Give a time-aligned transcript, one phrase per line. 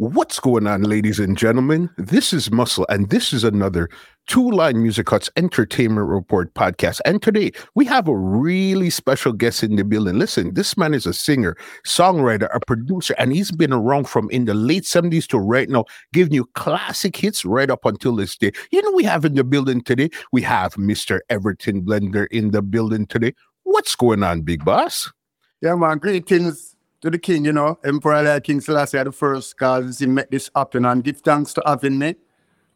[0.00, 1.90] What's going on, ladies and gentlemen?
[1.96, 3.88] This is Muscle, and this is another
[4.28, 7.00] Two Line Music Hut's Entertainment Report podcast.
[7.04, 10.16] And today we have a really special guest in the building.
[10.16, 14.44] Listen, this man is a singer, songwriter, a producer, and he's been around from in
[14.44, 18.52] the late 70s to right now, giving you classic hits right up until this day.
[18.70, 21.18] You know, we have in the building today, we have Mr.
[21.28, 23.34] Everton Blender in the building today.
[23.64, 25.12] What's going on, big boss?
[25.60, 29.98] Yeah, man, greetings to the king, you know, Emperor like King Selassie the first, because
[29.98, 32.16] he made this happen and give thanks to having me.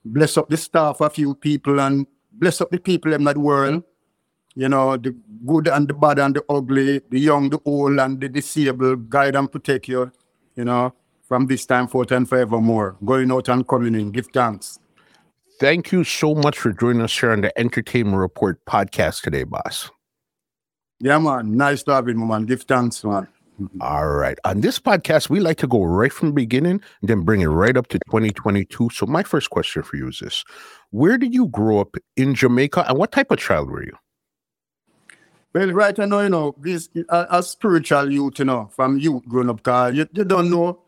[0.05, 3.85] Bless up the staff, a few people, and bless up the people in that world.
[4.55, 8.21] You know, the good and the bad and the ugly, the young, the old, and
[8.21, 10.13] the disabled, guide and protect you,
[10.57, 12.97] you know, from this time forth and forevermore.
[13.05, 14.11] Going out and coming in.
[14.11, 14.79] Give thanks.
[15.59, 19.91] Thank you so much for joining us here on the Entertainment Report podcast today, boss.
[21.01, 21.57] Yeah, man.
[21.57, 22.45] Nice to have you, man.
[22.45, 23.29] Give thanks, man.
[23.81, 24.39] All right.
[24.45, 27.47] On this podcast, we like to go right from the beginning and then bring it
[27.47, 28.91] right up to 2022.
[28.93, 30.45] So, my first question for you is this
[30.91, 33.97] Where did you grow up in Jamaica and what type of child were you?
[35.55, 39.27] Well, right I know, you know, this a, a spiritual youth, you know, from youth
[39.29, 40.81] growing up, because you, you don't know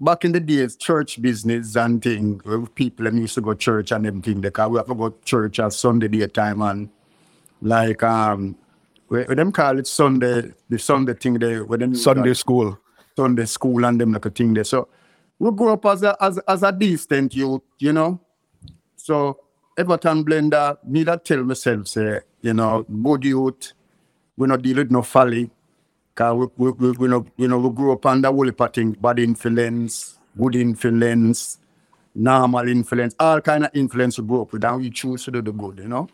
[0.00, 2.42] back in the days, church business and things,
[2.74, 5.72] people them used to go church and everything, because we have to go church at
[5.72, 6.88] Sunday daytime and
[7.60, 8.56] like um
[9.12, 11.64] we, we them call it Sunday, the Sunday thing there.
[11.64, 12.78] When them Sunday school.
[13.14, 14.64] Sunday school and them like a thing there.
[14.64, 14.88] So
[15.38, 18.18] we grew up as a as, as a decent youth, you know.
[18.96, 19.38] So
[19.76, 23.74] Everton Blender, me that tell myself say, you know, good youth,
[24.38, 25.50] we not deal with no folly.
[26.14, 28.96] Cause we, we, we, we know, you know, we grew up under whole heap things,
[28.96, 31.58] bad influence, good influence,
[32.14, 35.42] normal influence, all kind of influence we grew up with, and we choose to do
[35.42, 36.08] the good, you know.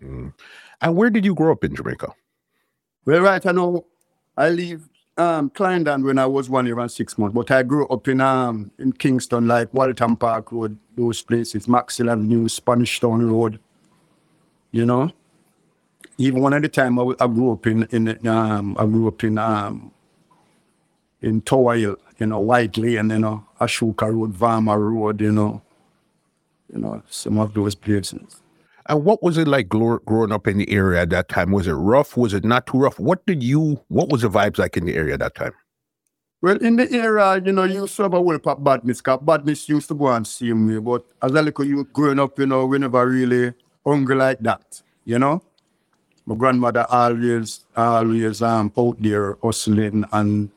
[0.00, 0.32] Mm.
[0.80, 2.14] And where did you grow up in Jamaica?
[3.06, 3.84] Well, right, I know
[4.36, 7.86] I live um Clarendon when I was one year and six months, but I grew
[7.88, 13.30] up in um in Kingston, like Waltham Park Road, those places, Maxwell Avenue, Spanish Town
[13.30, 13.60] Road.
[14.72, 15.12] You know,
[16.18, 19.22] even one at the time I, I grew up in in um I grew up
[19.22, 19.92] in um
[21.22, 25.62] in Tower Hill, you know, White Lane, you know, Ashoka Road, Varma Road, you know,
[26.72, 28.40] you know, some of those places.
[28.86, 31.52] And what was it like growing up in the area at that time?
[31.52, 32.16] Was it rough?
[32.16, 32.98] Was it not too rough?
[32.98, 33.82] What did you?
[33.88, 35.52] What was the vibes like in the area at that time?
[36.42, 39.20] Well, in the area, you know, you used to have a whole pop badness, because
[39.22, 40.78] badness used to go and see me.
[40.78, 43.54] But as a little youth growing up, you know, we never really
[43.86, 45.42] hungry like that, you know?
[46.26, 50.50] My grandmother always, always um, out there hustling and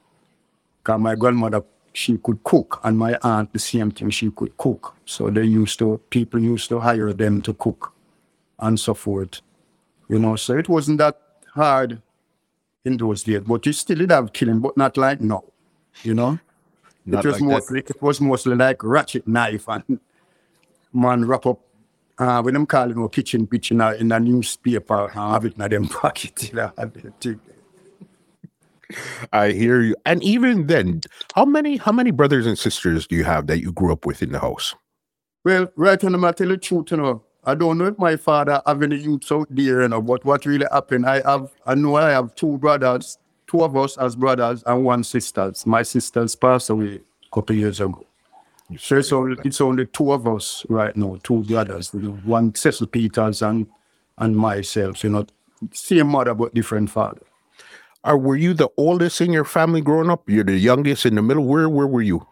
[0.84, 1.64] because my grandmother,
[1.94, 4.94] she could cook and my aunt, the same thing, she could cook.
[5.06, 7.94] So they used to, people used to hire them to cook
[8.60, 9.42] and so forth.
[10.10, 11.20] You know, so it wasn't that
[11.54, 12.02] hard
[12.86, 15.44] in those days, but you still did have killing, but not like now,
[16.04, 16.40] you know?
[17.06, 17.56] Not it was like that.
[17.56, 20.00] mostly it was mostly like ratchet knife and
[20.94, 21.60] man wrap up
[22.18, 25.58] uh when them calling a kitchen pitch in a, in a newspaper and have it
[25.58, 26.50] in them pocket.
[26.50, 27.40] You know, the.
[29.34, 29.96] I hear you.
[30.06, 31.02] And even then,
[31.36, 34.22] how many how many brothers and sisters do you have that you grew up with
[34.22, 34.76] in the house?
[35.44, 37.24] Well, right on I tell the truth, you know.
[37.48, 40.46] I don't know if my father have any youths out there, you know, but what
[40.46, 44.64] really happened, I have I know I have two brothers, two of us as brothers
[44.66, 45.66] and one sisters.
[45.66, 48.06] My sisters passed away a couple years ago.
[48.78, 52.54] So it's only, it's only two of us right now, two brothers, you know, one
[52.54, 53.66] Cecil Peters and
[54.18, 55.26] and myself, you know,
[55.72, 57.22] same mother but different father.
[58.04, 60.30] Or were you the oldest in your family growing up?
[60.30, 61.46] You're the youngest in the middle.
[61.46, 62.28] Where where were you?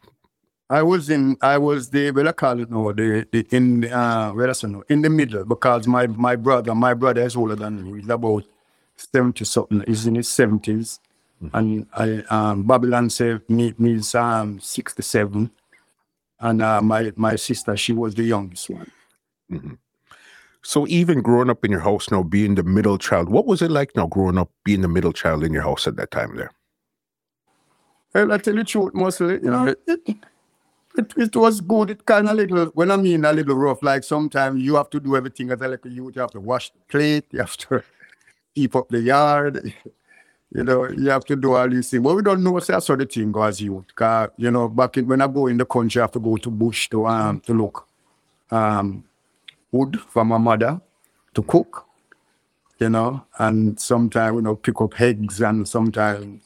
[0.69, 3.91] I was in I was the what I call it now, the, the in the,
[3.97, 7.55] uh where I no, in the middle because my my brother, my brother is older
[7.55, 8.01] than me.
[8.01, 8.45] He's about
[8.97, 10.99] seventy something, he's in his 70s
[11.53, 15.51] And I um Babylon said me me is um sixty seven.
[16.39, 18.91] And uh, my my sister, she was the youngest one.
[20.63, 23.71] So even growing up in your house now, being the middle child, what was it
[23.71, 26.51] like now growing up being the middle child in your house at that time there?
[28.13, 30.17] Well, I tell you the truth, mostly, you know, it, it,
[30.97, 31.89] it, it was good.
[31.91, 34.99] It kind of little, when I mean a little rough, like sometimes you have to
[34.99, 36.15] do everything as a little youth.
[36.15, 37.83] You have to wash the plate, you have to
[38.55, 39.73] keep up the yard,
[40.51, 42.03] you know, you have to do all these things.
[42.03, 43.93] But we don't know what's that sort of thing go as youth.
[43.95, 46.37] Cause, you know, back in, when I go in the country, I have to go
[46.37, 47.87] to bush to, um, to look,
[48.51, 49.03] um,
[49.71, 50.79] wood for my mother
[51.33, 51.85] to cook,
[52.79, 56.43] you know, and sometimes, you know, pick up eggs and sometimes,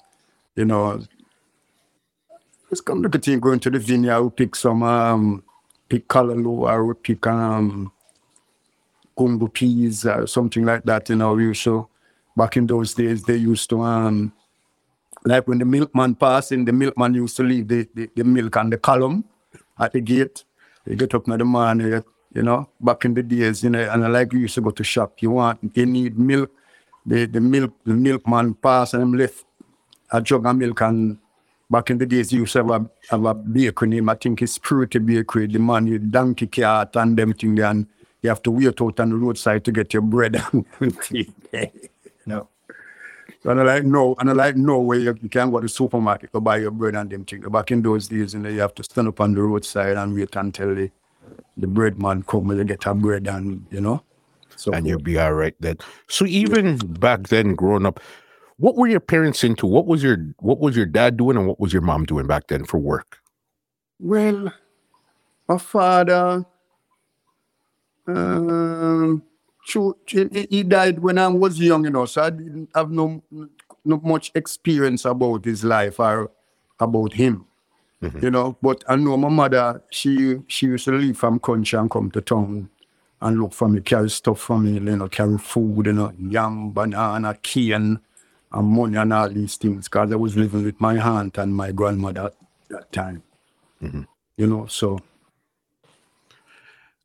[0.55, 1.01] you know,
[2.69, 5.43] Let's come look at you going to the vineyard, we pick some um
[5.89, 7.91] pick callaloo or we pick um
[9.17, 11.87] gungo peas or something like that, you know, to
[12.37, 14.31] back in those days they used to um
[15.25, 18.69] like when the milkman passing, the milkman used to leave the, the, the milk on
[18.69, 19.23] the column
[19.79, 20.43] at the gate.
[20.85, 24.13] You get up in the morning, you know, back in the days, you know, and
[24.13, 25.23] like we used to go to shop.
[25.23, 26.51] You want, you need milk,
[27.03, 29.43] the, the milk, the milkman pass and him left
[30.11, 31.17] a jug of milk and
[31.69, 34.41] back in the days you used to have a, have a bakery name, I think
[34.41, 37.87] it's Purity Bakery, the man you donkey cart and them thing and
[38.21, 40.41] you have to wait out on the roadside to get your bread
[41.11, 41.25] you
[42.25, 42.47] know.
[43.45, 45.69] And I like no, and I like no way you, you can go to the
[45.69, 47.47] supermarket to buy your bread and them things.
[47.47, 50.13] Back in those days, you know, you have to stand up on the roadside and
[50.13, 50.91] wait until the,
[51.55, 54.03] the bread man come and get a bread and you know.
[54.57, 55.77] So and you'll be all right then.
[56.09, 58.01] So even back then, growing up,
[58.59, 59.65] what were your parents into?
[59.65, 62.47] What was your what was your dad doing and what was your mom doing back
[62.47, 63.19] then for work?
[63.99, 64.53] Well,
[65.47, 66.45] my father,
[68.05, 69.23] um,
[70.05, 73.23] he died when I was young, you know, so I didn't have no
[73.85, 76.29] not much experience about his life or
[76.79, 77.45] about him.
[78.03, 78.23] Mm-hmm.
[78.23, 81.89] You know, but I know my mother, she she used to leave from country and
[81.89, 82.69] come to town
[83.21, 86.71] and look for me, carry stuff for me, you know, carry food, you know, yam,
[86.71, 87.99] banana, cane,
[88.51, 89.87] and money and all these things.
[89.87, 92.35] Because I was living with my aunt and my grandmother at
[92.69, 93.23] that time.
[93.81, 94.03] Mm-hmm.
[94.37, 94.99] You know, so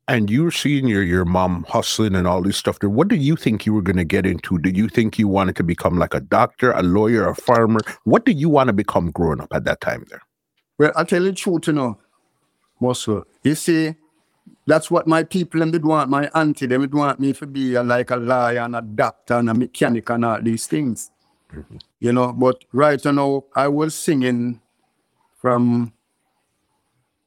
[0.07, 3.35] and you're seeing your your mom hustling and all this stuff there what do you
[3.35, 6.13] think you were going to get into did you think you wanted to become like
[6.13, 9.63] a doctor a lawyer a farmer what did you want to become growing up at
[9.63, 10.21] that time there
[10.77, 11.97] well i'll tell you the truth you know
[12.79, 13.95] muscle you see
[14.67, 17.75] that's what my people them did want my auntie them did want me to be
[17.75, 21.11] a, like a lawyer and a doctor and a mechanic and all these things
[21.99, 24.59] you know but right now i was singing
[25.37, 25.93] from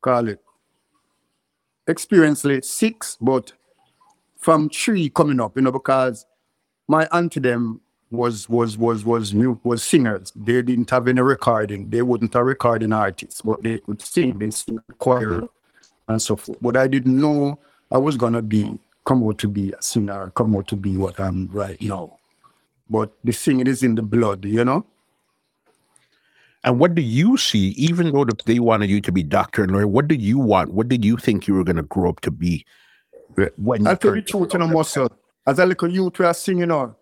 [0.01, 0.43] call it
[1.89, 3.53] experiencely six, but
[4.37, 6.27] from three coming up, you know, because
[6.87, 7.81] my auntie them
[8.11, 10.33] was was was was new was singers.
[10.37, 11.91] They didn't have any recording.
[11.91, 14.39] They wouldn't have recording artists, but they could sing.
[14.39, 15.49] They sing choir
[16.07, 16.59] and so forth.
[16.63, 17.59] But I didn't know
[17.91, 21.19] I was gonna be come out to be a singer, come out to be what
[21.19, 22.18] I'm right now.
[22.91, 24.87] But the singing is in the blood, you know.
[26.65, 29.87] And what do you see, even though they wanted you to be doctor and lawyer,
[29.87, 30.73] what did you want?
[30.73, 32.65] What did you think you were going to grow up to be?
[33.57, 35.11] When I'll tell you the truth, you know, muscle.
[35.47, 36.97] As a little youth, we are singing, you know,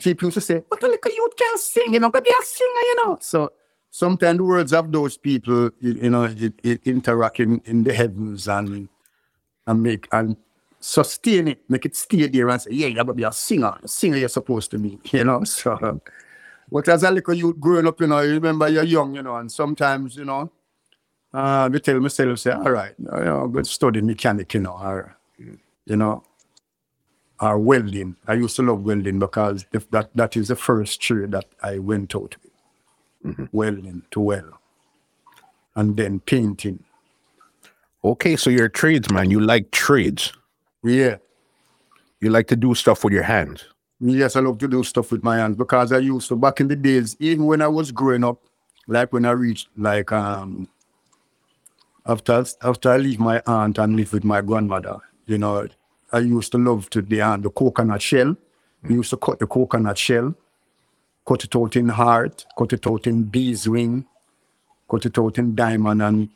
[0.00, 2.44] people used to say, but a little youth can sing, you know, but be a
[2.44, 3.18] singer, you know.
[3.20, 3.52] So
[3.90, 8.48] sometimes the words of those people, you, know, it, it interact in, in the heavens
[8.48, 8.88] and
[9.66, 10.36] and make and
[10.84, 13.74] sustain it, make it stay there and say, yeah, you're going to be a singer.
[13.82, 15.42] A singer you're supposed to be, you know.
[15.44, 16.00] So
[16.70, 19.36] but as a little youth growing up, you know, you remember you're young, you know,
[19.36, 20.50] and sometimes, you know,
[21.32, 25.16] uh, I tell myself, say, all right, you know, go study mechanic, you know, or,
[25.38, 26.22] you know,
[27.40, 28.16] or welding.
[28.26, 31.78] I used to love welding because if that, that is the first trade that I
[31.78, 32.52] went out with.
[33.24, 33.44] Mm-hmm.
[33.52, 34.52] Welding to weld.
[35.76, 36.84] And then painting.
[38.04, 39.30] Okay, so you're a tradesman.
[39.30, 40.32] You like trades.
[40.84, 41.16] Yeah.
[42.20, 43.64] You like to do stuff with your hands.
[44.00, 46.68] Yes, I love to do stuff with my hands because I used to back in
[46.68, 48.38] the days, even when I was growing up,
[48.86, 50.68] like when I reached like um
[52.06, 55.66] after after I leave my aunt and live with my grandmother, you know,
[56.12, 58.36] I used to love to the uh, the coconut shell.
[58.82, 60.34] We used to cut the coconut shell,
[61.26, 64.06] cut it out in heart, cut it out in bees wing,
[64.90, 66.28] cut it out in diamond and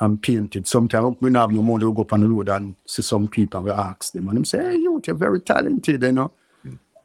[0.00, 0.66] and paint it.
[0.66, 3.62] Sometimes we have no money, we go up on the road and see some people,
[3.62, 6.32] we ask them, and them say, hey, you, you're very talented, you know.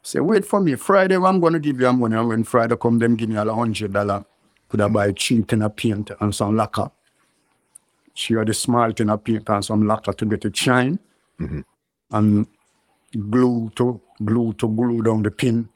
[0.03, 0.75] Say, wait for me.
[0.75, 2.15] Friday, I'm going to give you money.
[2.15, 4.25] And when Friday come, them give me a hundred dollar.
[4.67, 6.89] Could I buy cheap tin a paint and some lacquer?
[8.15, 10.97] She had a small tin of paint and some lacquer to get it shine.
[11.39, 11.61] Mm-hmm.
[12.11, 12.47] And
[13.29, 15.69] glue to glue to glue down the pin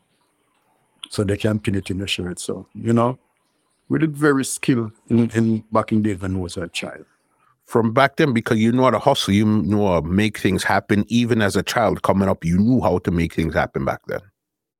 [1.09, 2.39] so they can pin it in the shirt.
[2.39, 3.19] So, you know,
[3.89, 7.05] we did very skilled in, in back in days when I was a child
[7.65, 10.63] from back then because you know how to hustle, you know how to make things
[10.63, 11.03] happen.
[11.07, 14.21] Even as a child coming up, you knew how to make things happen back then.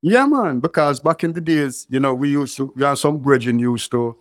[0.02, 0.60] Yeah, man.
[0.60, 3.92] Because back in the days, you know, we used to, we had some bridging used
[3.92, 4.16] to,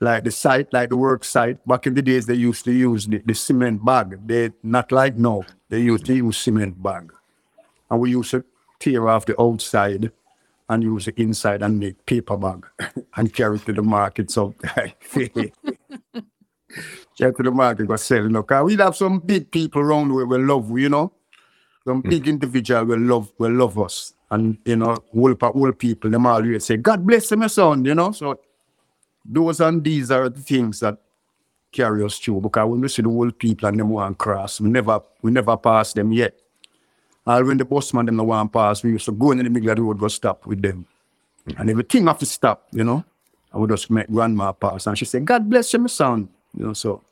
[0.00, 1.64] like the site, like the work site.
[1.66, 4.26] Back in the days, they used to use the, the cement bag.
[4.26, 5.42] They not like now.
[5.68, 7.12] They used to use cement bag,
[7.90, 8.44] and we used to
[8.78, 10.12] tear off the outside
[10.68, 12.66] and use the inside and make paper bag
[13.16, 14.30] and carry it to the market.
[14.30, 14.54] So
[17.16, 18.42] Get to the market, go sell, you know.
[18.42, 21.12] Cause we have some big people around where we love, you know.
[21.86, 22.28] Some big mm.
[22.28, 24.12] individual will love will love us.
[24.30, 27.94] And you know, whole, whole people, them always say, God bless him, my son, you
[27.94, 28.12] know.
[28.12, 28.38] So
[29.24, 30.98] those and these are the things that
[31.72, 32.42] carry us through.
[32.42, 35.56] Because when we see the whole people and them want cross, we never we never
[35.56, 36.38] pass them yet.
[37.28, 39.76] And when the busman them one pass, we used to go in the middle of
[39.76, 40.86] the road, go stop with them.
[41.46, 41.60] Mm.
[41.60, 43.04] And everything have to stop, you know.
[43.52, 44.86] I would just make grandma pass.
[44.86, 46.30] And she said, God bless you, my son.
[46.56, 47.02] You know, so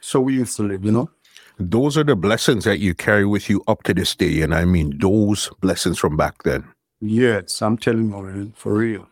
[0.00, 1.10] So we used to live, you know.
[1.58, 4.42] Those are the blessings that you carry with you up to this day.
[4.42, 6.62] And I mean, those blessings from back then.
[7.00, 9.08] Yes, I'm telling you, for real.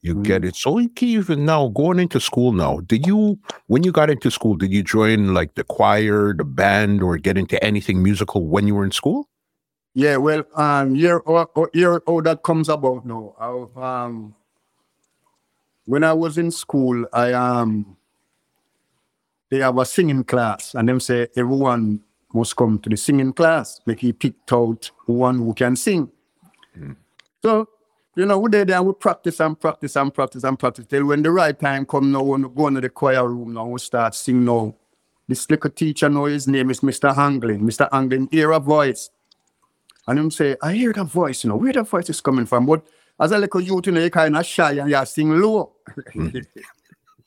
[0.00, 0.56] You get it.
[0.56, 4.72] So even now, going into school now, did you, when you got into school, did
[4.72, 8.84] you join like the choir, the band, or get into anything musical when you were
[8.84, 9.28] in school?
[9.94, 13.34] Yeah, well, um, year or, or year how that comes about now.
[13.38, 14.34] I, um,
[15.86, 17.96] when I was in school, I um,
[19.50, 22.00] they have a singing class, and them say everyone
[22.32, 23.80] must come to the singing class.
[23.86, 26.10] Make he picked out one who can sing.
[27.42, 27.68] So,
[28.16, 31.22] you know, we did there, we practice and practice and practice and practice till when
[31.22, 34.14] the right time come now, when we go into the choir room now, we start
[34.16, 34.74] sing now.
[35.28, 37.16] This little teacher now, his name is Mr.
[37.16, 37.60] Anglin.
[37.60, 37.88] Mr.
[37.92, 39.10] Anglin hear a voice.
[40.06, 42.66] And him say, I hear that voice, you know, where that voice is coming from.
[42.66, 42.86] But
[43.18, 45.72] as a little youth, you know, you kind of shy and you sing low.
[46.14, 46.42] you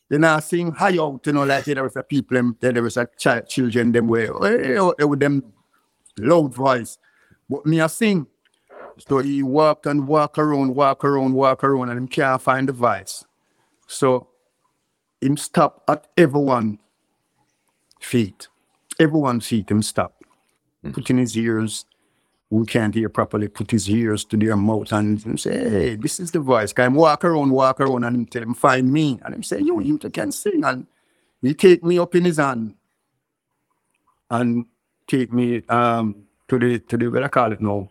[0.09, 2.97] know, I sing high out, you know, like there was a people, them, there was
[2.97, 5.43] a child, children, them way, eh, with them
[6.19, 6.97] loud voice.
[7.49, 8.27] But me, I sing.
[9.07, 12.73] So he walk and walk around, walk around, walk around, and him can't find the
[12.73, 13.23] voice.
[13.87, 14.27] So
[15.21, 16.79] him stop at everyone
[17.99, 18.47] feet.
[18.99, 20.23] Everyone's feet him stop.
[20.93, 21.85] Put in his ears.
[22.49, 26.31] Who can't hear properly, put his ears to their mouth and say, Hey, this is
[26.31, 26.71] the voice.
[26.71, 29.19] Can him walk around, walk around, and tell him, find me.
[29.25, 30.63] And him say, You you can sing.
[30.63, 30.87] And
[31.41, 32.75] he take me up in his hand
[34.29, 34.65] and
[35.07, 36.15] take me um
[36.47, 37.89] to the to the what I call it now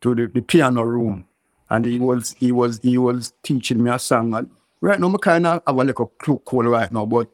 [0.00, 1.26] to the, the piano room
[1.68, 4.50] and he was he was he was teaching me a song and
[4.80, 7.28] right now I kind of have a little clue call right now but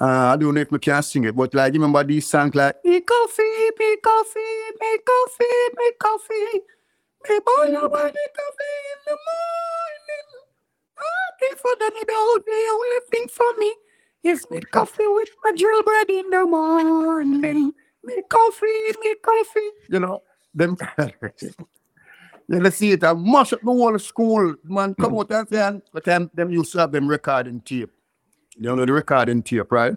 [0.00, 2.76] uh, I don't know if I can sing it but like remember these songs like
[2.84, 4.40] me coffee me coffee
[4.80, 5.44] me coffee
[5.76, 6.60] me coffee.
[7.28, 10.28] Me I want me coffee in the morning.
[10.98, 13.74] I for that don't the only thing for me.
[14.22, 17.72] Is me coffee with my drill bread in the morning.
[18.04, 18.66] Me coffee
[19.02, 19.70] me coffee.
[19.88, 20.22] You know
[20.54, 20.76] them
[22.48, 24.54] Then I see it, I mash up the whole school.
[24.64, 27.90] Man, come out and say, but them, them used to have them recording tape.
[28.60, 29.94] You know the recording tape, right?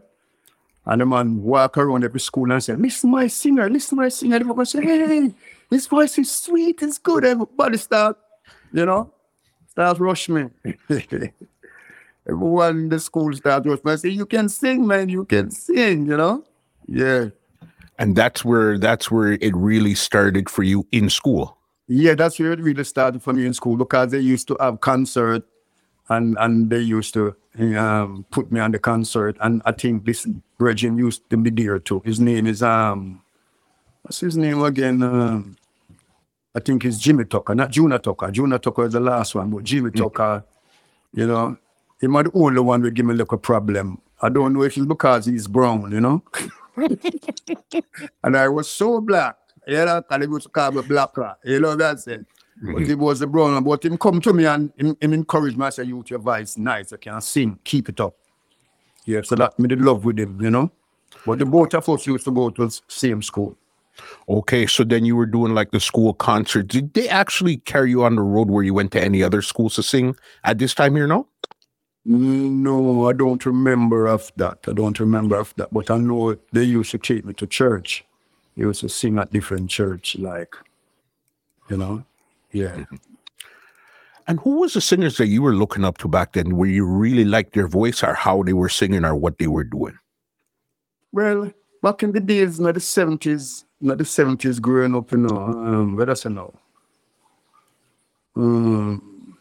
[0.85, 4.35] And the man walk around every school and say, listen my singer, listen my singer.
[4.35, 5.33] Everyone say, hey,
[5.69, 7.25] his voice is sweet, it's good.
[7.25, 8.17] Everybody start,
[8.71, 9.11] you know,
[9.67, 10.45] start rush me.
[12.29, 13.91] Everyone in the school start rush me.
[13.91, 16.43] I say, you can sing, man, you can sing, you know?
[16.87, 17.29] Yeah.
[17.97, 21.57] And that's where that's where it really started for you in school.
[21.87, 24.81] Yeah, that's where it really started for me in school because they used to have
[24.81, 25.43] concert
[26.11, 27.35] and and they used to
[27.77, 29.37] um, put me on the concert.
[29.39, 30.27] And I think this
[30.57, 32.01] Bridget used to be there too.
[32.05, 33.21] His name is um
[34.01, 35.01] what's his name again?
[35.01, 35.57] Um,
[36.53, 38.29] I think it's Jimmy Tucker, not Juna Tucker.
[38.29, 40.43] Juna Tucker is the last one, but Jimmy Tucker,
[41.13, 41.57] you know,
[42.01, 44.01] he might the only one would give me like a problem.
[44.21, 46.23] I don't know if it's because he's brown, you know.
[48.23, 49.37] and I was so black.
[49.67, 51.11] You know, and he used to call me black.
[51.43, 52.25] You know what I'm
[52.61, 52.73] saying?
[52.73, 53.63] But he was a brown.
[53.63, 55.65] But him come to me and him, him encourage me.
[55.65, 56.91] I say, you, your voice nice.
[56.91, 57.59] You can sing.
[57.63, 58.15] Keep it up.
[59.05, 60.71] Yeah, so that me did love with him, you know.
[61.25, 63.57] But the both of us used to go to the same school.
[64.29, 66.67] Okay, so then you were doing like the school concert.
[66.67, 69.75] Did they actually carry you on the road where you went to any other schools
[69.75, 71.07] to sing at this time here?
[71.07, 71.27] No.
[72.07, 74.59] Mm, no, I don't remember of that.
[74.67, 75.71] I don't remember of that.
[75.71, 78.05] But I know they used to take me to church.
[78.55, 80.55] They used to sing at different church, like,
[81.69, 82.03] you know.
[82.51, 82.85] Yeah.
[84.27, 86.55] And who was the singers that you were looking up to back then?
[86.55, 89.63] Where you really liked their voice, or how they were singing, or what they were
[89.63, 89.97] doing?
[91.11, 95.37] Well, back in the days, not the seventies, not the seventies, growing up, you know,
[95.37, 96.53] um, what does I know?
[98.35, 99.37] Um,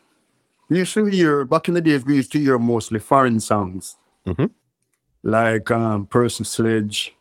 [0.69, 2.05] we used to hear back in the days.
[2.05, 4.51] We used to hear mostly foreign songs, Mhm.
[5.23, 7.15] like um, Percy Sledge,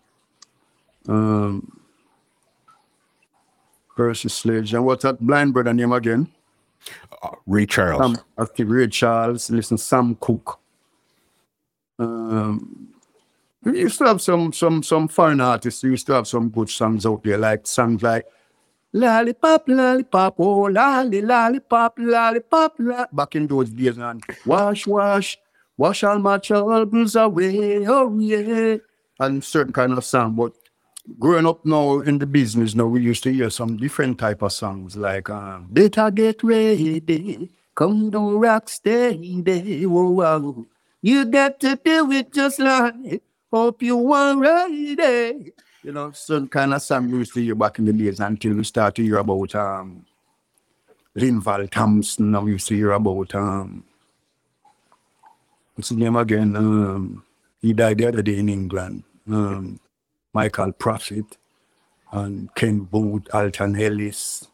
[1.08, 1.79] um,
[4.00, 6.26] Percy Sledge, and what's that blind brother name again?
[7.22, 8.16] Uh, Ray Charles.
[8.16, 10.58] Sam, I think Ray Charles, listen, Sam Cooke.
[12.00, 12.88] Um,
[13.62, 15.84] we used to have some some some foreign artists.
[15.84, 18.26] We used to have some good songs out there, like songs like
[18.94, 22.78] Lollipop, lollipop, oh lolly, lollipop, lollipop.
[23.12, 25.38] Back in those days, and wash, wash,
[25.76, 28.78] wash all my troubles away, oh yeah.
[29.20, 30.36] And certain kind of song.
[30.36, 30.54] But
[31.18, 34.52] growing up now in the business now, we used to hear some different type of
[34.52, 40.68] songs like um, Better Get Ready, Come to Rock Steady, whoa, whoa.
[41.02, 45.52] You got to do it just like Hope you are ready.
[45.82, 48.54] You know, some kind of song we used to hear back in the days until
[48.54, 50.06] we start to hear about um
[51.18, 52.32] Linval Thompson.
[52.32, 53.84] Now we used to hear about um
[55.74, 56.56] what's his name again?
[56.56, 57.24] Um
[57.62, 59.04] he died the other day in England.
[59.28, 59.80] um,
[60.40, 61.26] Michael Prophet,
[62.14, 64.48] and Ken Boothe, Alton Ellis.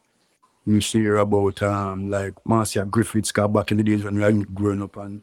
[0.66, 4.82] You hear about um, like Marcia Griffiths, back in the days when we were growing
[4.82, 5.22] up and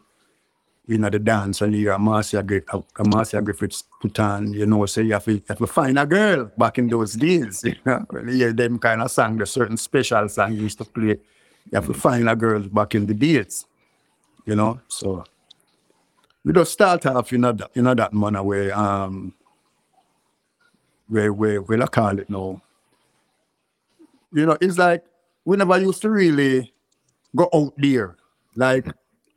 [0.86, 4.86] you know the dance and you hear Marcia, uh, Marcia Griffiths put on, you know,
[4.86, 7.64] say you have, to, you have to find a girl back in those days.
[7.64, 10.78] You know, when you hear them kind of song, the certain special song you used
[10.78, 11.18] to play.
[11.72, 13.66] You have to find a girl back in the days.
[14.46, 15.24] You know, so
[16.44, 19.34] we just start off in a, you know, that manner where um
[21.08, 22.60] where where where I call it now.
[24.32, 25.04] You know, it's like
[25.44, 26.72] we never used to really
[27.34, 28.16] go out there.
[28.54, 28.86] Like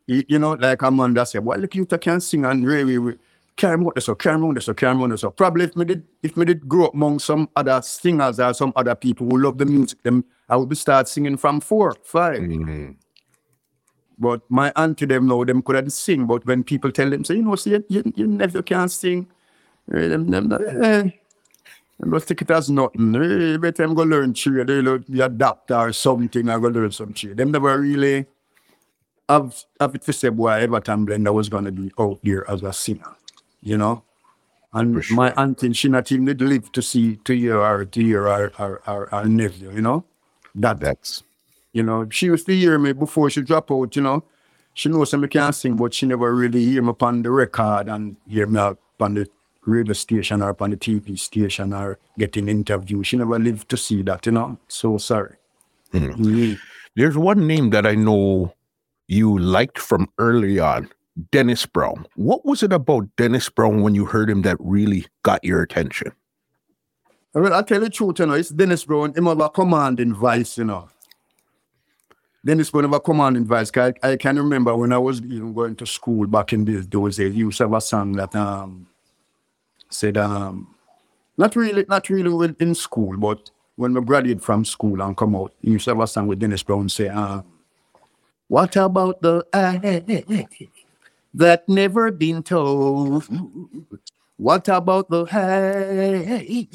[0.06, 3.18] you, know, like Amanda said, well look you can sing and really, really
[3.56, 5.22] carry on this or carry on this or carry on this.
[5.22, 8.54] So probably if me did if me did grow up among some other singers or
[8.54, 11.94] some other people who love the music, them I would be start singing from four,
[12.04, 12.92] 5 Mm-hmm.
[14.18, 16.26] But my auntie them know them couldn't sing.
[16.26, 19.26] But when people tell them, say, you know, see, you, you, you never can sing.
[19.88, 21.10] Them, them, eh,
[22.04, 23.14] just take it as nothing.
[23.14, 24.66] Eh, better them go learn trade.
[24.66, 26.48] They look be a doctor or something.
[26.48, 27.36] I go learn some trade.
[27.36, 28.26] Them never really
[29.28, 32.62] have, have it to say, boy, Everton Blender was going to be out there as
[32.62, 33.16] a singer.
[33.62, 34.02] You know?
[34.72, 38.02] And For my auntie, she not even did live to see, to hear her, to
[38.02, 40.04] hear our, our, our, our nephew, you know?
[40.54, 41.22] That, That's
[41.76, 44.24] you know, she used to hear me before she drop out, you know.
[44.72, 48.16] She knows I can't sing, but she never really hear me upon the record and
[48.26, 49.28] hear me up on the
[49.66, 53.02] radio station or upon the TV station or getting interview.
[53.02, 54.58] She never lived to see that, you know.
[54.68, 55.36] So sorry.
[55.92, 56.58] Mhm.
[56.96, 58.52] there's one name that I know
[59.06, 60.88] you liked from early on,
[61.30, 62.06] Dennis Brown.
[62.16, 66.12] What was it about Dennis Brown when you heard him that really got your attention?
[67.34, 70.14] Well, I tell you the truth, you know, it's Dennis Brown, him have a commanding
[70.14, 70.88] voice, you know.
[72.44, 73.70] Dennis Brown have a commanding voice.
[73.76, 77.32] I, I can remember when I was even going to school back in those days,
[77.34, 78.86] he used to have a song that um
[79.90, 80.74] said um
[81.36, 85.52] not really not really in school, but when we graduated from school and come out,
[85.60, 87.44] you used to have a song with Dennis Brown say, um,
[88.48, 90.02] What about the eye
[91.34, 93.24] that never been told?
[94.38, 96.68] What about the hay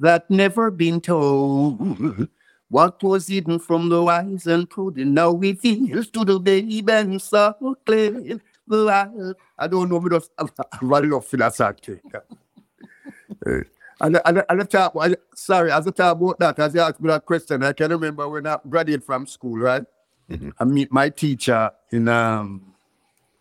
[0.00, 2.28] that never been told?
[2.68, 7.76] What was hidden from the wise and prudent now reveals to the babe and so
[7.86, 8.40] clear.
[8.68, 10.46] I don't know, me just I
[10.80, 11.36] really love for
[13.40, 13.60] that.
[13.60, 13.64] Eh,
[14.00, 17.00] And, and, and the talk, I- sorry, as I talk about that, as you asked
[17.00, 19.84] me that question, I can remember when I graduated from school, right?
[20.58, 22.62] I meet my teacher in um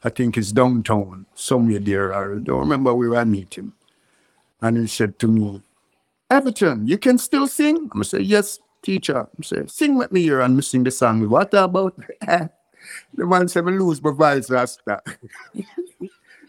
[0.03, 2.13] I think it's downtown, somewhere there.
[2.13, 3.73] I don't remember where I meet him.
[4.61, 5.61] And he said to me,
[6.29, 7.77] Everton, you can still sing?
[7.77, 9.19] I'm going to say, Yes, teacher.
[9.37, 11.29] I'm say, sing with me here and me sing the song.
[11.29, 12.49] What about the
[13.17, 15.01] man said, me lose my voice, Rasta.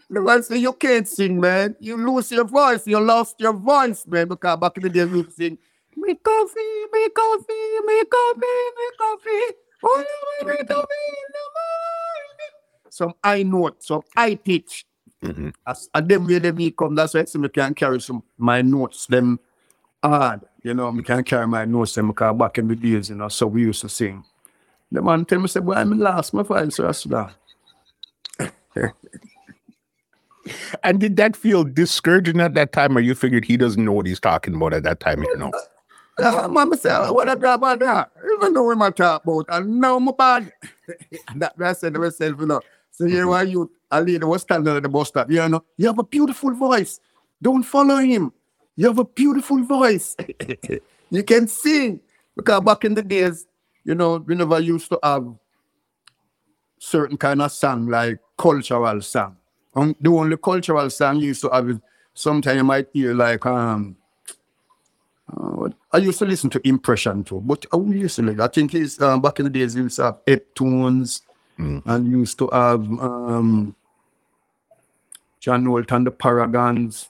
[0.09, 1.75] the man said, You can't sing, man.
[1.79, 2.85] You lose your voice.
[2.87, 5.57] You lost your voice, man, because back in the day we sing,
[5.95, 9.55] Me coffee, me coffee, me coffee, me coffee.
[9.83, 10.03] Oh,
[10.45, 12.53] me coffee in the morning.
[12.89, 14.85] Some high note, some high pitch.
[15.23, 15.53] Mhm.
[15.65, 18.61] As and them them me come, that's why I say me can carry some my
[18.61, 19.39] notes, them
[20.03, 20.41] hard.
[20.63, 23.27] You know, me can carry my notes them because back in the days, you know,
[23.29, 24.23] so we used to sing.
[24.91, 27.35] The man tell me say, boy, I'm lost my voice, Rasta.
[30.83, 34.05] And did that feel discouraging at that time, or you figured he doesn't know what
[34.05, 35.23] he's talking about at that time?
[35.23, 35.51] You know,
[36.17, 38.11] Uh, mama said, what I talk about that?
[38.37, 39.45] Even know what I talk about.
[39.49, 40.47] I know my body.
[41.35, 42.61] that I said to myself, you know.
[42.91, 45.29] So here why you a lady was standing at the bus stop.
[45.29, 46.99] You know, you have a beautiful voice.
[47.41, 48.31] Don't follow him.
[48.75, 50.15] You have a beautiful voice.
[51.09, 51.99] you can sing.
[52.35, 53.45] Because back in the days,
[53.83, 55.25] you know, we never used to have
[56.79, 59.37] certain kind of song like cultural song.
[59.75, 61.77] Um, the only cultural song you used to have is
[62.13, 63.95] sometimes you might hear like um
[65.35, 68.73] uh, I used to listen to Impression too, but I used to like I think
[68.73, 71.21] it's um, back in the days you used to have Eptones
[71.57, 71.81] Mm.
[71.85, 73.73] and used to have um
[75.39, 77.07] John and the Paragons.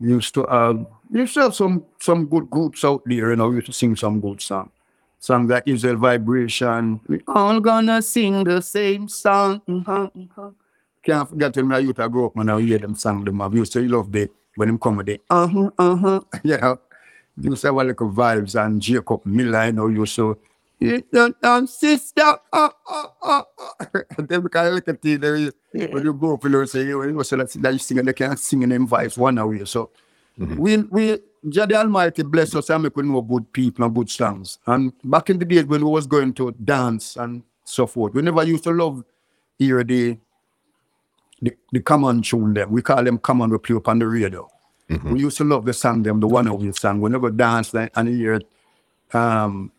[0.00, 3.66] Used to have used to have some some good groups out there, you know, used
[3.66, 4.70] to sing some good song.
[5.18, 7.00] Song that is a vibration.
[7.08, 9.62] We all gonna sing the same song.
[11.02, 13.40] Can't forget when I used to grow up when I hear them sing them.
[13.40, 16.20] I used to love the when them come with the uh-huh, uh-huh.
[16.44, 16.74] Yeah.
[17.40, 20.38] Used to have a little vibes and Jacob Miller, you know, used to
[20.80, 23.42] you don't um, sister, uh, uh, uh,
[23.80, 24.00] uh.
[24.16, 26.64] And then because I look at you, there is, when you go up, you know,
[26.66, 29.18] say, you know, so that's, that you sing and they can't sing in them vibes
[29.18, 29.64] one away.
[29.64, 29.90] So
[30.36, 34.58] we, we, Jah Almighty bless us and make we know good people and good songs.
[34.66, 38.22] And back in the days when we was going to dance and so forth, we
[38.22, 39.04] never used to love
[39.58, 40.16] hear the,
[41.40, 42.70] the, the common tune them.
[42.70, 44.48] We call them common we play up on the radio.
[44.90, 45.12] Mm-hmm.
[45.12, 47.00] We used to love the song them, the one of you song.
[47.00, 48.40] We never dance like and you hear
[49.12, 49.72] um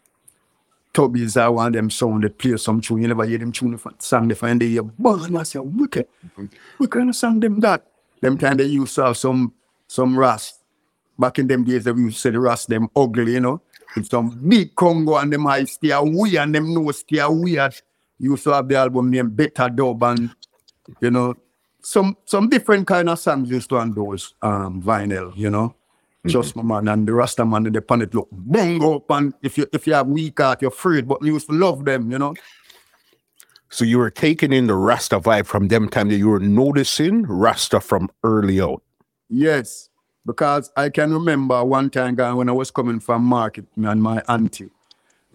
[0.94, 3.02] Toby's are one of them song that play some tune.
[3.02, 6.08] You never hear them tune the song they find they hear I say wicked.
[6.26, 6.46] Mm-hmm.
[6.80, 7.86] We kind of song them that.
[8.22, 9.54] Them time they used to have some
[9.88, 10.62] some rust.
[11.18, 13.62] Back in them days they used to say the rust them ugly, you know.
[13.96, 17.74] With some big Congo and them eyes stay weird and them nose stay weird.
[18.20, 20.30] Used to have the album named Better Dub and
[21.02, 21.36] you know
[21.82, 25.70] some some different kind of songs used to on those um, vinyl, you know.
[26.20, 26.30] Mm-hmm.
[26.30, 29.58] Just my man and the Rasta man and the Panet look bongo up and if
[29.58, 32.20] you if you have weak heart, you're afraid, but you used to love them, you
[32.20, 32.34] know.
[33.70, 37.24] So you were taking in the Rasta vibe from them time that you were noticing
[37.24, 38.82] Rasta from early out.
[39.30, 39.90] Yes,
[40.26, 44.24] because I can remember one time when I was coming from market, me and my
[44.28, 44.72] auntie,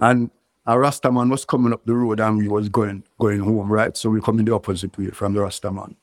[0.00, 0.30] and
[0.66, 3.96] a Rasta man was coming up the road and we was going going home, right?
[3.96, 5.96] So we coming the opposite way from the Rasta man.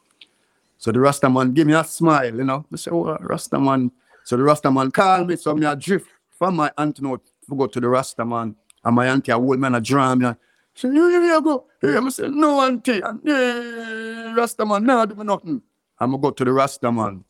[0.81, 2.65] So the Rasta man give me a smile, you know.
[2.73, 3.91] I say, oh, Rasta man.
[4.23, 7.55] So the Rasta man call me, so me a drift from my auntie note to
[7.55, 8.55] go to the Rasta man.
[8.83, 10.31] And my auntie, a old man, a drum me.
[10.73, 11.65] She you, you, go.
[11.79, 12.99] Hey, I say, no, auntie.
[12.99, 15.61] And, hey, Rasta man, nah, do me nothing.
[15.99, 17.23] I'm going to go to the Rasta man.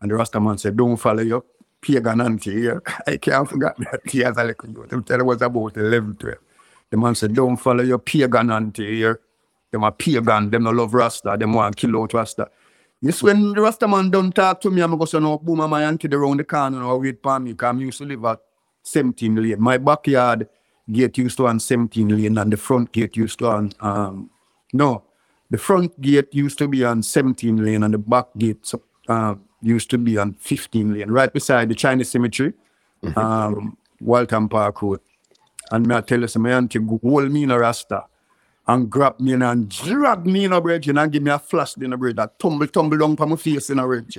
[0.00, 1.42] And the Rasta man said, don't follow your
[1.80, 2.80] pagan auntie here.
[3.08, 4.94] I can't forget that tears a little youth.
[4.94, 6.36] I tell it was about 11, 12.
[6.90, 9.18] The man said, don't follow your pagan auntie here.
[9.72, 12.48] Them a pagan, them no love Rasta, them want to kill out Rasta.
[13.04, 15.58] This when the Rasta man don't talk to me, I'm going to say, no, boom,
[15.68, 18.38] my auntie around the corner or wait for me, because I used to live at
[18.82, 19.60] 17 lane.
[19.60, 20.48] My backyard
[20.90, 24.30] gate used to on 17 lane and the front gate used to on, um,
[24.72, 25.02] no,
[25.50, 28.72] the front gate used to be on 17 lane and the back gate
[29.08, 32.54] uh, used to be on 15 lane, right beside the Chinese cemetery,
[33.02, 33.18] mm-hmm.
[33.18, 35.00] um, Waltham Park Road.
[35.70, 38.04] And me I tell you, so my auntie hold me in a Rasta
[38.66, 41.92] and grab me and drag me in a bridge and give me a flash in
[41.92, 44.18] a bridge that tumble, tumble down from my face in a bridge.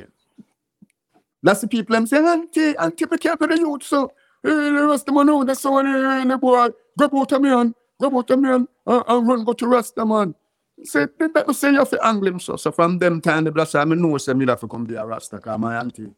[1.41, 4.11] That's the people I'm saying, Auntie, Auntie, be careful the youth, so
[4.43, 7.51] hey, the rest of them know that's so and the boy, grab out of me
[7.51, 10.35] and grab out of me and, and run go to rest the man.
[10.83, 12.57] Say, that say you have to angle so.
[12.57, 15.05] So from them time, the bless I know say me have to come be a
[15.05, 16.11] Rasta, because my auntie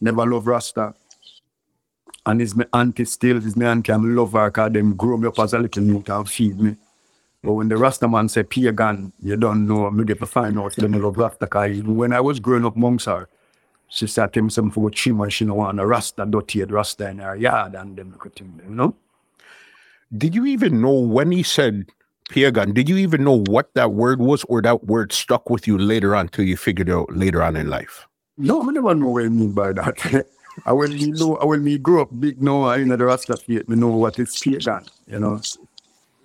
[0.00, 0.94] never love Rasta.
[2.26, 5.28] And his my auntie still, his my auntie, I'm love her because them grow me
[5.28, 6.76] up as a little youth and feed me.
[7.42, 9.90] But when the Rasta man say pagan, you don't know.
[9.90, 11.46] Me get to find out the love Rasta.
[11.46, 13.28] Cause when I was growing up amongst her,
[13.88, 17.18] she said to him something for chima, she don't want a Rasta, dirty Rasta in
[17.18, 18.94] her yard and them thing, you know?
[20.16, 21.86] Did you even know when he said
[22.28, 25.76] pagan, did you even know what that word was or that word stuck with you
[25.76, 28.06] later on till you figured out later on in life?
[28.38, 30.26] No, I never know what I mean by that.
[30.66, 33.36] I when me know, I when me grow up big now, I know the Rasta
[33.36, 35.40] faith, me know what is pagan, you know.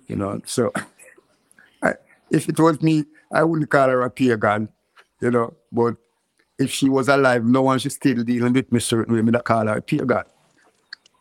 [0.08, 0.72] You know, so
[2.30, 4.68] if it was me, I wouldn't call her a pagan,
[5.20, 5.54] you know.
[5.72, 5.96] But
[6.58, 9.44] if she was alive, no one should still dealing with me certain way, me not
[9.44, 10.24] call her a pagan.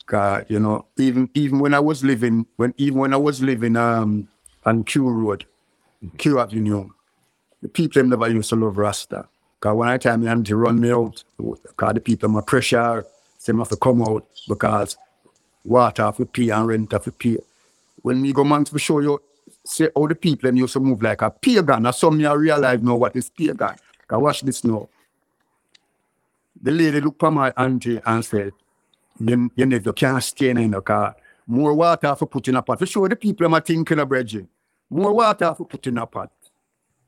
[0.05, 3.75] Cause, you know, even even when I was living, when even when I was living
[3.75, 4.27] um
[4.63, 5.45] on Q Road,
[6.17, 6.89] Q Avenue,
[7.61, 9.27] the people them never used to love Rasta.
[9.59, 11.23] Cause when I tell me to run me out,
[11.75, 13.03] cause the people my pressure,
[13.45, 14.95] them have to come out because
[15.63, 17.37] water have to pay and rent to pay.
[18.03, 19.19] When me go man to show you
[19.65, 21.85] say all the people them used to move like a pagan.
[21.85, 23.75] And some me realize now what is pagan.
[24.07, 24.87] Cause watch this now.
[26.61, 28.51] The lady looked for my auntie and said,
[29.19, 31.15] you, you, know, you can't stay in the car.
[31.47, 32.79] More water for put in a pot.
[32.79, 34.47] To show the people I'm thinking of bridging.
[34.89, 36.31] More water for put in a pot.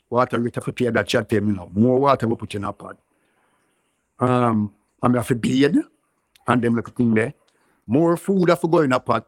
[0.10, 1.70] Water with for pay that chat them, you know.
[1.74, 2.98] More water for put in a pot.
[4.20, 5.78] Um, I'm have to bathe
[6.48, 7.34] and them little thing there.
[7.86, 9.28] More food have to go in a pot.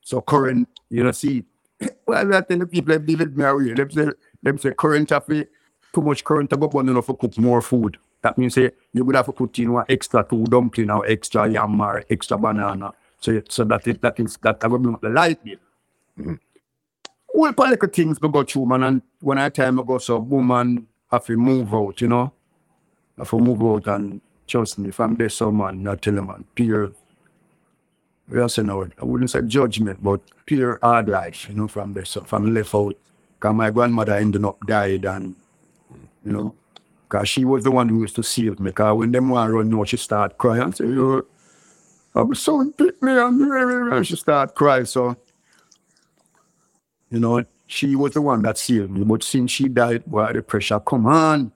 [0.00, 1.44] So current, you know, see,
[2.06, 4.08] well, I tell the people that deal with me them say,
[4.42, 7.98] them say current have too much current to go burn enough to cook more food.
[8.22, 11.48] That means say you would have to put in one extra two dumpling or extra
[11.48, 12.92] yam or extra banana.
[13.20, 15.56] So, so that that is that I bring the light bill.
[16.18, 16.34] Mm-hmm.
[17.34, 18.82] All political things we go through, man.
[18.82, 22.32] And when I time I go, so woman have to move out, you know.
[23.18, 26.44] Have to move out and trust me, if I'm there, so man, not tell man,
[26.54, 26.92] peer
[28.28, 32.04] we also know, I wouldn't say judgment, but pure hard life, you know, from there,
[32.04, 32.96] so from left out.
[33.38, 35.34] Because my grandmother ended up died and,
[36.24, 36.54] you know,
[37.08, 38.70] because she was the one who used to save me.
[38.70, 41.24] Because when them to run now, she start crying and say, oh,
[42.14, 44.86] I'm so pick me and she start crying.
[44.86, 45.16] So,
[47.10, 49.04] you know, she was the one that saved me.
[49.04, 51.52] But since she died, well, the pressure come on.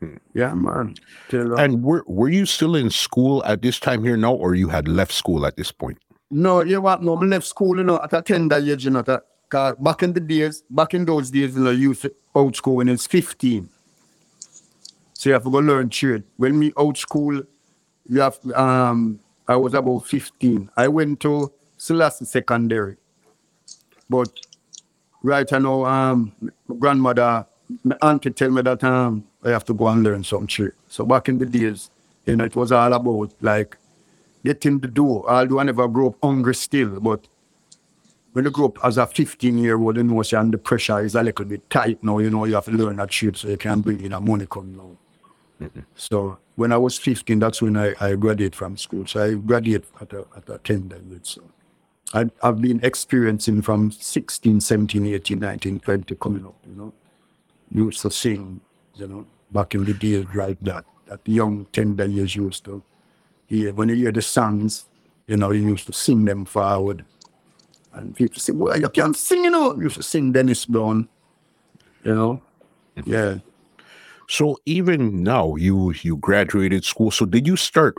[0.00, 0.16] Hmm.
[0.34, 0.94] Yeah, man.
[1.30, 4.86] And were were you still in school at this time here now, or you had
[4.86, 5.98] left school at this point?
[6.32, 7.02] No, you know what?
[7.02, 9.04] No, I left school, you know, at a tender age, you know.
[9.50, 12.76] Cause back in the days, back in those days, you know, you used out school
[12.76, 13.68] when it's 15.
[15.14, 16.24] So you have to go learn trade.
[16.38, 17.42] When me out school,
[18.08, 20.70] you have um I was about 15.
[20.76, 22.96] I went to Selassie Secondary.
[24.08, 24.30] But
[25.22, 27.46] right now, um my grandmother,
[27.84, 30.72] my auntie tell me that um I have to go and learn some trade.
[30.88, 31.90] So back in the days,
[32.26, 33.76] you know, it was all about like
[34.44, 35.24] getting the door.
[35.28, 37.26] Although I never grew up hungry still, but
[38.32, 41.14] when you grow up as a 15 year old, you know, and the pressure is
[41.14, 43.56] a little bit tight now, you know, you have to learn that trade so you
[43.56, 44.96] can bring in a money come now.
[45.94, 49.06] So when I was 15, that's when I, I graduated from school.
[49.06, 51.20] So I graduated at a, at a tender age.
[51.22, 51.42] So
[52.14, 56.92] I, I've been experiencing from 16, 17, 18, 19, 20 coming up, you know.
[57.70, 58.60] Used to sing,
[58.96, 62.82] you know, back in the days like that, that young tender years used to
[63.56, 63.72] hear.
[63.72, 64.86] When you hear the songs,
[65.26, 67.04] you know, you used to sing them forward.
[67.94, 69.74] And people say, well, you can't sing, you know.
[69.76, 71.08] You used to sing Dennis Brown,
[72.04, 72.42] you know.
[73.04, 73.38] Yeah.
[74.28, 77.10] So even now, you you graduated school.
[77.10, 77.94] So did you start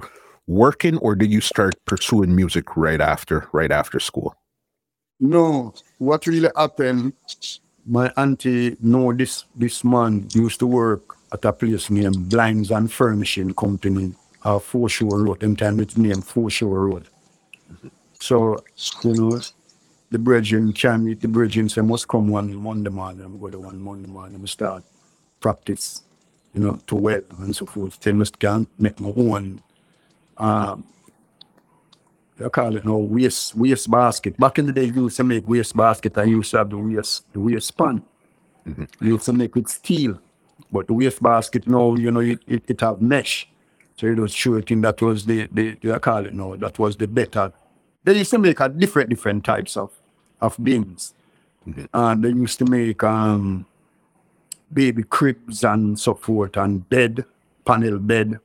[0.47, 4.35] working, or did you start pursuing music right after right after school?
[5.19, 7.13] No, what really happened,
[7.85, 12.91] my auntie know this this man used to work at a place named Blinds and
[12.91, 15.39] Furnishing Company, uh, Foreshore Road.
[15.39, 17.07] Them time it's named Foreshore Road.
[18.19, 18.63] So,
[19.03, 19.39] you know,
[20.11, 23.25] the brethren can meet the brethren say must come one Monday morning.
[23.25, 24.39] I'm go to one Monday morning.
[24.41, 24.83] I start
[25.39, 26.03] practice,
[26.53, 27.99] you know, to wet and so forth.
[27.99, 29.61] Then I can make my own
[30.37, 30.85] um
[32.37, 34.37] they call it now waste waste basket.
[34.37, 36.69] Back in the day, you used to make waste basket and you used to have
[36.69, 38.03] the waste the waste span.
[39.01, 40.19] You used to make with steel,
[40.71, 43.49] but the waste basket now, you know, it, it, it have mesh.
[43.95, 46.95] So it was sure thing that was the the they call it now that was
[46.97, 47.51] the better.
[48.03, 49.91] They used to make a different different types of
[50.41, 51.13] of bins,
[51.93, 53.65] and they used to make um
[54.71, 57.25] baby cribs and so forth and bed
[57.65, 58.39] panel bed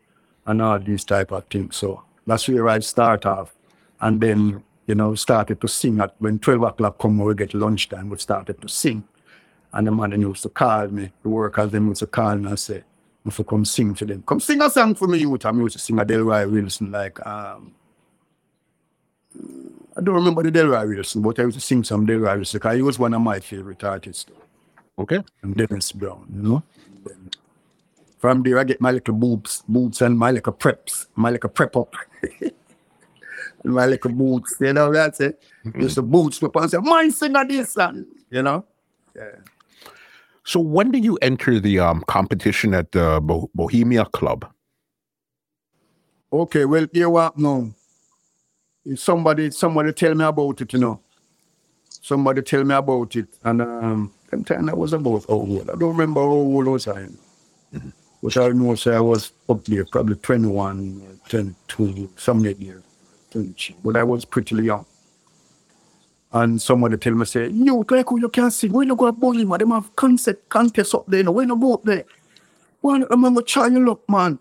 [0.47, 1.77] and all these type of things.
[1.77, 3.55] So that's where I start off.
[4.01, 8.11] And then, you know, started to sing at when 12 o'clock come, we get lunchtime,
[8.11, 9.05] we started to sing.
[9.73, 12.59] And the man used to call me, the workers them used to call me and
[12.59, 12.85] say,
[13.27, 15.45] I come sing to them, come sing a song for me, youth.
[15.45, 17.75] I used to sing a Delroy Wilson, like, um,
[19.97, 22.77] I don't remember the Delroy Wilson, but I used to sing some Delroy Wilson because
[22.77, 24.31] he was one of my favorite artists.
[24.99, 25.23] Okay.
[25.43, 26.63] And Dennis Brown, you know?
[27.05, 27.31] Then
[28.19, 31.77] from there, I get my little boobs, boots and my little preps, my little prep
[31.77, 31.95] up.
[32.41, 32.53] and
[33.65, 35.43] my little boots, you know, that's it.
[35.79, 38.65] Just the boots up and say, mine sing a this and, you know?
[39.15, 39.37] Yeah.
[40.49, 44.51] So when did you enter the um, competition at the Bo- Bohemia Club?
[46.33, 47.69] Okay, well, here what now?
[48.83, 51.01] If somebody, somebody tell me about it, you know.
[52.01, 53.29] Somebody tell me about it.
[53.45, 55.69] And um, them time I was about how old.
[55.69, 56.89] I don't remember how old I was.
[56.89, 57.09] I,
[58.23, 62.83] But I know say I was up there, probably 21, or 22, some that year.
[63.33, 63.75] 22.
[63.85, 64.87] But I was pretty young.
[66.31, 68.73] And somebody tell me, say, you, like, you can't sing.
[68.73, 69.59] Why you go to Bohemia?
[69.59, 71.23] Them have concert, contest up there.
[71.23, 71.33] Know?
[71.33, 72.05] Why you go up there?
[72.81, 74.39] One, remember, try your luck, man.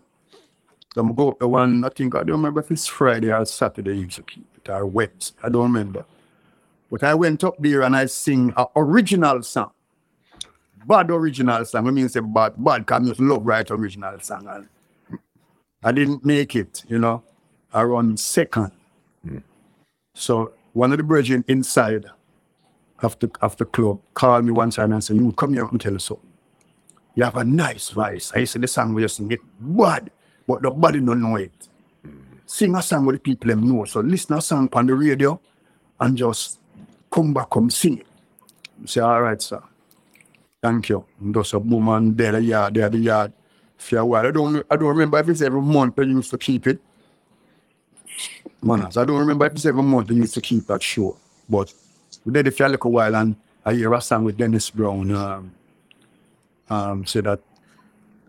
[0.93, 3.45] So I'm go up the one, I think, I don't remember if it's Friday or
[3.45, 5.37] Saturday, you used to keep it, or Wednesday.
[5.43, 6.05] I don't remember.
[6.91, 9.71] But I went up there and I sing an original song.
[10.85, 11.87] Bad original song.
[11.87, 14.47] I mean, say bad, bad, because I just love write original song.
[14.47, 15.19] And
[15.83, 17.23] I didn't make it, you know.
[17.73, 18.71] I run second.
[19.23, 19.39] Hmm.
[20.13, 22.05] So one of the brethren inside
[23.01, 25.81] of the, of the club called me one time and said, you come here and
[25.81, 26.29] tell us something.
[27.15, 28.31] You have a nice voice.
[28.35, 30.11] I said, the song we just sing it bad,
[30.47, 31.51] but body don't know it.
[32.45, 33.85] Sing a song with the people them know.
[33.85, 35.39] So listen a song on the radio
[35.99, 36.59] and just
[37.11, 38.07] come back, come sing it.
[38.87, 39.61] Say, all right, sir.
[40.61, 41.05] Thank you.
[41.19, 43.33] And just a woman there the yard, there the yard.
[43.77, 44.25] For a while.
[44.25, 46.79] I don't I don't remember if it's every month I used to keep it.
[48.61, 48.97] Manners.
[48.97, 51.17] I don't remember if it's every month I used to keep that show.
[51.49, 51.73] But
[52.25, 55.11] we did it for a little while and I hear a song with Dennis Brown.
[55.11, 55.51] Um,
[56.69, 57.39] um say that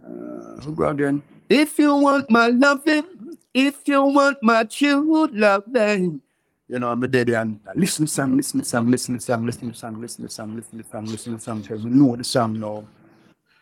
[0.04, 1.22] uh, who go again?
[1.48, 6.20] If you want my loving, if you want my true loving.
[6.68, 9.24] You know, I'm a daddy and I listen to song, listen to song, listen to
[9.24, 11.90] song, listen to song, listen to song, listen to song, listen to song, because we
[11.90, 12.84] know the song now.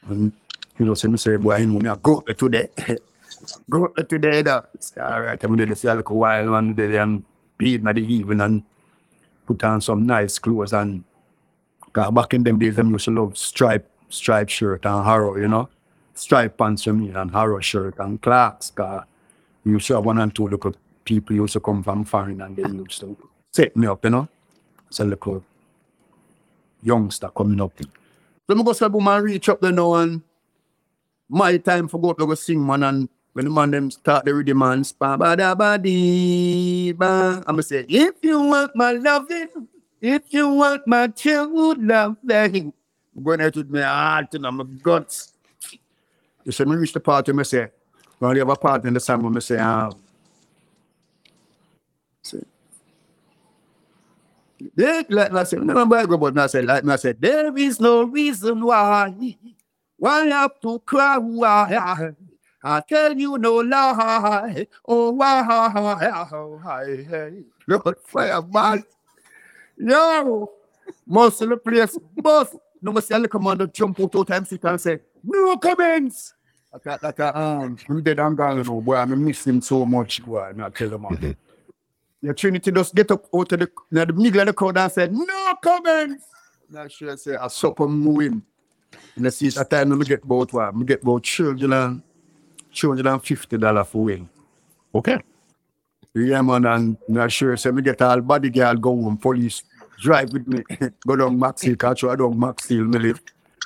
[0.08, 0.32] And
[0.76, 2.68] you know, so me say, boy, you know me, I go today.
[3.70, 4.64] Go up there today, though.
[4.80, 8.40] Say, all right, I'm going to say a little while and be in the evening
[8.40, 8.62] and
[9.46, 11.04] put on some nice clothes and
[11.92, 15.68] back in them days, them used to love stripe, stripe shirt and harrow, you know.
[16.14, 19.04] Stripe pants for me and harrow shirt and Clarks, cause
[19.64, 22.56] you used to have one and two little people used to come from foreign and
[22.56, 23.16] they used to
[23.52, 24.28] set me up, you know.
[24.98, 25.44] A little
[26.82, 27.72] youngster coming up.
[27.78, 27.86] So
[28.58, 30.22] I go say, boom, and reach up there now and
[31.28, 34.32] my time for go there go sing, man, and when the man them start the
[34.32, 35.76] rhythm and spam ba da ba.
[37.46, 39.68] I'ma say, if you want my loving,
[40.00, 42.72] if you want my true loving,
[43.14, 45.34] I'm going out with my heart and my guts.
[46.44, 47.68] You say, me reach the part where say,
[48.18, 49.92] well, you have a part in the song where I say, um,
[52.22, 52.40] say,
[54.78, 58.64] yeah, like I said, no, but I said, like I said, there is no reason
[58.64, 59.36] why,
[59.98, 62.14] why I have to cry, why
[62.68, 65.86] I tell you no lie, oh why,
[67.68, 68.82] Lord, fire man,
[69.78, 70.50] yo,
[71.06, 74.80] most of the place, most, no, say, come on, jump out two times, sit and
[74.80, 76.34] say, no comments.
[76.74, 79.60] I got like a, um, I'm dead and gone, you know, boy, I miss him
[79.60, 81.36] so much, boy, I tell him, man.
[82.20, 84.90] The Trinity just get up out of the, now the middle of the crowd and
[84.90, 86.24] said, no comments.
[86.68, 88.42] Now she say, I saw him moving.
[89.14, 90.74] And I see that time I get about what?
[90.74, 92.02] I get about children
[92.76, 94.28] and children and fifty dollars for win.
[94.94, 95.18] Okay.
[96.14, 99.62] Yeah, man, and not sure say me get all bodyguard go home, police
[100.00, 100.62] drive with me,
[101.06, 103.20] go down Maxfield, catch I down Maxfield, me live.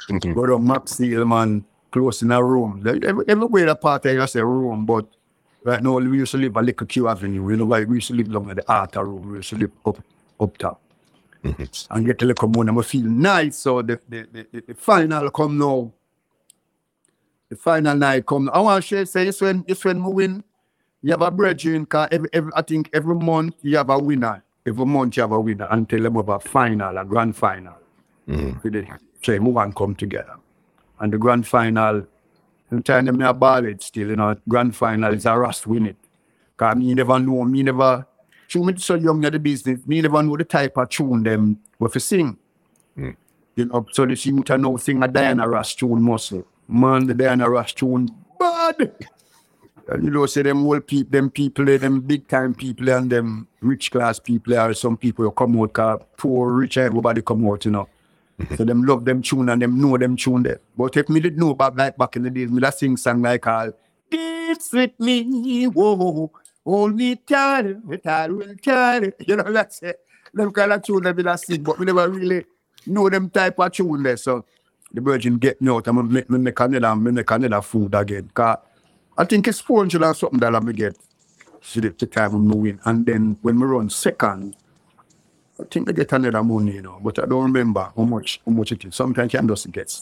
[0.09, 0.35] Mhm.
[0.35, 2.83] Go down Maxfield, man, close in a room.
[2.87, 5.07] Every, everywhere the part I a room, but
[5.65, 8.09] right now we used to live a little Q Avenue, you know, like we used
[8.09, 9.99] to live down at the outer room, we used to live up
[10.41, 10.81] up top.
[11.43, 13.57] And get a little money, and I feel nice.
[13.57, 15.93] So the, the, the, the final come now.
[17.51, 18.49] The final night come.
[18.53, 20.45] I want to say this when this when we win.
[21.03, 24.43] You have a brethren, cause every, every I think every month you have a winner.
[24.67, 27.75] Every month you have a winner until them have a final, a grand final.
[28.29, 28.63] Mhm.
[28.63, 28.87] For the
[29.23, 30.37] same one come together.
[31.01, 32.07] And the grand final,
[32.69, 35.97] sometimes them not ball it still, you know, grand final is a rust win it.
[36.57, 38.07] Cause me never know, me never
[38.47, 41.59] True, me so young at the business, me never know the type of tune them
[41.79, 42.37] we fi sing.
[42.99, 43.17] Mm.
[43.57, 46.45] You know, so the youth I know sing a Diana Ross tune muscle.
[46.71, 48.93] Man, the Diana Ross tune bad.
[49.89, 53.49] And you know, say them old people, them people, them big time people and them
[53.61, 57.65] rich class people are some people who come out cause poor, rich, everybody come out,
[57.65, 57.89] you know.
[58.57, 60.61] so them love them tune and them know them tune there.
[60.79, 63.21] But if me did know about like back in the days, me da sing song
[63.21, 63.73] like all
[64.09, 66.31] Dance with me, whoa,
[66.65, 69.15] hold me tight, tight, real tight.
[69.27, 69.99] You know, that's it.
[70.33, 72.45] Them kind of tune that me da sing, but we never really
[72.87, 74.17] know them type of tune there.
[74.17, 74.45] So
[74.93, 77.95] the virgin get me out and me make, me make another, me make another food
[77.95, 78.31] again.
[78.35, 78.59] Cause
[79.17, 80.97] I think it's 400 and something dollar me get.
[81.63, 82.81] See the, the time I'm moving.
[82.85, 84.57] And then when we run second,
[85.61, 88.53] I think I get another money, you know, but I don't remember how much how
[88.53, 88.95] much it is.
[88.95, 90.01] Sometimes you just get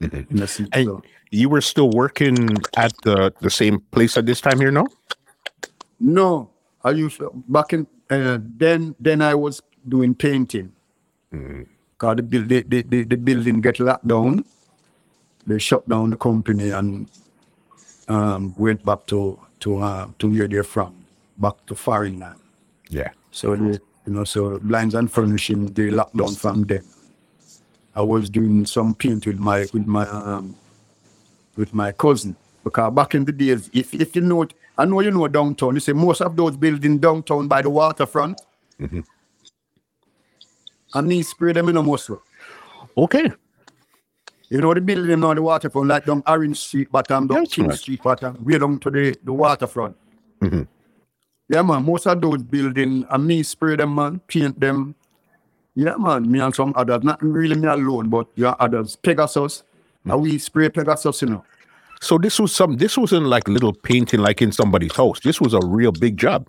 [0.00, 0.68] in the seat.
[0.72, 1.02] And so.
[1.30, 4.86] you were still working at the, the same place at this time here, no?
[5.98, 6.50] No,
[6.84, 8.94] I used to, back in uh, then.
[9.00, 10.72] Then I was doing painting.
[12.00, 14.42] Cause the, build, the, the, the, the building get locked down.
[15.46, 17.06] They shut down the company and
[18.08, 20.94] um, went back to to uh, to where they're from,
[21.36, 22.40] back to foreign land.
[22.88, 23.10] Yeah.
[23.32, 26.82] So they, you know, so blinds and furnishing they locked down from them.
[27.94, 30.56] I was doing some paint with my with my um,
[31.56, 32.34] with my cousin
[32.64, 34.46] because back in the days, if if you know,
[34.78, 35.74] I know you know downtown.
[35.74, 38.40] You see most of those buildings downtown by the waterfront.
[40.94, 42.22] And me spray them in a muscle.
[42.96, 43.30] Okay.
[44.48, 47.78] You know the building on the waterfront, like down Orange Street bottom, down King right.
[47.78, 49.96] Street bottom, way down to the, the waterfront.
[50.40, 50.66] Mhm.
[51.48, 54.96] Yeah, man, most of those buildings, and me spray them, man, paint them.
[55.76, 58.96] Yeah, man, me and some others, not really me alone, but yeah, others.
[58.96, 59.62] Pegasus,
[60.04, 61.44] and we spray Pegasus, you know.
[62.00, 65.20] So this was some this wasn't like little painting like in somebody's house.
[65.20, 66.48] This was a real big job.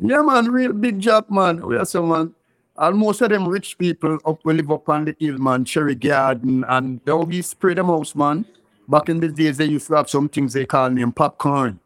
[0.00, 1.64] Yeah, man, real big job, man.
[1.64, 2.34] We are some man.
[2.76, 5.94] And most of them rich people up we live up on the hill, man, Cherry
[5.94, 8.44] Garden, and they will be spray them house, man.
[8.88, 11.78] Back in the days, they used to have some things they call them popcorn.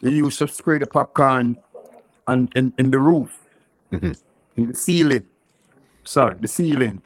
[0.00, 1.58] They used to spray the popcorn
[2.28, 3.44] and in, in the roof,
[3.92, 4.12] mm-hmm.
[4.56, 5.26] in the ceiling.
[6.04, 7.02] Sorry, the ceiling.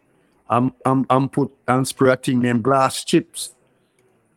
[0.50, 3.54] I'm I'm I'm put and spray a thing named glass chips.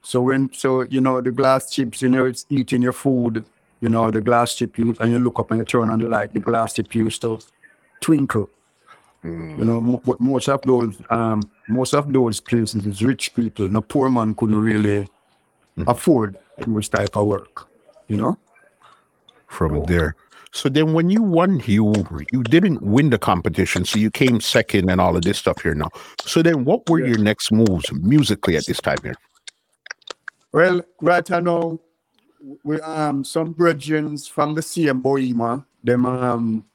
[0.01, 3.43] So when so you know the glass chips, you know, it's eating your food,
[3.81, 6.07] you know, the glass chip you and you look up and you turn on the
[6.07, 7.39] light, the glass chip used to
[8.05, 8.49] twinkle.
[9.23, 13.67] You know, but most of those um most of those places is rich people.
[13.67, 15.09] No poor man couldn't really
[15.87, 17.67] afford those type of work.
[18.07, 18.37] You know?
[19.55, 20.15] from there.
[20.51, 21.93] So then when you won, you
[22.31, 25.75] you didn't win the competition, so you came second and all of this stuff here
[25.75, 25.89] now.
[26.21, 29.15] So then what were your next moves musically at this time here?
[30.53, 31.79] Well, right now,
[32.63, 36.65] we um some brethren from the same Bohema, them um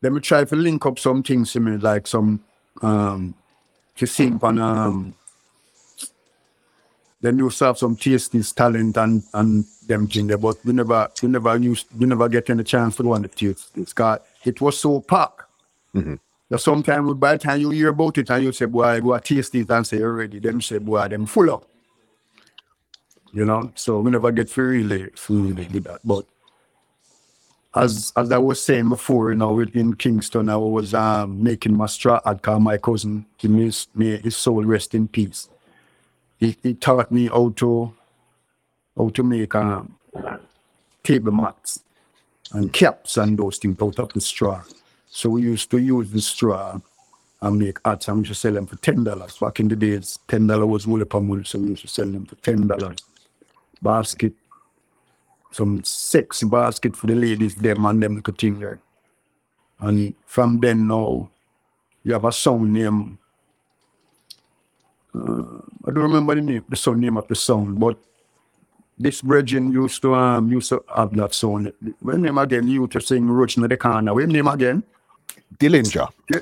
[0.00, 2.40] them try to link up some things to me, like some
[2.82, 3.34] um
[3.96, 5.14] to sing on um
[7.20, 11.28] Then you have some tasties, talent and and them thing there, but we never we
[11.28, 13.92] never used we never get any chance to go on the tasties.
[13.94, 15.42] Cause it was so packed.
[16.48, 19.54] That sometimes by the time you hear about it and you say, boy, go taste
[19.54, 21.64] it and say already, them say, boy, them full up.
[23.32, 26.00] You know, so we never get free really, really with that.
[26.04, 26.24] But
[27.74, 31.86] as as I was saying before, you know, in Kingston, I was um, making my
[31.86, 32.58] straw ad car.
[32.58, 35.48] My cousin, he may, me, his soul rest in peace.
[36.38, 37.94] He, he taught me how to
[38.96, 39.96] how to make um,
[41.02, 41.80] table mats
[42.52, 44.62] and caps and those things out of the straw.
[45.10, 46.80] So we used to use the straw
[47.42, 49.36] and make hats and we used to sell them for ten dollars.
[49.36, 52.06] Back in the days, ten dollars was wool upon wool, so we used to sell
[52.06, 52.98] them for ten dollars.
[53.82, 54.32] Basket,
[55.52, 58.80] some six basket for the ladies, them and them little thing there.
[59.80, 61.30] And from then now,
[62.04, 63.18] you have a sound name.
[65.14, 65.42] Uh,
[65.86, 67.98] I don't remember the name, the sound name of the sound, but
[68.98, 71.72] this brethren used to um used to have that sound.
[72.00, 74.14] When name again, you to sing Roach in the corner.
[74.14, 74.84] When name again?
[75.58, 76.08] Dillinger.
[76.32, 76.40] Ki-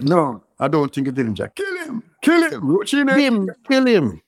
[0.00, 1.54] No, I don't think it's Dillinger.
[1.54, 2.02] Kill him!
[2.22, 2.66] Kill him!
[2.70, 3.50] Roach in Kill the him.
[3.68, 4.20] Kill him.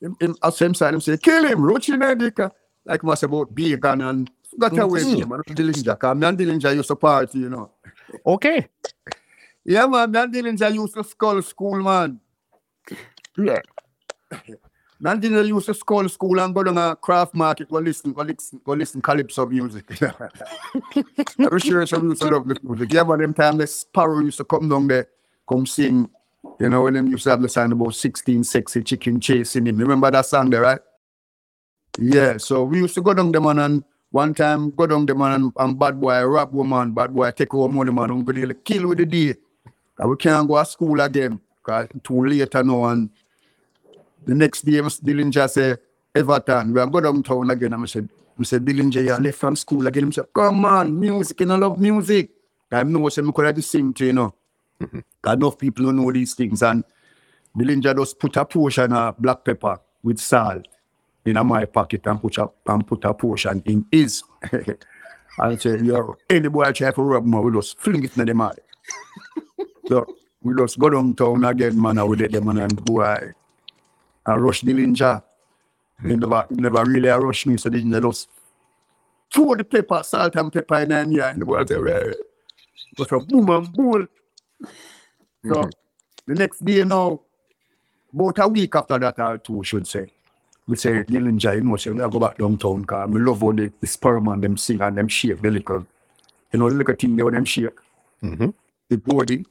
[0.00, 2.52] him, him side him say, kill him, roach in the.
[2.88, 5.32] Like must about bacon and got away from him.
[5.32, 5.98] and Dillinger.
[5.98, 7.70] Cause me and Dillinger used to party, you know.
[8.26, 8.66] Okay.
[9.64, 12.18] Yeah, man, me and Dillinger used to skull school, man.
[13.36, 13.60] Yeah.
[15.00, 18.12] Me and Dillinger used to skull school and go down a craft market, go listen,
[18.14, 19.84] go listen, go listen calypso music.
[21.38, 22.90] I'm sure some used to love the music.
[22.92, 25.08] Yeah, but them time the sparrow used to come down there,
[25.46, 26.08] come sing.
[26.58, 29.76] You know, when them used to have the song about 16 sexy chicken chasing him.
[29.76, 30.80] Remember that song there, right?
[31.98, 35.14] Yeah, so we used to go down the man and one time go down the
[35.16, 38.32] man and, and bad boy rob woman, bad boy take over money man and go
[38.32, 39.34] there kill with the day.
[39.98, 43.10] And we can't go to school again because too late now and
[44.26, 45.02] the next day Mr.
[45.02, 45.76] Dillinger say
[46.14, 47.72] Everton, we are go downtown again.
[47.72, 48.08] And I said,
[48.42, 50.08] said, Dillinger, you left from school again.
[50.08, 52.30] I said, come on, music, and I love music.
[52.72, 54.34] I know what I'm going to sing to you know.
[54.80, 55.00] Mm-hmm.
[55.22, 56.84] 'Cause enough people don't know these things and
[57.56, 60.66] Dillinger just put a portion of black pepper with salt
[61.28, 64.22] in my pocket and put a, and put a portion in his.
[65.38, 68.34] and say, yo, any boy try to rub me, we just fling it in the
[68.34, 68.58] mouth.
[69.88, 70.06] so
[70.42, 73.32] we just go downtown again, man, and we let them man and boy.
[74.26, 75.22] And rush Dillinger.
[76.02, 78.28] He never, never really rush me, so Dillinger just
[79.32, 82.12] throw the pepper, salt and pepper in and yeah, and the boy say, "Well,"
[82.96, 84.08] But a boom and boom.
[85.44, 85.70] So mm-hmm.
[86.26, 87.20] the next day now,
[88.12, 90.12] about a week after that or two, should say,
[90.68, 93.72] we say, Dillinger, you know, say, we go back downtown because I love how the,
[93.80, 95.86] the sperm and them sing and them shake the little,
[96.52, 97.74] you know, the little thing there them shake,
[98.22, 98.54] Mhm.
[98.90, 99.46] the body.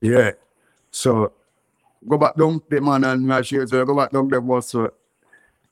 [0.00, 0.32] Yeah.
[0.90, 1.32] So
[2.08, 4.92] go back down the man and my shake, so I go back down was, so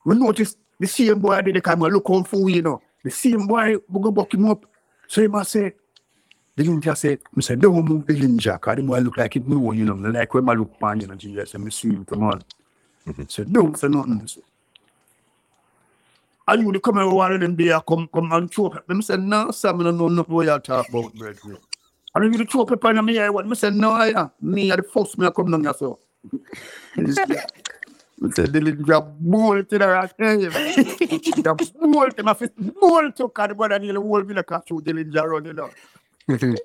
[0.04, 2.82] we notice the same boy did the come and look out for you know.
[3.04, 4.66] The same boy, we go back him up.
[5.08, 5.74] So he must say,
[6.56, 9.48] the ninja said, I said, don't move the ninja, because the boy look like it
[9.48, 12.04] know, you know, like when I look upon you know, Jesus, and I see him
[12.04, 12.42] come on.
[13.06, 13.30] Mhm.
[13.30, 14.14] Said, don't say nothing.
[14.20, 14.24] Mhm.
[14.24, 14.42] I said,
[16.48, 18.94] and you to come and one of them there, come, come and throw pepper.
[18.94, 21.58] I said, no, sir, I don't know nothing what you talk about, brethren.
[22.14, 23.50] And you throw pepper in me, I want.
[23.50, 24.30] I said, no, I am.
[24.42, 26.00] Me, are the first me I come down here, so.
[26.98, 30.42] I said, the little job bolt to the hand.
[30.42, 34.82] The bolt, my fist bolt to cut the brother nearly whole me like a through
[34.82, 35.70] the ninja run, you know.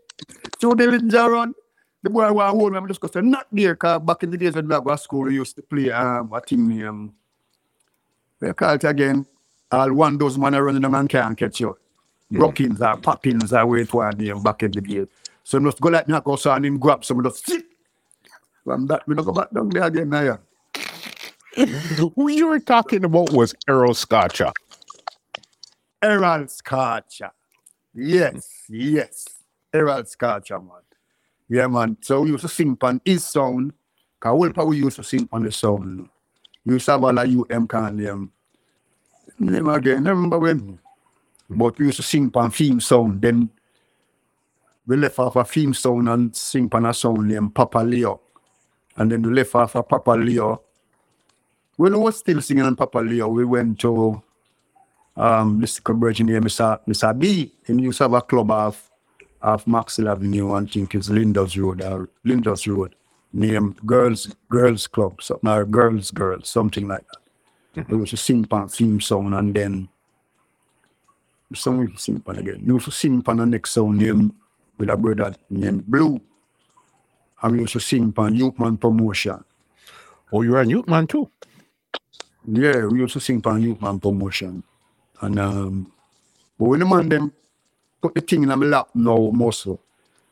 [0.61, 1.53] Through the ninja run,
[2.03, 4.37] the boy want hold me, I'm just to say, not there, because back in the
[4.37, 7.13] days when we go to school, we used to play um, a thing, um,
[8.39, 9.25] we call it again,
[9.71, 11.77] all one those man are running them and can't catch you.
[12.31, 15.05] Rockings or poppins or wait one name back in the day.
[15.43, 17.65] So we just go like knock us and him grab some of the sit.
[18.63, 20.21] From that, we don't go back down there again now.
[20.21, 20.37] yeah.
[22.15, 24.51] Who you were talking about was Errol Scorcher.
[26.01, 27.31] Errol Scorcher.
[27.93, 29.27] Yes, yes.
[29.73, 30.81] Errol Scorcher, man.
[31.51, 31.97] Yeah, man.
[31.99, 33.73] So we used to sing on his sound.
[34.21, 36.07] Cause all we used to sing on the sound.
[36.65, 38.31] We used to have of you them can them.
[39.37, 40.79] Name again, remember when.
[41.49, 43.21] But we used to sing on theme sound.
[43.21, 43.49] Then
[44.87, 48.21] we left off a theme sound and sing on a sound named Papa Leo.
[48.95, 50.61] And then we left off a Papa Leo.
[51.75, 54.23] When we was still singing on Papa Leo, we went to
[55.17, 55.79] um, this
[56.27, 56.79] here, Mr.
[56.87, 57.17] Mr.
[57.17, 57.51] B.
[57.65, 58.90] He used to have a club off,
[59.43, 62.95] off Maxfield Avenue, and I think it's Linda's Road, or Linda's Road,
[63.33, 67.87] named Girls Girls Club, something, or Girls Girls, something like that.
[67.89, 69.89] It was a sing pan theme song, and then
[71.53, 72.63] some we sing pan again.
[72.65, 74.33] We used to sing pan the next song named
[74.77, 76.19] with a brother named Blue.
[77.41, 79.43] And we also to sing Youthman Promotion.
[80.31, 81.29] Oh, you're a Youth Man too.
[82.47, 84.63] Yeah, we used to sing for Youth promotion.
[85.21, 85.91] And um
[86.57, 87.33] but when the man them
[88.01, 89.79] put the thing in my lap now muscle.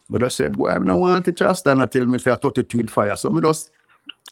[0.10, 2.36] But I said, boy, I don't want to trust." just stand until me say I
[2.36, 3.16] 32 with fire.
[3.16, 3.72] So I just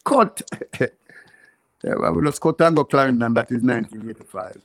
[0.04, 0.42] cut.
[0.80, 4.62] yeah, we just cut and go climbing and that is 1985.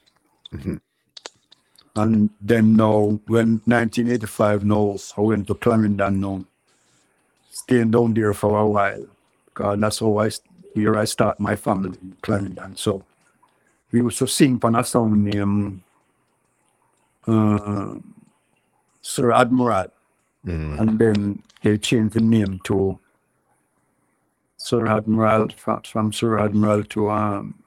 [1.95, 6.45] And then now, when 1985 now, I went to Clarendon now,
[7.51, 9.05] staying down there for a while.
[9.45, 10.31] Because that's how I,
[10.73, 12.75] here I start my family in Clarendon.
[12.77, 13.03] So
[13.91, 15.81] we used to sing for a song named
[17.27, 17.95] uh,
[19.03, 19.87] Sir Admiral.
[20.45, 22.99] And then they changed the name to
[24.57, 27.63] Sir Admiral, from, Sir Admiral to um,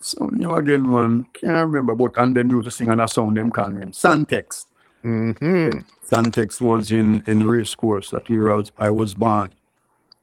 [0.00, 3.08] so you know again one can't remember but and then you to sing on a
[3.08, 4.66] song them call him Santex.
[5.04, 5.78] Mm-hmm.
[6.08, 9.50] Santex was in in race course that year I was, I was born.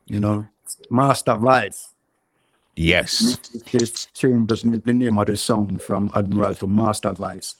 [0.05, 0.47] You know,
[0.89, 1.92] Master Voice.
[2.75, 3.37] Yes.
[3.65, 7.55] He changed the the name of the song from Admiral to Master Voice.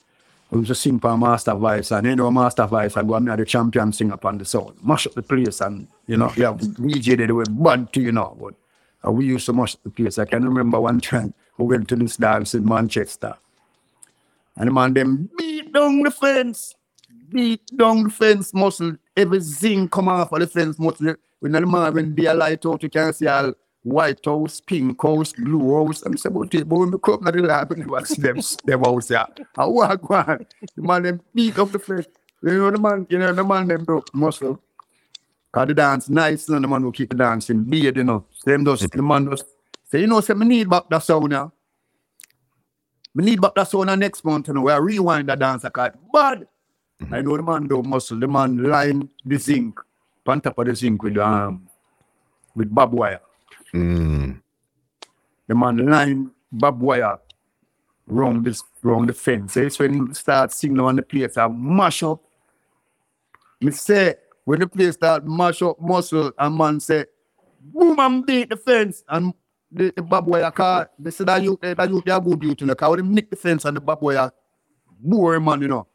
[0.50, 4.12] We to sing for Master Voice, and you know, Master Voice, and the champion sing
[4.12, 4.76] up on the song.
[4.84, 8.12] mash up the place, and you know, yeah, DJ did it with bad to you
[8.12, 10.18] know, but we used to mash up the place.
[10.20, 13.36] I can remember one time we went to this dance in Manchester,
[14.56, 16.76] and the man them beat down the fence,
[17.30, 21.16] beat down the fence muscle, everything come off of the fence muscle.
[21.40, 23.54] When the man when they light out, you can see all
[23.84, 26.02] white house, pink house, blue house.
[26.04, 29.28] I'm saying, but when we come to the lab and watch them, them house there.
[29.58, 30.46] I walk one.
[30.76, 32.08] The man them beat up the fence.
[32.42, 34.60] You know the man, you know the man them broke muscle.
[35.52, 38.26] Cause the dance nice, and the man will keep the dancing beard, you know.
[38.34, 39.44] Same does the man does.
[39.92, 41.54] Say, you know, say me need back that sound now.
[43.14, 45.64] Me need back that sound now next month, you know, where I rewind the dance,
[45.64, 46.48] I got bad.
[47.12, 49.80] I know the man do muscle, the man line the zinc,
[50.26, 51.68] on top of the zinc with um
[52.56, 53.22] with barbed wire.
[53.74, 54.42] Mm.
[55.48, 57.18] The man line barbed wire
[58.08, 59.58] round this round the fence.
[59.58, 62.22] It's when he start singing on the place, I mash up.
[63.62, 64.16] Me say,
[64.46, 67.06] when the place start mash up muscle, and man say,
[67.62, 69.34] boom and beat the fence and
[69.72, 72.68] the, the barbed wire car, they say that you that you they are good you
[72.68, 74.32] know, cause them nick the fence and the barbed wire
[75.00, 75.88] bore man, you know.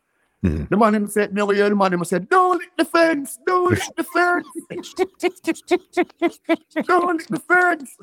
[0.45, 0.68] Mhm.
[0.68, 3.82] The man him said, no, the man him said, don't lick the fence, don't lick
[3.97, 4.47] the fence.
[6.86, 7.97] don't lick the fence.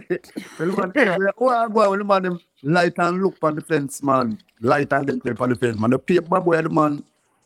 [0.59, 4.03] well, the man, yeah, go, well, the man him light and look on the fence,
[4.03, 4.37] man.
[4.59, 5.91] Light and look on the fence, man.
[5.91, 7.03] The paper wire, the man,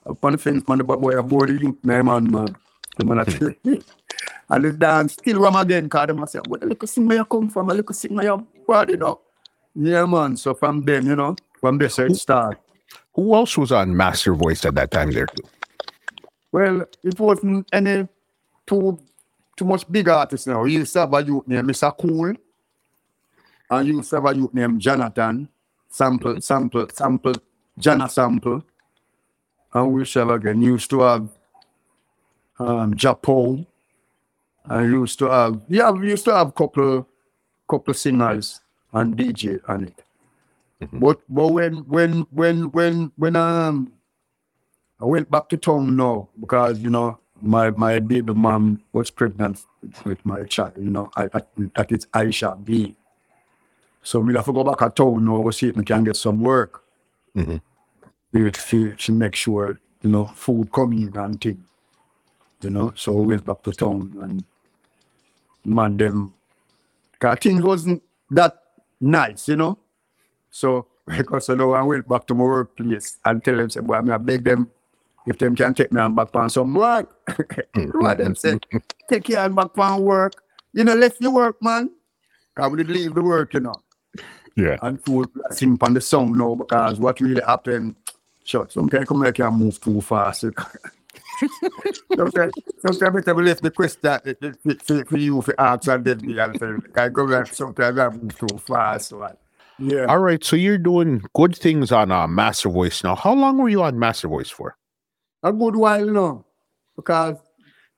[0.07, 2.55] up on the fence, man, the barbed wire bore the youth, man, man, man.
[2.97, 3.27] The man at
[4.49, 7.25] And the dance still ram again, cause them a say, well, look sing where you
[7.25, 9.19] come from, look sing where you body, you know.
[9.75, 10.35] Yeah, man.
[10.35, 12.59] So from then, you know, from this it start.
[13.19, 15.27] Who else was on Master Voice at that time there?
[16.53, 18.07] Well, it wasn't any
[18.65, 18.97] too
[19.57, 20.63] too much big artists now.
[20.63, 21.91] You used to have a youth named Mr.
[21.97, 22.33] Cool.
[23.69, 25.49] And you used to have a youth named Jonathan.
[25.89, 27.33] Sample, sample, sample,
[27.77, 28.63] Jana sample.
[29.73, 30.61] And we used again.
[30.61, 31.27] Used to have
[32.57, 33.65] um Japo.
[34.63, 37.05] And used to have yeah, we used to have couple
[37.69, 38.61] couple singers
[38.93, 40.03] and DJ on it.
[40.79, 43.91] But but when when when when when um
[44.99, 49.63] I went back to town now because you know my my baby mom was pregnant
[50.05, 50.73] with, my child.
[50.77, 51.41] You know, I, I,
[51.75, 52.95] that is Aisha B.
[54.03, 56.15] So we have to go back to town now to see if I can get
[56.17, 56.83] some work.
[57.35, 57.61] Mhm.
[58.33, 61.63] We she, she make sure you know food coming and thing.
[62.61, 64.43] You know, so we went back to town and
[65.65, 66.33] man them.
[67.19, 68.61] Cause things wasn't that
[69.01, 69.77] nice, you know.
[70.51, 70.87] So
[71.17, 74.17] because you know, I went back to my workplace and tell them, say, boy, I
[74.17, 74.69] beg them
[75.25, 77.15] if them can take me on back on some work.
[77.75, 78.57] Mm, right them say,
[79.09, 80.33] take you on back on work.
[80.73, 81.91] You know, left your work, man.
[82.57, 83.75] I would leave the work, you know.
[84.55, 84.77] Yeah.
[84.81, 87.95] And to sing on the song now because what really happened,
[88.43, 90.45] sure, sometimes come like I move too fast.
[92.15, 96.03] sometimes, sometimes I left the question for, for, eh, eh, eh, for you for and
[96.05, 96.79] then the answer.
[96.95, 99.09] I go like sometimes I move too fast.
[99.09, 99.33] So I,
[99.79, 100.05] yeah.
[100.05, 100.43] All right.
[100.43, 103.15] So you're doing good things on uh, Master Voice now.
[103.15, 104.75] How long were you on Master Voice for?
[105.43, 106.45] a good while now
[106.95, 107.37] because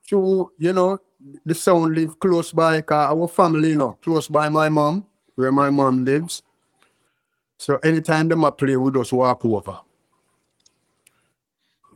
[0.08, 1.00] through you know
[1.46, 5.06] the sound live close by cause our family you know close by my mom
[5.36, 6.44] where my mom lives
[7.58, 9.80] so anytime them a play we just walk over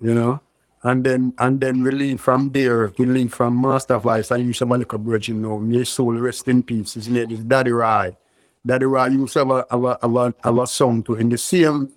[0.01, 0.39] you know
[0.83, 4.57] and then and then we leave from there we leave from master voice and use
[4.57, 7.71] some little bridge you know may his soul rest in peace his name is daddy
[7.71, 8.17] Rai.
[8.66, 11.30] Daddy Rai used to have a, have a, have a, have a song too in
[11.30, 11.91] the same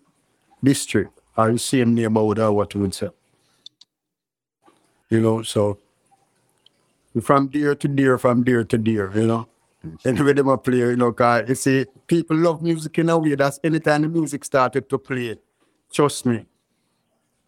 [0.63, 3.09] district or the same neighborhood or what would say
[5.11, 5.79] you know, so
[7.23, 9.49] from there to there, from there to there, you know.
[10.05, 13.35] Anyway, them a play, you know, cause you see, people love music in a way
[13.35, 15.37] that's anytime the music started to play,
[15.93, 16.45] trust me,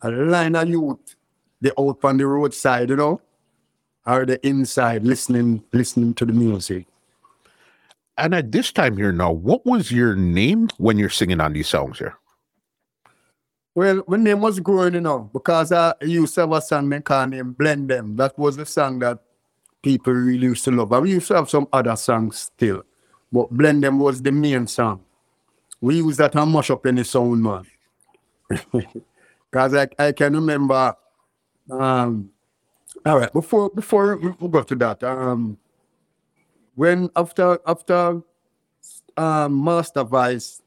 [0.02, 1.16] a line of youth,
[1.60, 3.20] they out on the roadside, you know,
[4.06, 6.86] or the inside listening, listening to the music.
[8.18, 11.68] And at this time here now, what was your name when you're singing on these
[11.68, 12.16] songs here?
[13.74, 17.52] Well, my name was growing, you know, because I used to have a song name
[17.52, 18.16] Blend Them.
[18.16, 19.20] That was the song that
[19.82, 20.92] people really used to love.
[20.92, 22.82] And we used to have some other songs still.
[23.32, 25.04] But Blend Them was the main song.
[25.80, 27.64] We used that and mash up any sound, man.
[29.50, 30.94] Because I, I can remember
[31.70, 32.30] um
[33.04, 35.58] all right, before before we go to that, um
[36.80, 38.22] when after after
[39.18, 40.62] um Master Voice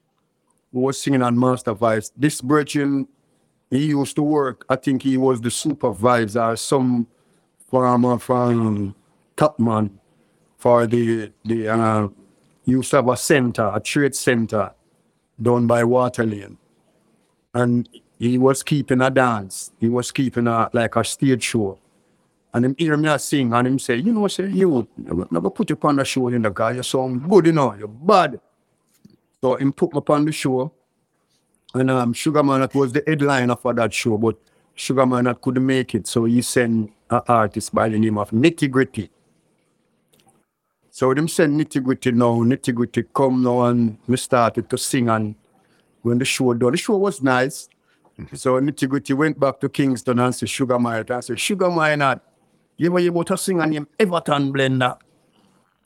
[0.71, 2.11] was singing on Master Voice.
[2.15, 3.07] This virgin,
[3.71, 4.63] he used to work.
[4.69, 7.07] I think he was the supervisor, some
[7.71, 8.93] farmer from
[9.35, 9.89] Topman
[10.57, 12.07] for the the uh,
[12.65, 14.71] used to have a center, a trade center
[15.41, 16.59] down by Water Lane.
[17.55, 17.89] And
[18.19, 19.71] he was keeping a dance.
[19.79, 21.79] He was keeping a like a stage show.
[22.53, 24.31] And him hear me sing and him say, you know, what?
[24.31, 24.87] say, you
[25.31, 27.87] never put you on the show in the guy, you sound good, you know, you're
[27.87, 28.39] bad.
[29.41, 30.71] So him put me on the show.
[31.73, 34.37] And um, Sugar Minott was the headliner for that show, but
[34.75, 36.05] Sugar Minott couldn't make it.
[36.05, 39.09] So he sent an artist by the name of Nitty Gritty.
[40.91, 45.09] So them send Nitty Gritty now, Nitty Gritty come now and we started to sing
[45.09, 45.33] and
[46.03, 47.67] when the show done, the show was nice.
[48.35, 51.09] So Nitty Gritty went back to Kingston and said Sugar Minott.
[51.09, 51.65] I said, Sugar
[52.79, 54.97] Minott, you were able to sing a name Everton Blender.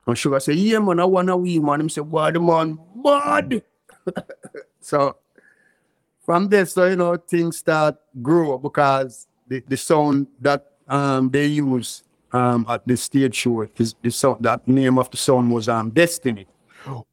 [0.06, 1.82] And Sugar said, yeah man, I want a wee man.
[1.82, 3.62] Him say, why the man bad?
[4.80, 5.18] so
[6.26, 11.46] from this, so you know, things start grow because the, the sound that um they
[11.46, 15.68] use um at the stage show is the sound that name of the song was
[15.68, 16.48] um Destiny.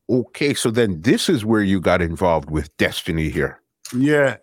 [0.09, 3.61] Okay, so then this is where you got involved with Destiny here.
[3.97, 4.37] Yeah.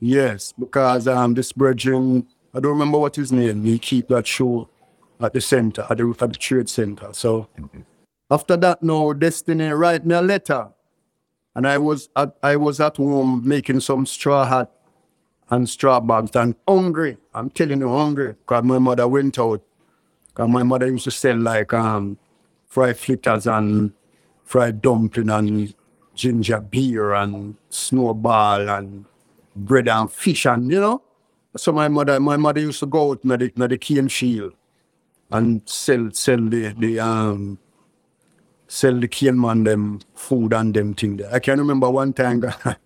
[0.00, 2.26] Yes, because um this brethren,
[2.58, 4.68] I don't remember what his name, he keep that show
[5.20, 7.12] at the center, at the, at the trade center.
[7.12, 7.46] So
[8.28, 10.70] after that now, Destiny write me a letter.
[11.54, 14.72] And I was at I was at home making some straw hat
[15.50, 17.16] and straw bags and hungry.
[17.32, 18.34] I'm telling you hungry.
[18.44, 19.62] Cause my mother went out.
[20.34, 22.18] Cause my mother used to sell like um
[22.66, 23.92] fried fritters and
[24.42, 25.74] fried dumpling and
[26.16, 29.04] ginger beer and snowball and
[29.54, 31.02] bread and fish and you know.
[31.58, 34.54] So my mother my mother used to go out in the, in the cane field
[35.30, 37.58] and sell sell the the um
[38.68, 41.32] sell the cane man them food and them thing there.
[41.34, 42.76] I can remember one time I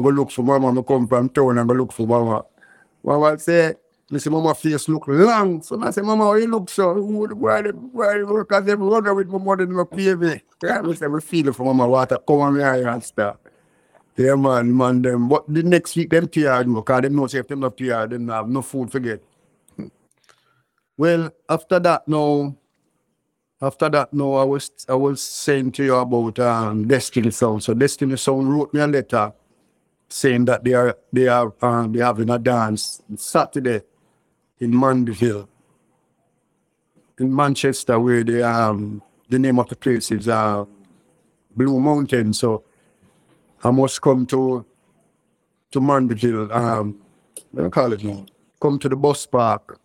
[0.00, 2.44] go look for mama, I come from town and go look for mama.
[3.02, 3.74] Mama say,
[4.10, 5.62] listen, mama face look long.
[5.62, 6.94] So I say, mama, how you look so?
[6.94, 10.42] Why why as them run with my mother never play me?
[10.64, 13.36] I say, I feel for mama water, come on me here and stuff.
[14.16, 15.28] Yeah man, man them.
[15.28, 18.28] But the next week them tired because them know say if them not tired, them
[18.28, 19.22] have no food to get.
[20.96, 22.54] Well, after that now,
[23.60, 27.64] after that now I was I was saying to you about um, Destiny Sound.
[27.64, 29.32] So Destiny Sound wrote me a letter
[30.08, 33.82] saying that they are they are um, they having a dance Saturday
[34.60, 35.48] in Mandeville
[37.18, 40.64] in Manchester where the um the name of the place is uh,
[41.56, 42.32] Blue Mountain.
[42.34, 42.64] So
[43.64, 44.64] I must come to
[45.72, 46.96] to Mandeville, um
[47.52, 48.26] what call it now?
[48.60, 49.78] Come to the bus park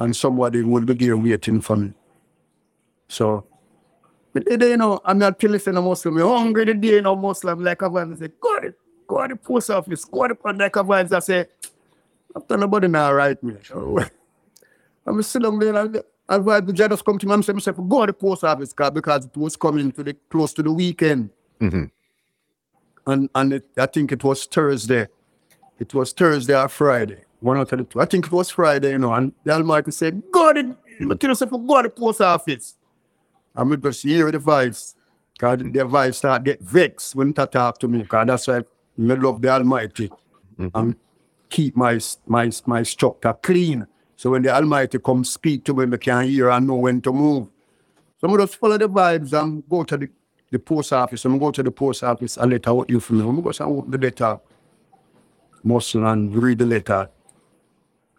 [0.00, 1.92] and somebody would be here waiting for me.
[3.08, 3.44] So,
[4.32, 6.16] but the day, you know, I'm not listening to Muslim.
[6.18, 8.74] I'm hungry the day, you know, Muslim, like a man, I say, go to,
[9.08, 11.46] go to the post office, go to the like a man, I say,
[12.36, 13.54] after nobody now write me.
[15.06, 18.06] I'm still down there, and I the judge come to me and say, go to
[18.06, 21.30] the post office, because it was coming to the, close to the weekend.
[21.60, 21.90] Mhm.
[23.10, 25.08] And, and it, I think it was Thursday.
[25.78, 27.24] It was Thursday or Friday.
[27.40, 28.00] One out of the two.
[28.00, 30.76] I think it was Friday, you know, and the Almighty said, go to,
[31.16, 32.76] tell yourself, go to the post office.
[33.54, 34.94] And we just hear the vibes.
[35.32, 38.02] Because the vibes start get vexed when they talk to me.
[38.02, 38.62] Because that's why I
[38.96, 40.10] love the Almighty.
[40.58, 40.68] Mm-hmm.
[40.74, 40.96] And
[41.48, 43.86] keep my my my structure clean.
[44.16, 47.12] So when the Almighty come speak to me, I can hear and know when to
[47.12, 47.48] move.
[48.20, 50.10] So I just follow the vibes and go to the,
[50.50, 51.24] the post office.
[51.24, 53.22] I'm go to the post office and letter what you for me.
[53.22, 54.40] I'm go and open the letter,
[55.62, 57.08] muscle and read the letter.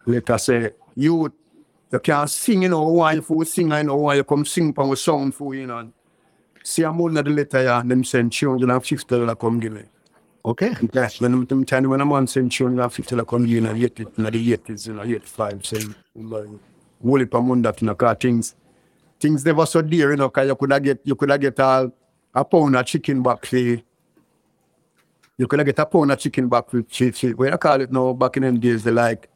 [0.06, 1.32] Letter say, you
[1.90, 4.72] you can't sing, you know, why you for sing, I know why you come sing
[4.72, 5.92] from a song for you know.
[6.64, 9.60] See I'm holding the letter here and them send two hundred and fifty dollars come
[9.60, 9.82] give me.
[10.44, 10.74] Okay.
[10.92, 13.62] Yes, when I'm time when I'm on send two hundred and fifty dollars come give
[13.62, 16.48] me and yet it in the eighties, you know, eighty five saying like,
[17.02, 18.54] whole heap of money that, you know, things,
[19.20, 21.60] things never so dear, you know, cause you could have get, you could have get
[21.60, 21.92] all,
[22.34, 23.82] a pound of chicken back for, you
[25.48, 28.12] could get a pound of chicken back for, for, for what I call it now,
[28.12, 29.28] back in them days, they like,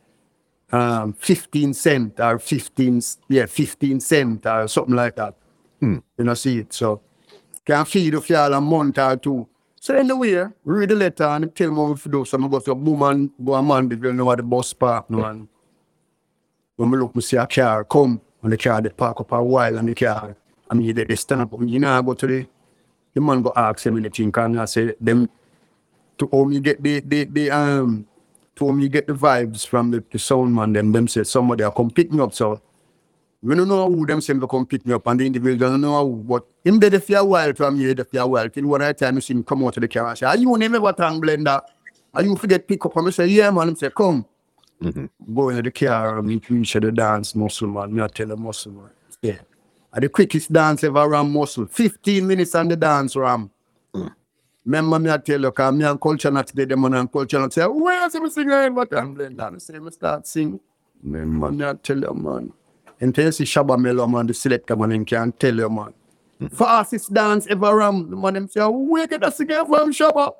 [0.72, 5.34] um, 15 cent or 15, yeah, 15 cent or something like that.
[5.80, 6.72] You know, see it.
[6.72, 7.02] So,
[7.66, 9.48] can feed you for y'all a month or two.
[9.80, 12.24] So anyway, read the letter and tell me what to do.
[12.24, 14.42] So I go to a boom and go a man because you know what the
[14.42, 15.48] bus park no and
[16.76, 19.42] when I look, I see a car come and the car they park up a
[19.42, 20.36] while and the car
[20.70, 21.52] I mean they, they stand up.
[21.60, 22.46] You know, I go to the
[23.16, 25.28] the man go ask him anything and I say them
[26.18, 28.06] to me get the the, the um
[28.56, 31.70] to me get the vibes from the, the sound man them them say somebody will
[31.70, 32.34] come pick me up.
[32.34, 32.60] So
[33.42, 36.06] we don't know who them to come pick me up and the individual don't know
[36.06, 38.50] who, but him for a while from here there for a while.
[38.50, 40.54] Till one time you see him come out of the car and say, Are you
[40.58, 41.62] name Everton Blender?
[42.12, 44.26] Are you forget pick up and I say, Yeah man, him say, Come.
[45.34, 47.94] Go into the car and meet reach the dance muscle man.
[47.94, 48.90] Me I tell the muscle man.
[49.22, 49.38] Yeah.
[49.96, 51.64] And the quickest dance ever ram muscle.
[51.64, 53.50] 15 minutes on the dance ram.
[53.94, 54.14] Mm.
[54.66, 57.54] Remember me I tell you, cause me and Culture Knox today, them and Culture Knox
[57.54, 58.74] say, where's him singing?
[58.74, 59.58] What I'm blend down.
[59.58, 60.60] Say, me start sing.
[61.02, 62.52] Remember me I tell you, man.
[63.00, 65.94] Until you see Shabba Mello, man, the selector, man, him can tell you, man.
[66.42, 66.52] Mm.
[66.52, 68.10] Fastest dance ever ram.
[68.10, 70.34] The man, them say, where get that singer from Shabba?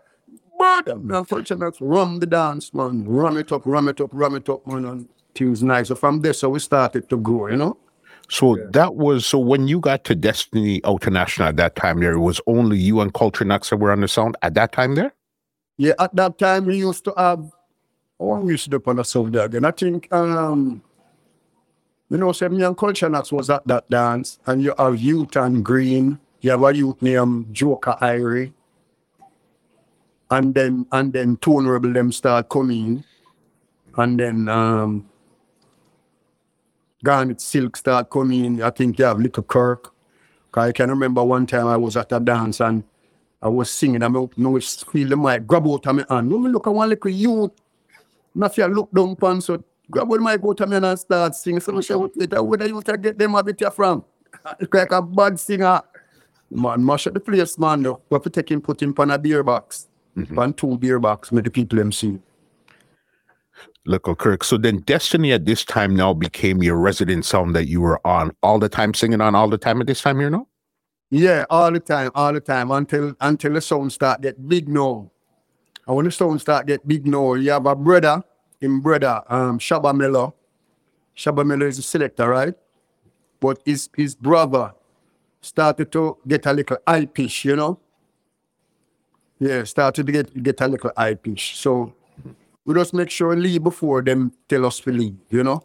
[0.58, 3.06] But me and Culture Knox rum the dance, man.
[3.08, 4.84] Rum it up, rum it up, rum it up, man.
[4.84, 5.88] And things nice.
[5.88, 7.78] So from there, so we started to grow, you know?
[8.28, 12.20] So that was so when you got to Destiny International at that time there, it
[12.20, 15.14] was only you and Culture Knox that were on the sound at that time there?
[15.76, 17.50] Yeah, at that time we used to have
[18.18, 19.64] oh we used to do on the sound there again.
[19.64, 20.82] I think um
[22.08, 25.36] you know, say me and Culture Knox was at that dance and you have youth
[25.36, 28.52] and green, you have a youth named Joker Irie.
[30.30, 33.04] And then and then Tony Rebel them start coming.
[33.96, 35.08] And then um
[37.06, 38.60] Garnet Silk start coming.
[38.60, 39.94] I think you have Little Kirk.
[40.54, 42.82] I can remember one time I was at a dance and
[43.40, 44.02] I was singing.
[44.02, 46.28] I mean, no, feel the mic, grab out of my hand.
[46.28, 47.52] No, me look at one little youth.
[48.34, 51.60] Not I look down pan, so grab out mic out of me and start singing.
[51.60, 54.04] So I what later, where the youth I get them a bit from?
[54.60, 55.82] Look like a bad singer.
[56.50, 57.84] Man, mash up the place, man.
[57.84, 58.00] though.
[58.10, 59.86] We have to take him, put him on a beer box.
[60.16, 60.38] Mm-hmm.
[60.38, 62.18] On two beer box, make the people them see.
[63.86, 64.44] Little Kirk.
[64.44, 68.32] So then Destiny at this time now became your resident sound that you were on
[68.42, 70.46] all the time, singing on all the time at this time here now?
[71.10, 75.10] Yeah, all the time, all the time until until the sound start get big now.
[75.86, 78.22] And when the sound start get big now, you have a brother,
[78.60, 80.32] him brother, um, Shabba Miller.
[81.16, 82.54] Shabba Miller is a selector, right?
[83.38, 84.74] But his his brother
[85.40, 87.78] started to get a little high pitch, you know.
[89.38, 91.56] Yeah, started to get get a little high pitch.
[91.56, 91.94] So
[92.66, 95.64] we just make sure leave before them tell us to leave, you know.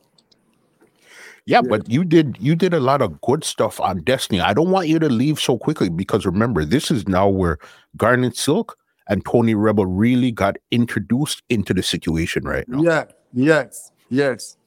[1.45, 4.39] Yeah, but you did you did a lot of good stuff on Destiny.
[4.39, 7.58] I don't want you to leave so quickly because remember, this is now where
[7.97, 8.78] Garnet Silk
[9.08, 12.84] and Tony Rebel really got introduced into the situation right now.
[12.84, 14.58] Yeah, yes, yes.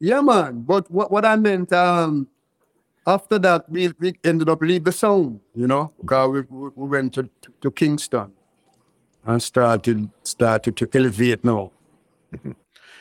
[0.00, 0.62] Yeah, man.
[0.62, 2.26] But what, what I meant, um,
[3.06, 6.88] after that, we, we ended up leave the sound, you know, because we, we, we
[6.88, 7.30] went to,
[7.60, 8.32] to Kingston
[9.24, 11.70] and started started to elevate now.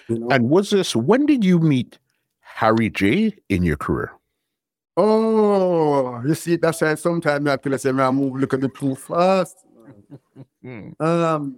[0.10, 0.28] You know?
[0.32, 1.98] And was this when did you meet
[2.42, 4.12] Harry J in your career?
[4.98, 8.96] Oh, you see, that's why sometimes I feel like I move a little bit too
[8.96, 9.66] fast.
[11.00, 11.56] um,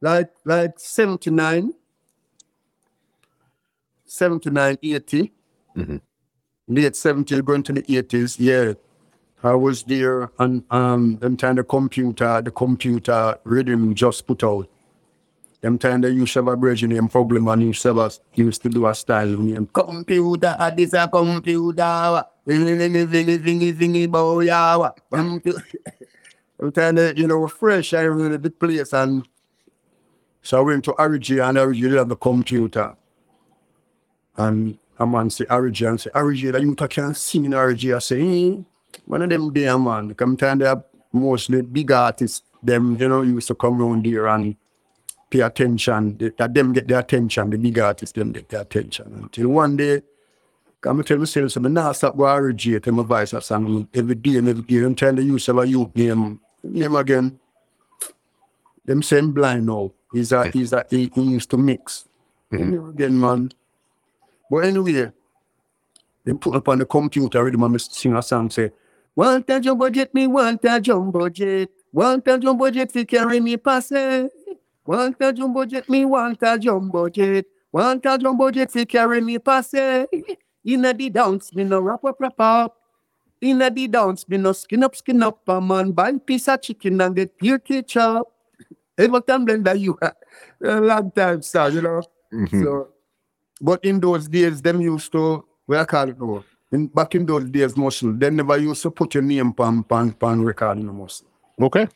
[0.00, 1.72] like like 79,
[4.04, 5.32] 79, 80,
[5.76, 6.00] Mhm.
[6.68, 8.74] late 70s, going to the 80s, yeah.
[9.42, 14.68] I was there and um them time the computer, the computer rhythm just put out.
[15.60, 18.10] Them time they used to have a bridge name problem and used to, have a,
[18.34, 19.66] used to do a style name.
[19.66, 22.24] Computer, ah, this a computer.
[22.48, 24.92] Zingy, zingy, zingy, zingy, bow, yawa.
[25.12, 25.62] Computer.
[26.58, 29.26] Them time they, you know, fresh, I really the place and
[30.42, 32.96] so I went to Origi and Origi have the computer.
[34.36, 37.94] And a man say Origi and say, Origi, that you can sing in Origi.
[37.94, 38.62] I say, hmm.
[39.06, 40.14] One of them there, man.
[40.14, 44.26] Come time they have mostly big artists, them, you know, used to come around there
[44.26, 44.56] and
[45.30, 46.16] pay attention.
[46.18, 49.20] They, that them get their attention, the big artists, them get their attention.
[49.22, 50.02] Until one day,
[50.80, 54.14] come tell myself, so I now stop go Origi, tell my voice a song every
[54.16, 54.78] day and every day.
[54.78, 57.38] And tell the use of a youth name, name again.
[58.84, 59.92] Them same blind now.
[60.12, 62.08] He's a, he's a, he, he used to mix.
[62.52, 62.70] Mm-hmm.
[62.70, 63.52] Name Again, man.
[64.50, 65.12] But anyway,
[66.24, 68.72] they put up on the computer and me sing a song say,
[69.14, 71.68] Want a jumbo jet, me want a jumbo jet.
[71.92, 74.32] Want a jumbo jet fi carry me pass it.
[74.86, 77.46] Want a jumbo jet, me want a jumbo jet.
[77.72, 80.08] Want a jumbo jet fi carry me pass it.
[80.64, 82.76] Inna the dance, me no rap up rap up.
[83.40, 85.48] Inna the dance, me no skin up skin up.
[85.48, 88.26] A man buy piece of chicken and get your ketchup.
[88.98, 92.02] Everton blender you a long time, sir, you know.
[92.32, 92.62] Mhm.
[92.62, 92.88] So,
[93.60, 97.24] but in those days, them used to, where I call it now, in, back in
[97.24, 100.92] those days, muscle, they never used to put your name pan, pan, pan recording the
[100.92, 101.26] muscle.
[101.60, 101.88] Okay.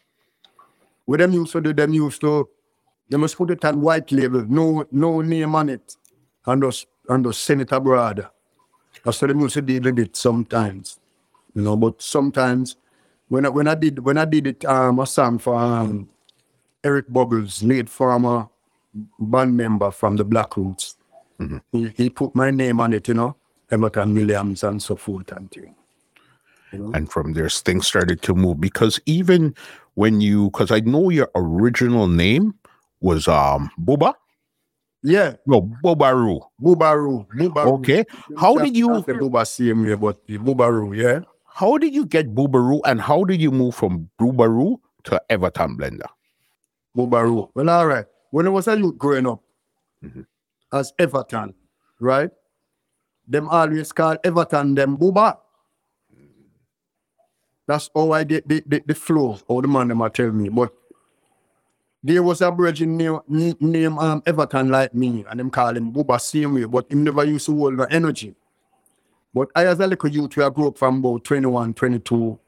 [1.05, 2.49] What them used to do, them used to,
[3.15, 5.97] they must put it on white label, no no name on it,
[6.47, 8.29] and just, and just send it abroad.
[9.05, 10.99] That's how they used deal with it sometimes,
[11.55, 12.77] you know, but sometimes,
[13.29, 16.09] when I, when I did, when I did it, um, a song for, um,
[16.83, 18.49] Eric Bubbles, late former
[19.21, 20.97] band member from the Black Roots.
[21.73, 23.37] He, he put my name on it, you know,
[23.71, 25.77] Everton Williams and so forth and thing.
[26.73, 29.55] and from there things started to move because even
[29.95, 32.55] when you because i know your original name
[33.05, 34.15] was um buba
[35.05, 37.29] Yeah, no bobaru Bubaru.
[37.29, 37.77] Bubaru.
[37.77, 38.05] okay
[38.41, 41.21] how did you The Buba same way, but the Bubaru, yeah.
[41.45, 46.09] how did you get bubaru and how did you move from bubaru to everton blender
[46.97, 47.51] Bubaru.
[47.55, 48.07] Well, all right.
[48.31, 49.43] When I was a youth growing up,
[50.03, 50.25] Mhm.
[50.73, 51.53] as Everton,
[52.01, 52.31] right?
[53.27, 55.37] Them always call Everton them Buba.
[57.67, 60.49] That's how I get the, the, the flow, how the man them a tell me.
[60.51, 60.71] But
[62.05, 65.91] there was a virgin name, n- name um, Everton like me, and them call him
[65.91, 68.35] Buba same way, but him never used to hold no energy.
[69.33, 72.39] But I, as a little youth, I grew up from about 21, 22,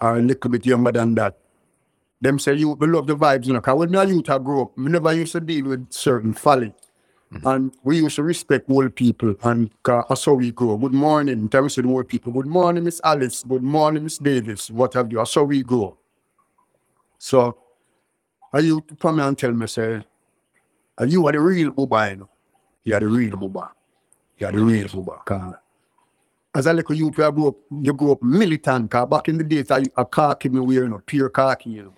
[0.00, 1.36] or a little bit younger than that,
[2.20, 3.60] them say you we love the vibes, you know.
[3.60, 6.72] Cause when a youth I grew up, we never used to deal with certain folly.
[7.44, 10.76] And we used to respect old people and cause that's how we grow.
[10.76, 12.32] Good morning, in terms of the old people.
[12.32, 13.42] Good morning, Miss Alice.
[13.42, 14.70] Good morning, Miss Davis.
[14.70, 15.18] What have you?
[15.18, 15.98] That's how we grow.
[17.18, 17.56] So
[18.52, 20.04] I you to come and tell me, say,
[20.98, 22.28] are you are the real Buba, you know?
[22.84, 23.70] You are the real Buba.
[24.38, 25.24] You are the real Buba.
[25.24, 25.54] Cause
[26.54, 28.90] as a little youth, I grew up, you grew up militant.
[28.90, 31.82] Cause back in the days, I a khaki me wearing, you know, pure khaki, you
[31.84, 31.94] know.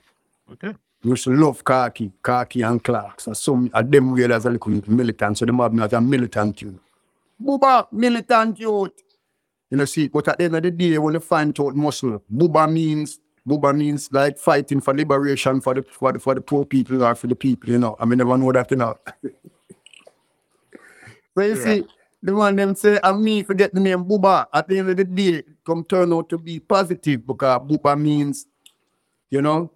[0.52, 3.26] okay We used to love khaki, khaki and Clarks.
[3.26, 6.00] And some of them weird as a little militant, so them have me as a
[6.00, 6.78] militant youth.
[7.42, 8.92] Buba, militant youth.
[9.70, 12.22] You know, see, but at the end of the day, when you find out muscle,
[12.32, 16.64] Buba means Buba means like fighting for liberation for the for the for the poor
[16.64, 17.96] people or for the people, you know.
[18.00, 18.96] I mean never know that you know.
[21.34, 21.84] so you see,
[22.22, 24.46] the one them say, I me forget the name Buba.
[24.52, 28.46] At the end of the day, come turn out to be positive because Buba means,
[29.28, 29.70] you know,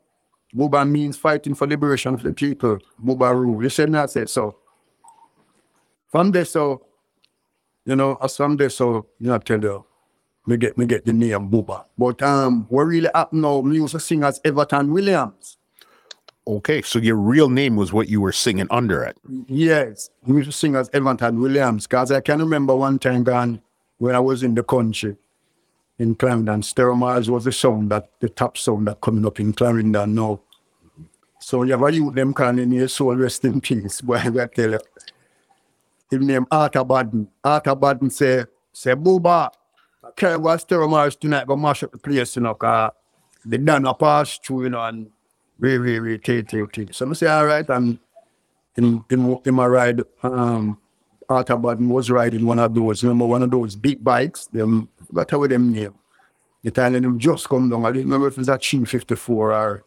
[0.55, 2.79] Buba means fighting for liberation for the people.
[3.05, 3.63] Buba rule.
[3.63, 4.57] You should not say so.
[6.11, 6.87] From there, so,
[7.85, 9.85] you know, as from there, so, you know, I tell you,
[10.49, 11.85] me get me get the name Buba.
[11.97, 15.57] But um, what really happened now, me used to sing as Everton Williams.
[16.47, 20.51] okay so your real name was what you were singing under it Yes, we used
[20.51, 21.87] to sing as Everton Williams.
[21.87, 23.61] Because I can remember one time gone
[23.99, 25.17] when I was in the country
[25.99, 26.63] in Clarendon.
[26.63, 30.41] Stereo Mars was the sound that the top sound that coming up in Clarendon now.
[31.41, 34.01] So you have a youth them calling in your soul rest in peace.
[34.07, 34.81] Boy, I tell you.
[36.11, 37.29] His name Arthur Badden.
[37.45, 39.51] Arthur Badden say, say Booba,
[40.17, 42.93] carry go Stereo Mars tonight, go mash up the place, you know, cause
[43.45, 45.11] they done a pass through, you know, and
[45.59, 46.95] really, really, really, take, take, take.
[46.95, 47.99] So I say, all right, and
[48.77, 50.79] in in, in my ride, um,
[51.29, 53.03] Arthur Badden was riding one of those.
[53.03, 54.47] Remember one of those big bikes?
[54.47, 55.95] Them what how them name?
[56.63, 57.85] The time them just come down.
[57.85, 59.85] I didn't remember if it was a Chin 54 or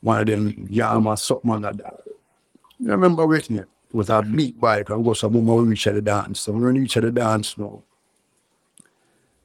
[0.00, 2.00] one of them Yamaha something like that.
[2.86, 3.68] I remember waiting it.
[3.88, 4.90] It was a big bike.
[4.90, 6.40] I go some more reach at the dance.
[6.40, 7.82] So we reach at the dance now.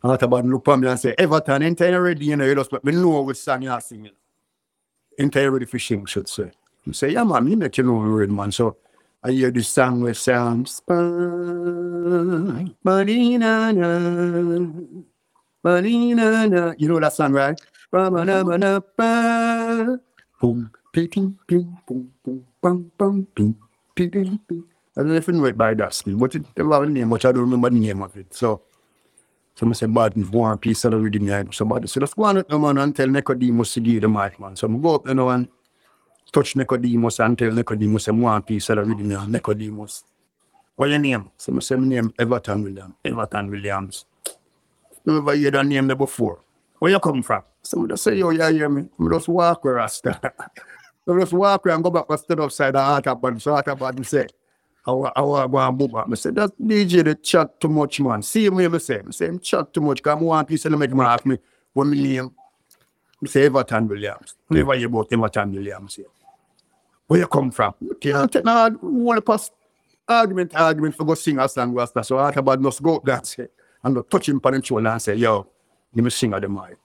[0.06, 2.26] Arthur Badden look at me and say, Everton, ain't you ready?
[2.26, 4.12] You know, you just let me know which song you're singing.
[5.20, 6.52] Ain't you ready for should say.
[6.88, 8.52] I say, yeah, man, you make you know the word, man.
[8.52, 8.78] So
[9.24, 10.14] I hear this song where
[12.84, 14.68] Ba-dee-na-na,
[15.64, 16.74] ba-dee-na-na.
[16.78, 17.60] You know that song, right?
[17.92, 18.16] Boom,
[20.94, 23.56] ping, ping, boom, boom, bum, bum, ping,
[23.96, 24.64] ping, ping.
[24.98, 27.32] I don't know if you know it by that but it a name, but I
[27.32, 28.34] don't remember the name of it.
[28.34, 28.62] So,
[29.56, 31.44] so I say, bad one piece of the reading yeah.
[31.52, 34.38] Somebody say, let's go on with the man and tell Nicodemus to give the mic,
[34.38, 34.56] man.
[34.58, 35.48] So I go up, you know, and
[36.34, 39.26] touch Nicodemus and tell Nicodemus I'm one piece of the reading now.
[39.26, 40.04] Nicodemus.
[40.76, 41.32] What's your name?
[41.38, 42.96] So I say my name Everton Williams.
[43.06, 44.06] Everton Williams.
[45.06, 46.42] Never heard that name before.
[46.80, 47.44] Where you come from?
[47.62, 48.90] Somebody just say, yo, yeah, hear me.
[49.00, 50.20] I just walk where I start.
[51.08, 53.54] I just walk where and go back and stand upside the heart of and so
[53.54, 54.28] heart of and say,
[54.88, 56.08] I want I want to go and boom up.
[56.12, 58.22] I say, that DJ the chat too much, man.
[58.22, 59.02] See me, I say.
[59.06, 61.38] I say, him chat too much because I want people to make me ask me
[61.74, 62.32] what my name.
[63.24, 64.36] I say, Everton Williams.
[64.50, 66.06] Never hear about Everton Williams here.
[67.08, 67.74] Where you come from?
[67.82, 69.50] You can't take no one pass
[70.08, 72.04] argument, argument for go sing a song, Rasta.
[72.04, 73.48] So I about must go up that say.
[73.84, 75.48] and touch him on the shoulder and say, yo,
[75.96, 76.78] let me sing at the mic.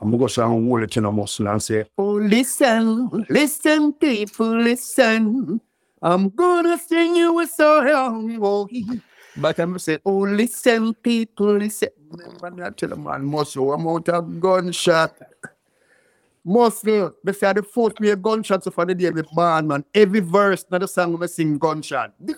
[0.00, 5.60] I'm go hold it in a muscle and say, Oh, listen, listen, people, listen.
[6.02, 8.38] I'm gonna sing you a song.
[8.42, 8.68] Oh,
[9.36, 11.88] but I'm say, Oh, listen, people, listen.
[12.10, 15.14] Remember I tell the man, muscle, I'm out of gunshot.
[16.42, 19.84] Muscle, they say the fourth me a gunshot so for the day with man, man.
[19.94, 22.14] Every verse, not the song, I sing gunshot.
[22.18, 22.34] The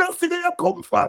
[0.00, 1.08] else did you come from?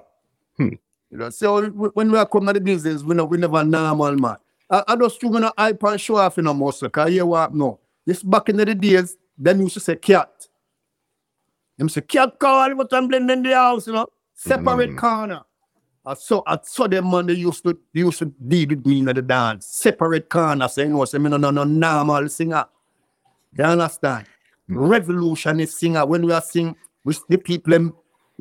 [0.58, 0.70] Hmm.
[1.10, 4.16] You know, so when we are coming to the business, we know we never normal
[4.16, 4.38] man.
[4.70, 7.54] I, I just too gonna hype and show off in a muscle, cause you what
[7.54, 7.81] no.
[8.06, 10.48] This back in the days, them used to say cat.
[11.78, 14.08] Them say cat call what I'm blending in the house, you know.
[14.36, 14.98] Separate Mm.
[14.98, 15.42] corner.
[16.04, 19.00] I saw I saw them man they used to they used to deal with me
[19.00, 19.68] in the dance.
[19.68, 22.66] Separate corner, saying no, say me no no no normal singer.
[23.56, 24.26] You understand?
[24.68, 26.04] Revolutionist singer.
[26.06, 27.94] When we are sing, we the people them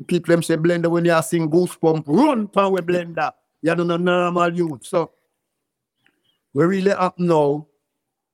[0.07, 3.31] people them say blender when they are sing goosebump, run power blender.
[3.61, 4.83] You don't know normal youth.
[4.85, 5.11] So
[6.53, 7.67] we really up now.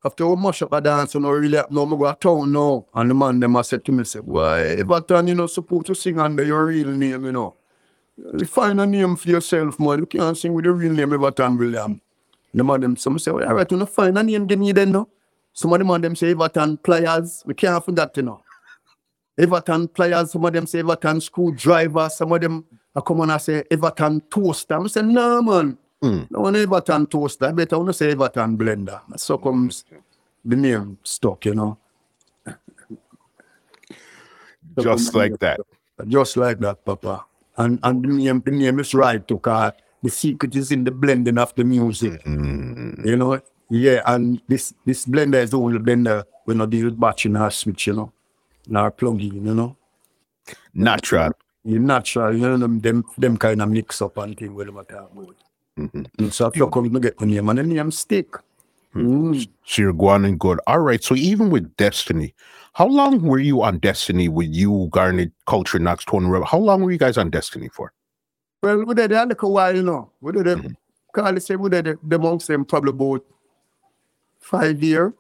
[0.06, 2.52] After we mash up a dance, and we really up now, we go to town
[2.52, 2.86] now.
[2.94, 5.96] And the man them I said to me, say, why Everton, you know, supposed to
[5.96, 7.56] sing under your real name, you know.
[8.18, 10.00] You find a name for yourself, man.
[10.00, 12.02] You can't sing with your real name, Everton William.
[12.54, 14.72] The man them some say, well, all right, you know, find a name give me
[14.72, 15.10] then, no.
[15.54, 17.44] Some of the man them say Everton players.
[17.46, 18.42] We can't for that, you know.
[19.38, 23.40] Everton players, some of them say Everton screwdriver, some of them I come on and
[23.40, 24.80] say Everton toaster.
[24.80, 26.30] I say, no man, Mm.
[26.30, 27.48] no one Everton toaster.
[27.48, 29.02] I better want to say Everton blender.
[29.18, 29.84] So comes
[30.46, 31.78] the name stuck, you know.
[34.80, 35.60] Just like that.
[36.08, 37.26] Just like that, Papa.
[37.58, 39.74] And and the name, the name is right to cause
[40.04, 42.24] the secret is in the blending of the music.
[42.24, 43.04] Mm.
[43.06, 43.42] You know?
[43.70, 47.52] Yeah, and this this blender is the only blender we not deal with batching or
[47.52, 48.12] switch, you know.
[48.68, 49.76] Nor plug-in, you know.
[50.74, 51.32] Natural.
[51.64, 54.78] you natural, you know, them, them, them kind of mix up and thing with them
[54.78, 54.90] at
[55.78, 55.94] about.
[55.94, 56.08] Mhm.
[56.20, 58.28] And so if you come to get the name and the name stick.
[58.96, 59.48] Mm.
[59.66, 60.60] So you're going and good.
[60.66, 61.04] All right.
[61.04, 62.34] So even with Destiny,
[62.74, 66.48] how long were you on Destiny with you, Garnet, Culture, Knox, Tony Rebel?
[66.48, 67.94] How long were you guys on Destiny for?
[68.64, 70.12] Well, we did that a while, you know.
[70.22, 70.76] We did it, Mhm.
[71.14, 73.24] Carly said we did it, the them probably about
[74.40, 75.14] five years.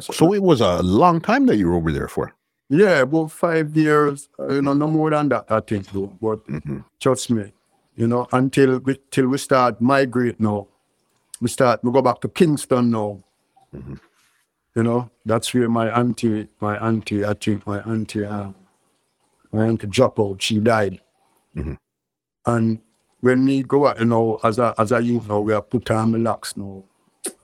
[0.00, 2.32] So it was a long time that you were over there for.
[2.68, 6.12] Yeah, about five years, uh, you know, no more than that, I think, though.
[6.20, 6.84] But Mhm.
[7.00, 7.52] trust me,
[8.00, 10.66] you know, until we till we start migrate now.
[11.42, 13.22] We start we go back to Kingston now.
[13.74, 14.00] Mhm.
[14.74, 18.52] You know, that's where my auntie, my auntie, I think my auntie, uh,
[19.52, 21.00] my auntie out, she died.
[21.54, 21.76] Mhm.
[22.46, 22.78] And
[23.20, 25.90] when we go out, you know, as a as a youth now, we are put
[25.90, 26.82] on my locks now.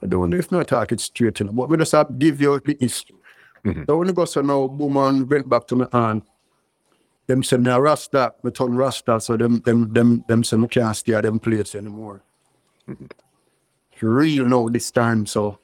[0.01, 2.13] I don't know if not talk it straight, you know, but we just have to
[2.13, 3.15] give you the history.
[3.63, 3.85] Mhm.
[3.85, 6.23] So when you go so now, boom, and went back to my aunt.
[7.27, 10.95] Them me a Rasta, me turn Rasta, so them them them them say me can't
[10.95, 12.21] stay at them place anymore.
[14.01, 15.59] Real now this time, so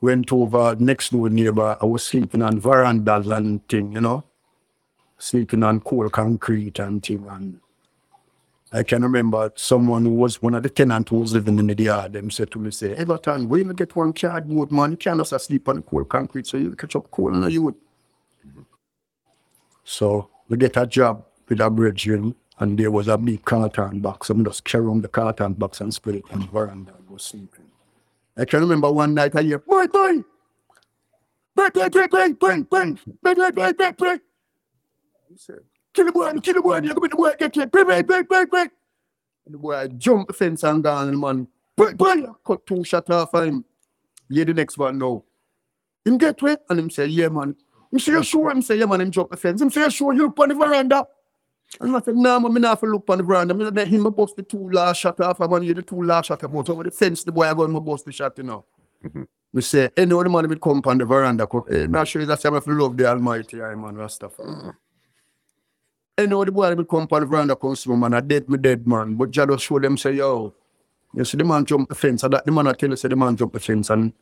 [0.00, 1.76] went uh, over next door neighbor.
[1.80, 4.24] I was sleeping on verandas and thing, you know,
[5.18, 7.26] sleeping on cold concrete and thing.
[7.28, 7.60] And
[8.72, 11.82] I can remember someone who was one of the tenants who was living in the
[11.82, 12.14] yard.
[12.14, 14.92] Them said to me, say, Everton, where you get one cardboard, man?
[14.92, 17.74] You can't just sleep on cold concrete, so you catch up cold in the youth.
[19.84, 24.30] So we get a job with a brethren, and there was a big carton box.
[24.30, 27.16] I'm just carry on the carton box and spread it on the veranda and go
[27.16, 27.66] sleeping.
[28.36, 30.22] I can remember one night I hear, boy, boy,
[31.54, 34.16] boy, boy, boy, boy, boy, boy, boy, boy, boy, boy, boy.
[35.92, 38.02] Kill the boy, kill the boy, you go with the boy, get it, boy, boy,
[38.02, 38.66] boy, boy, boy.
[39.44, 42.84] And the boy jump the fence and gone, and the man, boy, boy, cut two
[42.84, 43.64] shot off of him.
[44.28, 45.24] Yeah, the next one now.
[46.04, 47.56] Him get wet, and him say, yeah, man.
[47.98, 48.50] Say, you sure?
[48.50, 49.60] Him say, yeah, man, him jump the fence.
[49.74, 51.06] Say, you sure you look on the veranda?
[51.80, 53.54] And I said, nah, man, me not have to look on the veranda.
[53.54, 56.26] Me let him bust the two last shot off of man, yeah, the two last
[56.26, 58.64] shot about over the fence, the boy I go and bust the shot, you know.
[59.04, 59.26] Mhm.
[59.52, 62.54] We say, any other man will come on the veranda, eh, not sure that's how
[62.54, 64.74] I love the Almighty, I man, Rastafari.
[66.16, 68.86] Any other boy will come on the veranda, come swim, man, I dead, me dead,
[68.86, 69.14] man.
[69.14, 70.54] But Jah just show them, say, yo,
[71.14, 73.08] you see the man jump the fence, and that the man I tell you, say
[73.08, 74.12] the man jump the fence, and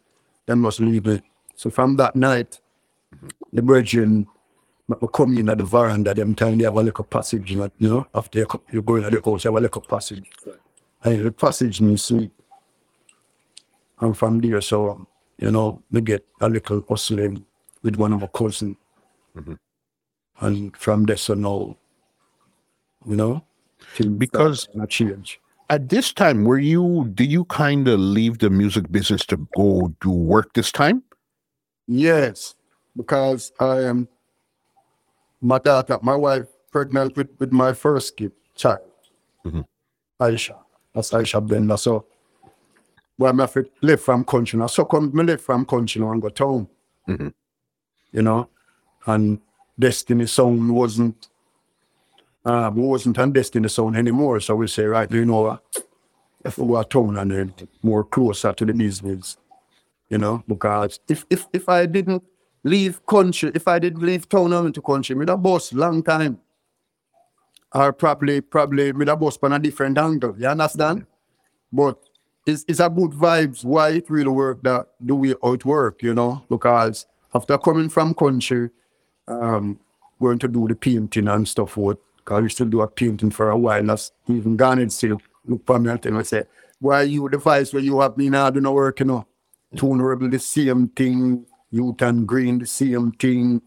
[0.46, 1.22] them must leave it.
[1.54, 2.60] So from that night,
[3.52, 4.26] the virgin
[4.90, 8.06] I come in at the veranda, them time they have a little passage, you know,
[8.12, 10.28] after you co- you go in at the house, you have a little passage.
[11.04, 12.32] And the passage means sleep.
[14.00, 15.06] And from there, so,
[15.38, 17.44] you know, we get a little hustling
[17.82, 18.76] with one of our cousin.
[19.36, 19.58] Mhm.
[20.40, 21.76] And from there, so now,
[23.06, 23.44] you know,
[23.94, 25.40] till Because- not change.
[25.68, 29.94] At this time, were you, did you kind of leave the music business to go
[30.00, 31.04] do work this time?
[31.86, 32.56] Yes,
[32.96, 34.08] because I am
[35.40, 38.80] my daughter, my wife pregnant with, with my first kid, child,
[39.44, 39.64] Mhm.
[40.20, 40.56] Aisha.
[40.94, 41.76] That's Aisha Bender.
[41.76, 42.04] So,
[43.18, 44.66] well, I have to live from country now.
[44.66, 46.68] So come me live from country now and go town.
[47.08, 47.32] Mhm.
[48.12, 48.48] You know?
[49.06, 49.40] And
[49.78, 51.28] Destiny Sound wasn't
[52.44, 54.40] uh, wasn't on Destiny Sound anymore.
[54.40, 55.62] So we say, right, you know, what?
[56.42, 59.36] if we go to town and then more closer to the business,
[60.08, 62.22] you know, because if if if I didn't
[62.64, 66.02] leave country, if I didn't leave town and went to country, me have boss long
[66.02, 66.38] time.
[67.72, 70.34] Or probably probably me have boss on a different angle.
[70.38, 71.06] You understand?
[71.72, 71.98] But
[72.46, 76.02] it's, it's a good vibes why it really work that the way how it work,
[76.02, 78.70] you know, because after coming from country,
[79.28, 79.78] um,
[80.20, 83.30] going to do the painting and stuff what because I used to do a painting
[83.30, 83.84] for a while.
[83.84, 86.44] That's even Garnet still look for me and say,
[86.78, 89.26] why you the vice where you have me now do no work, you know.
[89.76, 93.62] Tony Rebel the same thing, Youth and Green the same thing.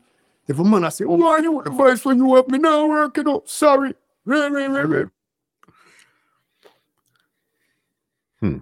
[0.47, 3.16] If a man I say, why you the vice when you have me now work,
[3.18, 3.93] you know, sorry.
[8.39, 8.58] Hmm.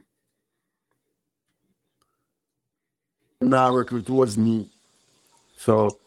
[3.41, 4.69] Now work it was me.
[5.57, 5.97] So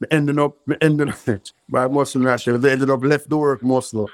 [0.00, 1.18] me ending up me ending up
[1.68, 4.10] by muscle national, they ended up left the work muscle.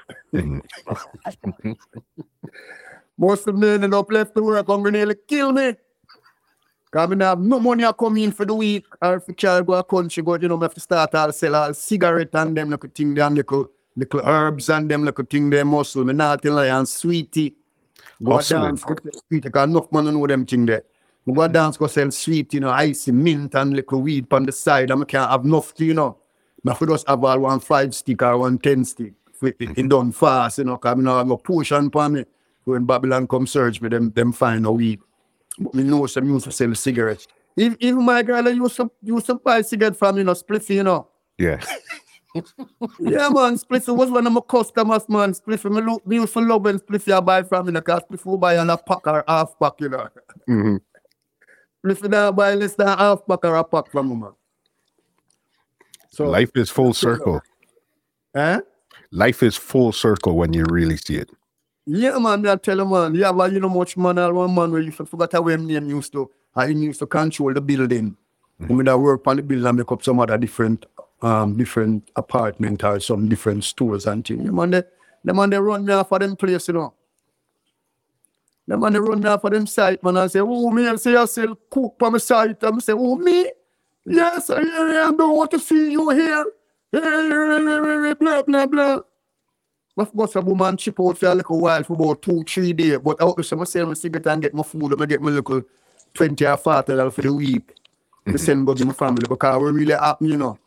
[3.17, 5.75] Most of them ended up left the work hungry nearly kill me.
[6.95, 9.33] Cause me nah have no money I come in for the week or if a
[9.33, 12.33] child go a country go, you know, me have to start all sell all cigarette
[12.35, 16.05] and them little thing them little little herbs and them little thing them muscle.
[16.05, 17.53] Me not tell you and sweetie.
[18.23, 18.61] Go Hustling.
[18.61, 20.83] dance, go sell sweetie, cause enough man know them thing there.
[21.25, 24.53] Me go dance, go sell sweet, you know, icy mint and little weed on the
[24.53, 26.17] side and me can't have enough, you know.
[26.63, 29.11] Me have to just have all one five stick or one ten stick.
[29.41, 29.87] It, it, it mm-hmm.
[29.89, 32.23] done fast, you know, cause me now have a portion for me.
[32.63, 35.01] When Babylon come search me, them them find a weed.
[35.73, 37.27] Me know some used to sell cigarettes.
[37.57, 40.75] Even, even my girl I used to used to buy cigarette from you know, spliffy,
[40.75, 41.07] you know.
[41.37, 41.61] Yeah.
[42.99, 45.31] Yeah, man, Spliffy was one of my customers, man.
[45.31, 48.01] Spliffy, me, look, me used to love when Spliffy I buy from, you know, because
[48.11, 50.09] Spliffy will buy on a pack or half pack, you know.
[50.49, 50.75] Mm-hmm.
[51.81, 54.31] Spliffy now buy less than half pack or a pack from me, man.
[56.09, 57.41] So, Life is full circle.
[58.35, 58.59] eh?
[59.11, 61.29] Life is full circle when you really see it.
[61.85, 63.13] Yeah, man, I tell you, man.
[63.13, 65.89] Yeah, but you know much man, or one man where you forgot how him name
[65.89, 68.17] used to, and he used to control the building.
[68.59, 68.77] Mm-hmm.
[68.77, 70.85] When I work on the building and make up some other different,
[71.21, 74.45] um, different apartment or some different stores and things.
[74.45, 74.83] The man, they,
[75.23, 76.93] the man, they run me off of them place, you know.
[78.67, 80.95] The man, they run me off of them site, man, and say, oh, me, I
[80.95, 82.63] say, I sell cook on my site.
[82.63, 83.51] And I say, oh, me?
[84.07, 86.45] Yes, I, I don't want to see you here.
[88.15, 88.99] Blah, blah, blah.
[89.95, 92.99] Forgot a woman chip out for a little while for about two, three days.
[92.99, 95.01] But I was to sell my cigarette and get my food.
[95.01, 95.63] I get my little
[96.13, 97.73] 20 or 40 dollars for the week.
[98.27, 100.57] To send back to my family because we really happy, you know.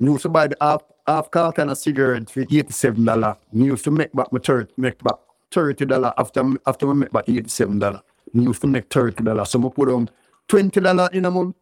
[0.00, 3.24] I used to buy the half, half carton of cigarette for $87.
[3.24, 5.16] I used to make back my 30, make back
[5.52, 7.84] $30 after, after I make back $87.
[7.96, 8.00] I
[8.32, 9.46] used to make $30.
[9.46, 10.10] So I put on
[10.48, 11.56] $20 in a month.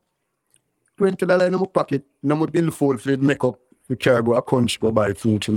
[0.96, 3.58] Twenty dollars in my pocket, in my billfold for the makeup.
[3.88, 5.52] We carry go a country go buy food to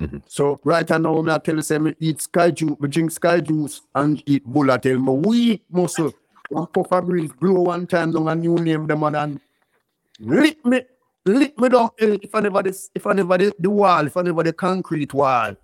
[0.00, 0.22] me.
[0.26, 4.22] So right now, I tell say me eat sky juice, me drink sky juice and
[4.26, 4.70] eat bull.
[4.70, 6.12] I tell me we muscle.
[6.48, 9.40] One puff of breeze, blow one time down a new name them and
[10.18, 10.82] lick me,
[11.24, 11.90] lick me down.
[11.98, 15.54] If I never this, if I never the, wall, if I never the concrete wall,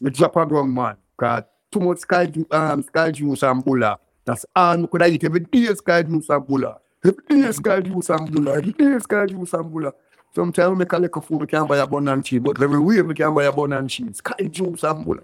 [0.00, 0.96] me drop a ground man.
[1.16, 1.42] Cause
[1.72, 3.98] too much sky juice, um, sky juice and bulla.
[4.24, 6.78] That's all me could I eat every day sky juice and bulla.
[7.04, 8.58] Every day sky juice and bulla.
[8.58, 9.92] Every day sky juice and bulla.
[10.34, 13.04] Sometimes we a little food, we can buy a bun and cheese, but every week
[13.06, 14.16] we can buy a bun and cheese.
[14.16, 15.20] Sky juice and bulla.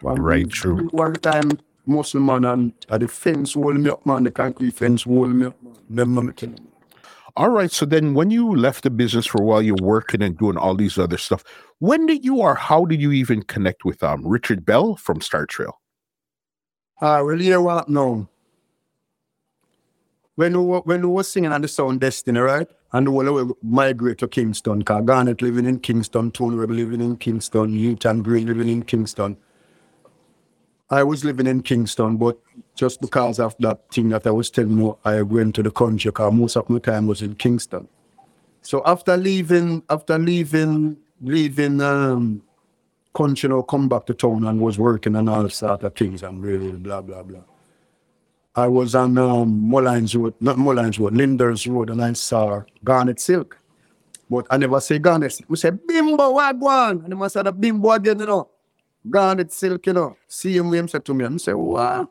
[0.00, 0.88] One Right, true.
[0.88, 4.24] One time, muscle man and at the fence hold me up, man.
[4.24, 5.56] The concrete fence hold me up,
[5.88, 6.32] man, me.
[7.36, 7.70] All right.
[7.70, 10.74] So then when you left the business for a while, you're working and doing all
[10.74, 11.44] these other stuff.
[11.80, 15.46] When did you or how did you even connect with um Richard Bell from Star
[15.46, 15.80] Trail?
[17.00, 18.26] Ah, well, you know what now?
[20.36, 22.68] When we, were- when we was singing on the Sound Destiny, right?
[22.92, 27.16] And we were migrate to Kingston, because Garnet living in Kingston, Tony Rebel living in
[27.16, 29.36] Kingston, and Green living in Kingston.
[30.88, 32.38] I was living in Kingston, but
[32.76, 36.10] just because of that thing that I was telling you, I went to the country,
[36.10, 37.88] because most of my time was in Kingston.
[38.62, 42.42] So after leaving, after leaving, leaving um,
[43.14, 46.42] country, now come back to town and was working and all sort of things and
[46.42, 47.40] really blah blah blah.
[48.56, 53.20] I was on um, Mullines Road, not Mullines Road, Linders Road, and I saw Garnet
[53.20, 53.58] Silk.
[54.30, 55.50] But I never say Garnet Silk.
[55.50, 57.02] We say Bimbo, one?
[57.04, 58.48] And I said Bimbo again, you know.
[59.08, 60.16] Garnet Silk, you know.
[60.26, 62.08] See him, him say to me, I say, what?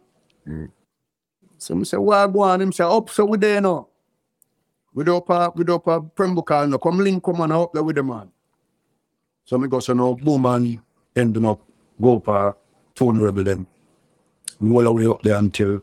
[1.57, 2.61] So I say, one?
[2.61, 3.89] Him say, up so we there, you know.
[4.93, 6.77] We do up a, we do up a Pembroke, you know.
[6.77, 8.29] Come link, come on, up there with the man.
[9.45, 10.79] So me go so now boom and
[11.15, 11.59] ending up
[11.99, 12.55] go for
[12.93, 13.67] Tony Rebel them.
[14.59, 15.81] We all the way up there until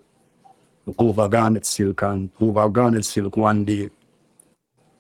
[0.98, 3.90] over Garnet Silk and over Garnet Silk one day.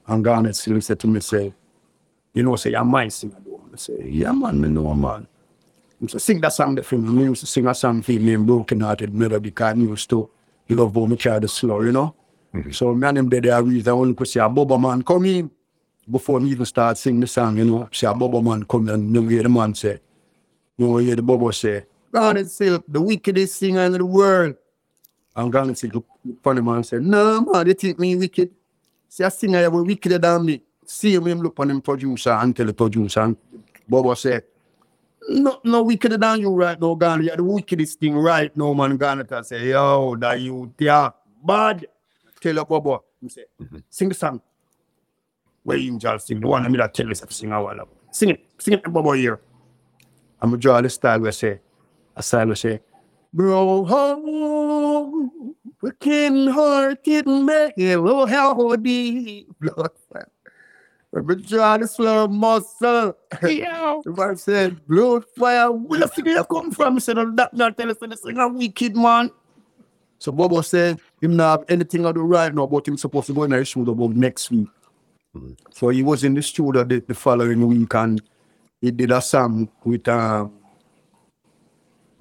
[0.06, 1.52] And Garnet Silk said to me, say,
[2.34, 3.60] you know, say, you're my singer, though.
[3.72, 5.26] I say, yeah, man, me know, man.
[6.00, 7.10] He said, sing that song for me.
[7.10, 10.28] Me used to sing a song for me Broken Hearted Melody because I used to
[10.68, 12.14] love how me carry the slow, you know?
[12.54, 12.70] Mm-hmm.
[12.70, 15.24] So me and him did there reason I only could say, a Bubba man, come
[15.26, 15.50] in.
[16.10, 18.94] Before me even start singing the song, you know, say, a Bubba man, come in.
[18.94, 20.00] And you hear the man say,
[20.76, 24.56] you know, hear the Bubba say, Garnet Silk, the wickedest singer in the world.
[25.34, 26.06] And Silk look
[26.42, 28.50] funny man said, no, man, they think me wicked.
[29.08, 30.62] See, a singer was wickeder than me.
[30.84, 33.20] See him, look on him producer and tell the producer.
[33.20, 33.36] And
[33.90, 34.44] Bubba said,
[35.28, 37.26] no, no wickeder than you right now, Garnet.
[37.26, 38.96] You're the wickedest thing right now, man.
[38.96, 41.10] Garnet I say, yo, that you, yeah,
[41.42, 41.86] bad.
[42.40, 43.00] Tell your Bubba.
[43.20, 43.44] He say,
[43.88, 44.40] sing the song.
[45.62, 47.72] Where you just sing, the one I me that tell us to sing a while
[47.72, 47.88] ago.
[48.10, 49.40] Sing it, sing it, Bubba here.
[50.40, 51.60] I'm gonna draw the style where say,
[52.16, 52.80] a style where say,
[53.34, 59.46] Bro, home, wicked hearted man, oh, how would be.
[61.14, 63.16] Let me draw the slow muscle.
[63.42, 64.02] Yo.
[64.04, 66.94] The man said, blood fire, where the figure you come from?
[66.94, 69.30] He said, oh, that not tell us the singer wicked man.
[70.18, 73.34] So Bobo said, him not have anything to do right now, but him supposed to
[73.34, 74.68] go in the studio about next week.
[75.70, 78.22] So he was in the studio the, the following week and
[78.80, 80.52] he did a song with um,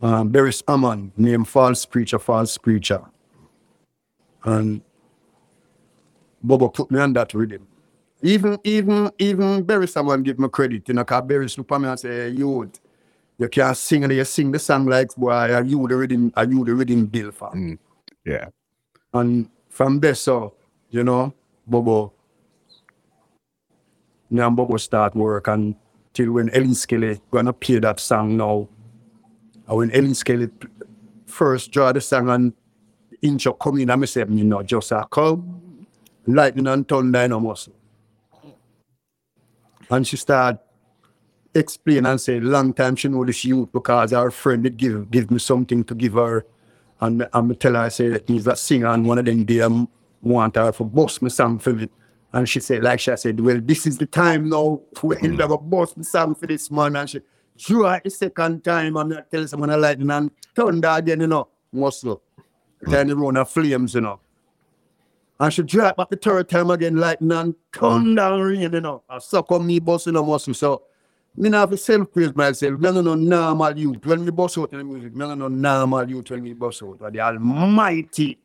[0.01, 3.01] um, Beres Hammond named False Preacher, False Preacher.
[4.43, 4.81] And
[6.41, 7.67] Bobo put me on that rhythm.
[8.23, 11.87] Even even even Beres Hammond give me credit, you know, because Beres look at me
[11.87, 12.71] and say, hey, you,
[13.37, 16.45] you can't sing and you sing the song like boy, are you the rhythm, are
[16.45, 17.51] you the rhythm bill for?
[17.51, 17.77] Mm.
[18.25, 18.47] Yeah.
[19.13, 20.53] And from there, so,
[20.89, 21.33] you know,
[21.67, 22.13] Bobo,
[24.29, 25.75] me and Bobo start work and
[26.13, 28.67] till when Ellen Skelly gonna play that song now.
[29.71, 30.49] When Ellen Skelly
[31.25, 32.53] first draw the song and
[33.21, 35.87] intro come in, I say, you know, just a come,
[36.27, 37.73] lightning and thunder in a muscle.
[39.89, 40.59] And she start
[41.53, 45.31] explain and say, long time she know this youth because our friend did give give
[45.31, 46.45] me something to give her.
[46.99, 49.87] And I'm tell her, I say, he's a singer and one of them day I
[50.21, 51.89] want her for bust me song for me.
[52.33, 55.39] And she said, like she said, well, this is the time now when mm.
[55.41, 56.95] have a bust me song for this man.
[56.95, 57.21] And she
[57.55, 61.47] it the second time and I tell someone I lightning and thunder again, you know,
[61.71, 62.21] muscle.
[62.89, 64.19] Turn the round of flames, you know.
[65.39, 69.03] And she drop back the third time again, lightning and thunder and rain, you know.
[69.09, 70.53] I suck on me busting a muscle.
[70.53, 70.83] So
[71.35, 72.79] me not have to self-praise myself.
[72.79, 74.05] Me no no normal youth.
[74.05, 76.83] When me bust out in the music, me no no normal youth when me bust
[76.83, 77.11] out.
[77.11, 78.39] The almighty.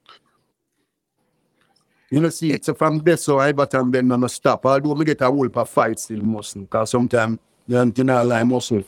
[2.08, 4.64] You know, see, so from there, so I but and then no stop.
[4.64, 6.62] Although me get a whole of fight still muscle.
[6.62, 8.84] Because sometimes you know, you know like muscle.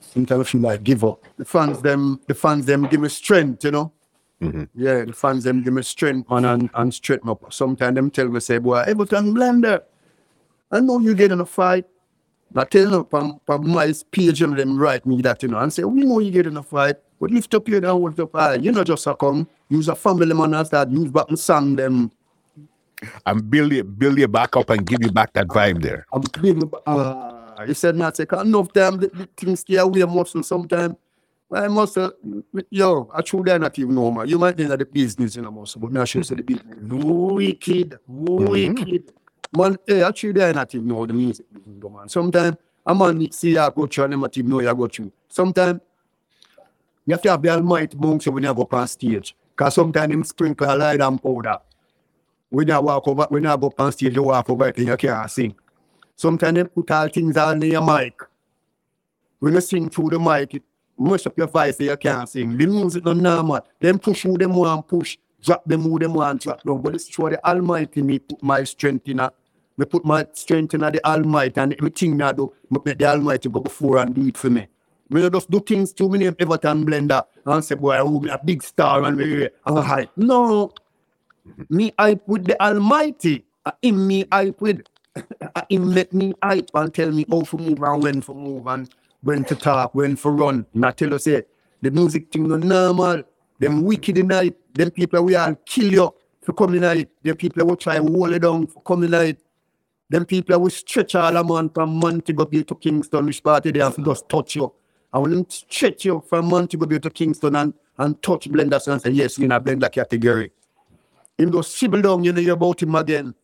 [0.00, 1.24] Sometimes I feel like give up.
[1.36, 3.92] The fans them the fans them give me strength, you know.
[4.74, 7.52] Yeah, the fans them give me strength and and, and straighten up.
[7.52, 9.82] Sometimes them tell me say, boy, Everton blender.
[10.70, 11.86] I know you get in a fight.
[12.54, 15.72] I tell them from, from my page and them write me that, you know, and
[15.72, 18.32] say, we know you get in a fight, but lift up your down, hold up
[18.32, 18.54] high.
[18.54, 21.76] You know, just a come, use a family man and start use back and song
[21.76, 22.10] them.
[23.26, 26.06] And build you build you back up and give you back that vibe there.
[26.12, 30.42] I'm big, uh, he said, not say, enough time, the, the things stay away muscle
[30.42, 30.96] sometimes.
[31.52, 32.10] I must, uh,
[32.70, 34.28] yo, I they're not even normal.
[34.28, 36.76] You might think that the business, you know, muscle, but now she say the business.
[36.80, 39.12] Wicked, wicked.
[39.56, 42.08] Man, hey, actually, they're not even know the music man.
[42.08, 45.12] Sometimes a man see I go through and not even know you go through.
[45.28, 45.80] Sometimes
[47.06, 49.36] you have to have the almighty bounce when you go on stage.
[49.50, 51.58] Because sometimes them sprinkle a light and powder.
[52.50, 54.96] When you walk over, when you go on stage, you walk over it and you
[54.96, 55.54] can't sing.
[56.16, 58.14] Sometimes they put all things on your mic.
[59.38, 60.62] When you sing through the mic, it
[60.98, 62.56] mush up your voice so you can't sing.
[62.56, 63.60] The music not normal.
[63.80, 66.80] Them push who them want push, drop them who them want drop down.
[66.80, 69.30] But it's through the Almighty me put my strength in a,
[69.76, 73.60] me put my strength in the Almighty and everything I do, me the Almighty go
[73.60, 74.68] before and do it for me.
[75.10, 78.28] Me just do things to me name Everton Blender and say, boy, I will be
[78.30, 80.10] a big star and we and hype.
[80.16, 80.72] No.
[81.70, 83.44] Me hype with the Almighty.
[83.64, 84.82] Uh, In me hype with.
[85.54, 88.66] Uh, Him let me hype and tell me how to move and when to move
[88.66, 88.88] and
[89.22, 90.66] when to talk, when to run.
[90.74, 91.48] Not tell us it.
[91.82, 93.22] The music thing no normal.
[93.58, 94.74] Them wicked in it.
[94.74, 97.10] Them people we all kill you for coming in it.
[97.22, 99.40] Them people will try hold it down for coming in it.
[100.08, 103.80] Them people will stretch all a man from Montego Bay to Kingston, which party they
[103.80, 104.72] have to just touch you.
[105.12, 109.10] I will stretch you from Montego Bay to Kingston and, and touch Blender and say,
[109.10, 110.52] yes, you're in a Blender category.
[111.36, 113.34] Him go sibble down, you know, you're about him again.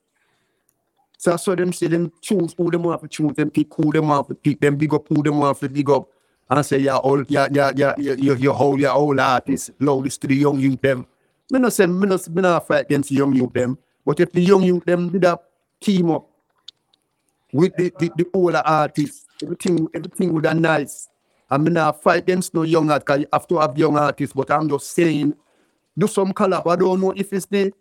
[1.22, 3.92] So I saw them say them choose who them want to choose, them pick who
[3.92, 6.08] them want to pick, them big up who them want to big up.
[6.50, 10.20] And say, yeah, all, yeah, yeah, yeah, yeah, yeah, your whole, your whole artist, loudest
[10.22, 11.06] to the young youth them.
[11.48, 13.78] Me not say, me not, me not fight against the young youth them.
[14.04, 15.38] But if the young youth them did a
[15.80, 16.26] team up
[17.52, 21.08] with the, the, the older artists, everything, everything would have nice.
[21.48, 24.34] I mean, I fight against no young artist, 'cause you have to have young artists,
[24.34, 25.34] but I'm just saying,
[25.96, 26.66] do some collab.
[26.66, 27.72] I don't know if it's the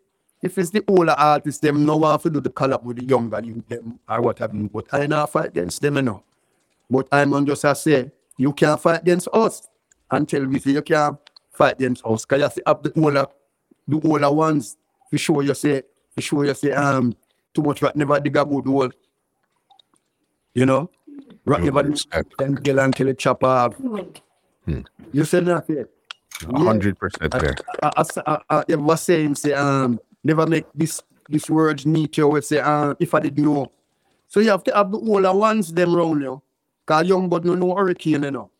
[0.41, 3.39] if it's the older artists, them no want to do the collab with the younger
[3.43, 4.69] youth them or what have you.
[4.73, 6.23] But I not fight against them, you know.
[6.89, 9.67] But I'm just I say, you can't fight against us
[10.09, 11.17] until we say you can't
[11.51, 12.25] fight against us.
[12.25, 13.27] Because you have to have the older,
[13.87, 14.77] the older ones
[15.09, 15.83] for sure you say,
[16.15, 17.15] for sure you say, um,
[17.53, 18.91] too much right never dig a good hole.
[20.53, 20.89] You know?
[21.45, 22.45] Right never dig Exactly.
[22.45, 23.75] them kill until it chop off.
[25.13, 25.47] You said.
[25.47, 27.55] A hundred percent there.
[27.83, 32.27] I, I, I, I, I was saying, say, um, never make this this word you
[32.27, 33.71] with say, um, if I didn't know.
[34.27, 36.41] So you have to have the older ones them round you.
[36.85, 38.51] Cause young but no know hurricane, you know.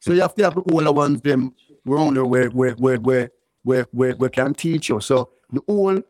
[0.00, 1.54] So you have to have the older ones them
[1.84, 3.30] round you where where where where
[3.62, 5.00] where where, where can teach you.
[5.00, 6.02] So the old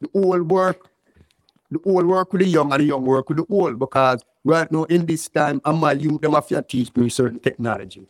[0.00, 0.90] the old work
[1.70, 4.70] the old work with the young and the young work with the old because right
[4.70, 8.06] now in this time I'm my youth them have to teach me certain technology.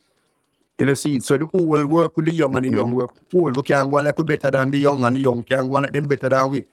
[0.79, 3.15] You know, see, so the old work with the young and the young work.
[3.35, 5.75] Old we can go like we better than the young and the young can go
[5.81, 6.65] like them better than we.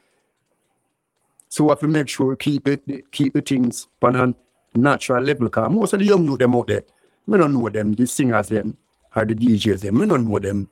[1.48, 4.34] So we have to make sure we keep it keep the things on a
[4.78, 6.84] natural level because most of the young know them out there.
[7.28, 8.76] We don't know them, the singers them
[9.16, 10.00] or the DJs them.
[10.00, 10.70] We don't know them.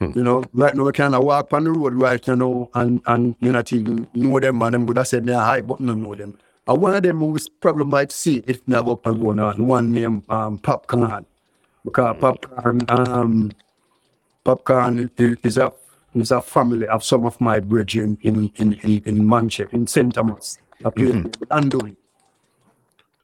[0.00, 3.00] You know, right now we kind of walk on the road right you know and
[3.06, 5.98] and you know to know them and them would have said they're high but not
[5.98, 6.36] know them.
[6.66, 9.66] And one of them who was probably might see if never up and going on,
[9.66, 11.24] one named um Popcorn.
[11.84, 13.52] Because Popcorn um
[14.42, 15.72] Popcorn is, a
[16.14, 20.14] is a family of some of my brethren in in in, in Manchester, in St.
[20.14, 20.58] Thomas.
[20.84, 21.92] Up here Andover.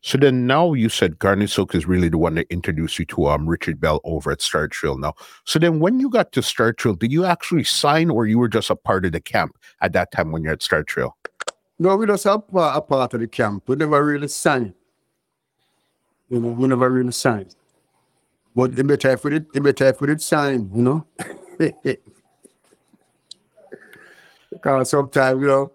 [0.03, 3.27] So then now you said Garnet Silk is really the one that introduced you to
[3.27, 5.15] um Richard Bell over at Star Trail now.
[5.45, 8.49] So then when you got to Star Trail, did you actually sign or you were
[8.49, 11.17] just a part of the camp at that time when you're at Star Trail?
[11.79, 13.65] No, we just a a part of the camp.
[13.67, 14.75] We never really signed.
[16.29, 17.55] You know, we never really signed.
[18.55, 21.07] But they better if we did, the better we did sign, you know.
[24.51, 25.73] because sometimes, you know,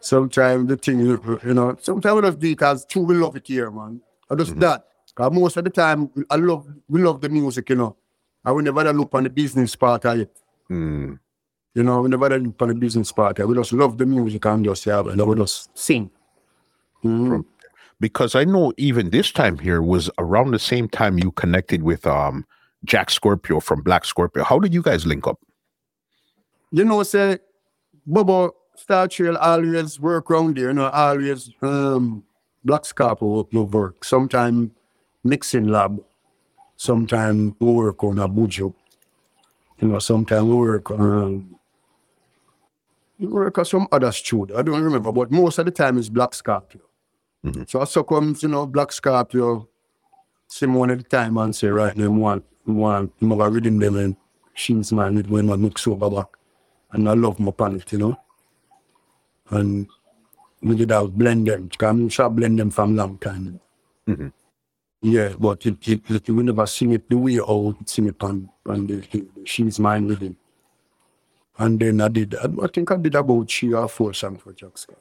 [0.00, 3.46] sometimes the thing, you know, sometimes we just do it because true we love it
[3.46, 4.00] here, man.
[4.30, 4.84] I just that.
[5.06, 7.96] Because most of the time, I love, we love the music, you know.
[8.44, 10.30] I will never look on the business part of it.
[10.68, 11.14] Hmm.
[11.74, 13.38] You know, we never look on the business part.
[13.38, 13.48] of it.
[13.48, 16.10] We just love the music and just, yeah, and we just sing.
[17.04, 17.44] Mhm.
[18.00, 22.06] Because I know even this time here was around the same time you connected with
[22.06, 22.46] um
[22.84, 24.42] Jack Scorpio from Black Scorpio.
[24.42, 25.38] How did you guys link up?
[26.70, 27.38] you know, say,
[28.06, 32.24] Bobo Star Trail always work around there, you know, always um
[32.64, 34.04] Black Scorpio no work.
[34.04, 34.70] Sometime
[35.24, 36.02] mixing lab,
[36.76, 38.74] sometime we work on a bujo.
[39.78, 41.56] You know, sometime we work on um,
[43.18, 44.58] work on some other studio.
[44.58, 46.82] I don't remember, but most of the time it's Black Scorpio.
[47.44, 47.68] Mhm.
[47.68, 49.68] So I so comes, you know, Black Scorpio,
[50.48, 53.96] same one at the time and say, right now, want, I want, I'm reading them
[53.96, 54.16] and
[54.54, 56.26] she's man with when I mix over back.
[56.92, 58.16] And I love my planet, you know.
[59.50, 59.88] And
[60.62, 63.60] we did that blend them, because I'm sure blend them from long time.
[64.06, 64.32] Mhm.
[65.02, 68.50] Yeah, but it, it, it, we never sing it the way would sing it on,
[68.66, 70.36] on the, the She's Mine Rhythm.
[71.58, 74.52] And then I did, I, I think I did about three or four songs for
[74.52, 74.98] Jack Scott.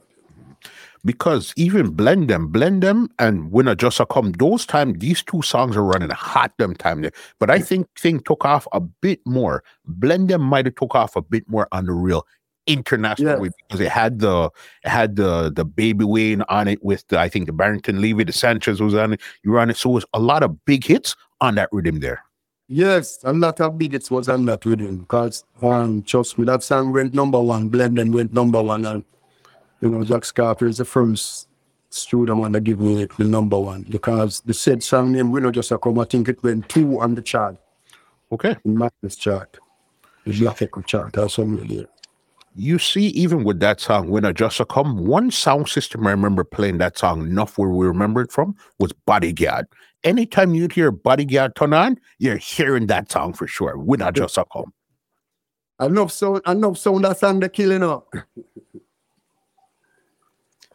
[1.06, 5.24] Because even blend them, blend them, and when a just a come, those time these
[5.24, 7.14] two songs are running hot them time there.
[7.40, 9.64] But I think thing took off a bit more.
[9.86, 12.28] Blend them might have took off a bit more on the real
[12.68, 13.40] international Yes.
[13.40, 14.50] way because it had the
[14.84, 18.24] it had the the baby Wayne on it with the, I think the Barrington Levy,
[18.26, 19.22] the Sanchez was on it.
[19.44, 22.00] You were on it, so it was a lot of big hits on that rhythm
[22.00, 22.24] there.
[22.68, 26.94] Yes, a lot of beats was on that rhythm because um, trust me, that song
[26.94, 29.04] went number one, blend Blending went number one, and
[29.82, 31.48] you know, Jack Scorpio is the first
[31.90, 35.54] student man that give me the number one because the said song name, we not
[35.54, 37.58] just a come, I think it went two on the chart,
[38.32, 38.56] Okay.
[38.64, 39.58] in Madness chart,
[40.26, 41.88] the Echo chart or something.
[42.56, 46.44] You see, even with that song, When I Just Come, one sound system I remember
[46.44, 49.68] playing that song enough where we remember it from was Bodyguard.
[50.04, 53.78] Anytime you'd hear Bodyguard turn on, you're hearing that song for sure.
[53.78, 54.74] When I Just Come.
[55.80, 58.06] Enough sound, enough sound that song they kill, you know.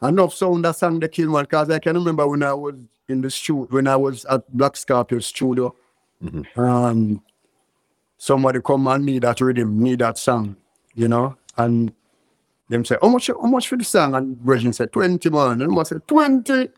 [0.02, 1.44] Enough sound that song the kill, man.
[1.44, 2.74] Because I can remember when I was
[3.08, 5.74] in the studio, when I was at Black Scorpio studio,
[6.22, 6.58] Mhm.
[6.58, 7.22] um,
[8.18, 10.56] somebody come and need that rhythm, need that song,
[10.94, 11.36] you know.
[11.56, 11.92] And
[12.70, 14.14] Them say, how much, how much for the song?
[14.14, 15.60] And Virgin said, 20 man.
[15.60, 16.70] And I said, 20?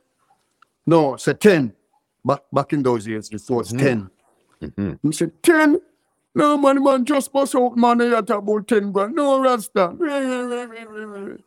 [0.85, 1.73] No, said 10.
[2.25, 4.11] Back, back in those years, it was 10.
[5.03, 5.81] He said, 10?
[6.35, 9.15] No, man, man, just bust out money at about 10 grand.
[9.15, 9.95] No, Rasta.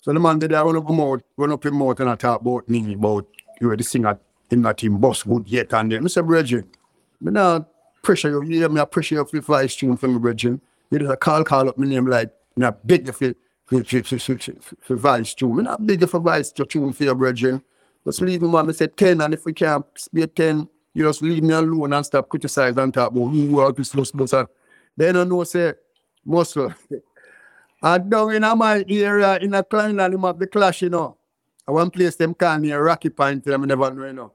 [0.00, 2.14] So the man did that run up him out, run up him out and I
[2.14, 3.26] talk about me, about
[3.60, 4.18] you were the singer
[4.50, 5.72] in that team, boss good yet.
[5.72, 6.24] And then, Mr.
[6.24, 6.66] Bridget,
[7.20, 7.66] me now
[8.02, 10.60] pressure you, you hear me, I pressure you for voice tune from me, Bridget.
[10.90, 13.34] You just a call, call up my name like, me not beg you for,
[13.66, 15.56] for, for, for, for, for, for voice tune.
[15.56, 17.60] Me not beg for voice tune for your Bridget.
[18.04, 21.20] Just leave me, man, I said 10, and if we can't be 10, you just
[21.20, 24.34] leave me alone and stop criticizing and talk about who are this lost bus.
[24.96, 25.74] Then I know, say,
[26.24, 26.72] muscle.
[27.82, 31.16] And down in my area, in a client and him have the clash, you know.
[31.66, 34.32] I one place them call me a Rocky Point, them never know, you know.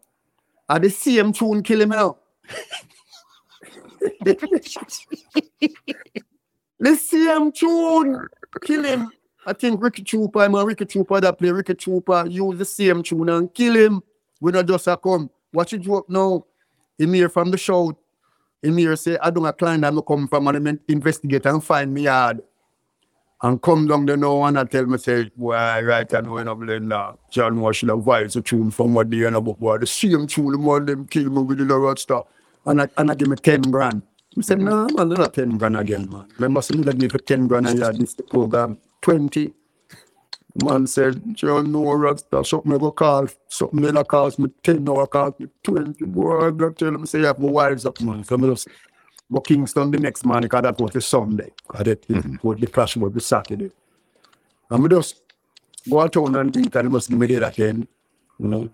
[0.70, 2.18] And the same tune kill him, you know.
[6.80, 8.28] the same tune
[8.61, 9.11] kill him.
[9.45, 13.03] I think Ricky Trooper, I'm a Ricky Trooper that play Ricky Trooper, use the same
[13.03, 14.02] tune and kill him.
[14.40, 15.30] We not just a come.
[15.52, 16.45] Watch it drop now.
[16.98, 17.98] Him here from the show.
[18.61, 22.06] Him here say, I don't a client I'm come from and investigate and find me
[22.06, 22.41] hard.
[23.44, 26.48] And come down there now and I tell me, say, why right I know in
[26.48, 27.18] a blender.
[27.30, 29.78] John Wash the voice a tune from what they end up boy.
[29.80, 32.26] The same tune, the one them kill me with the road stuff.
[32.65, 34.02] And I, and I give me 10 grand.
[34.38, 36.26] I said, no, man, not 10 grand again, man.
[36.38, 38.78] Remember, somebody let me for 10 grand and you had this program.
[39.02, 39.53] 20.
[40.64, 45.07] Man said, John, no rockstar, something I go call, something that cost me 10 hour
[45.07, 46.06] cost me 20.
[46.06, 48.24] Boy, I tell him, say, I have my wives up, man.
[48.24, 48.68] So I just
[49.34, 51.52] go Kingston the next morning, because that was the Sunday.
[51.68, 52.48] Because that mm-hmm.
[52.48, 53.72] was the clash was the Saturday.
[54.70, 55.22] And we just
[55.90, 57.88] go out town and think that it must me there again,
[58.40, 58.70] you know.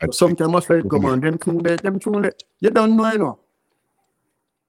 [0.00, 2.34] But sometimes I say, come on, them tune there, them tune there.
[2.60, 3.38] You don't know, you know.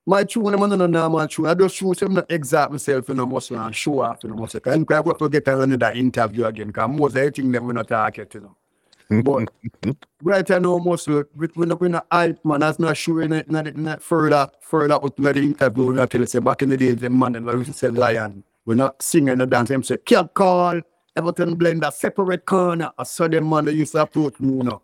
[0.05, 1.47] My tune, I'm not normal tune.
[1.47, 4.37] I just choose them not exact myself, you know, muscle and show off, you know,
[4.37, 4.61] muscle.
[4.65, 8.33] And I go to get another interview again, because most everything them we not target,
[8.33, 8.55] you know.
[9.09, 9.49] But
[10.21, 12.59] right now, muscle, we, we're not to hype, man.
[12.59, 15.85] That's not sure in it, not, not further, further with the interview.
[15.85, 18.43] We're not tell you, say, back in the days, the man, and we say lion.
[18.65, 19.69] We're not singing dance.
[19.69, 20.81] Them say, cat call,
[21.17, 22.91] Everton blender, separate corner.
[22.95, 24.81] I saw them man, they used to approach me, you know.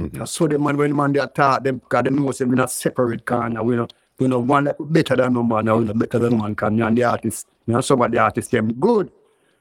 [0.00, 0.22] Mm-hmm.
[0.22, 2.70] I saw them man when man they attack them because they know say we not
[2.70, 3.62] separate corner.
[3.62, 3.86] We know
[4.18, 7.04] we know one better than no man, we know better than one can and the
[7.04, 7.48] artist.
[7.66, 9.12] You know some of the artists them good.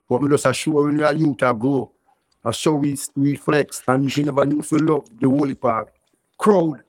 [0.08, 1.92] But we just assure when the youth are grow.
[2.46, 5.94] I show we we flex and we never used to love the holy park
[6.38, 6.84] crowd.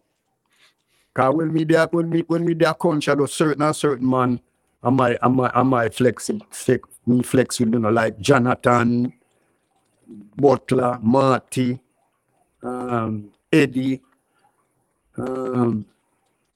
[1.15, 4.41] Cause when we there when we when we there country a certain a certain man
[4.83, 9.13] I might I might I might flex flex me flex with you know like Jonathan,
[10.37, 11.81] Butler, Marty,
[12.63, 14.03] um, Eddie,
[15.17, 15.87] um,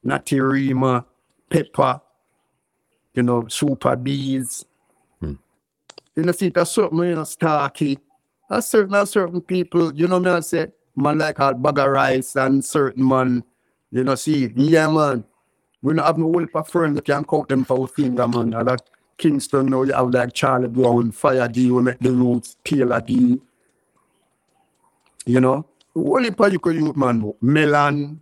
[0.02, 1.04] Natty Rima,
[1.48, 2.00] Pepper,
[3.14, 4.64] you know, Super Bees.
[5.20, 5.34] Hmm.
[6.16, 7.98] You know, see, that's certain, you know, Starkey.
[8.48, 11.90] There's certain, there's certain people, you know, me I say, man like all bag of
[11.90, 13.44] rice and certain man,
[13.90, 15.24] you know, see, yeah, man.
[15.82, 18.50] We don't have no whole of friends that can count them for a finger, man.
[18.50, 18.80] Like
[19.16, 23.40] Kingston now, you have like Charlie Brown, Fire D, we make the roots, Taylor D.
[25.26, 25.66] You know?
[25.94, 27.32] Only part you could use, man.
[27.40, 28.20] Melon,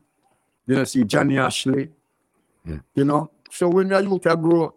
[0.66, 1.90] you know, see Johnny Ashley.
[2.64, 2.78] Yeah.
[2.94, 3.30] You know?
[3.50, 4.74] So when you youth grow,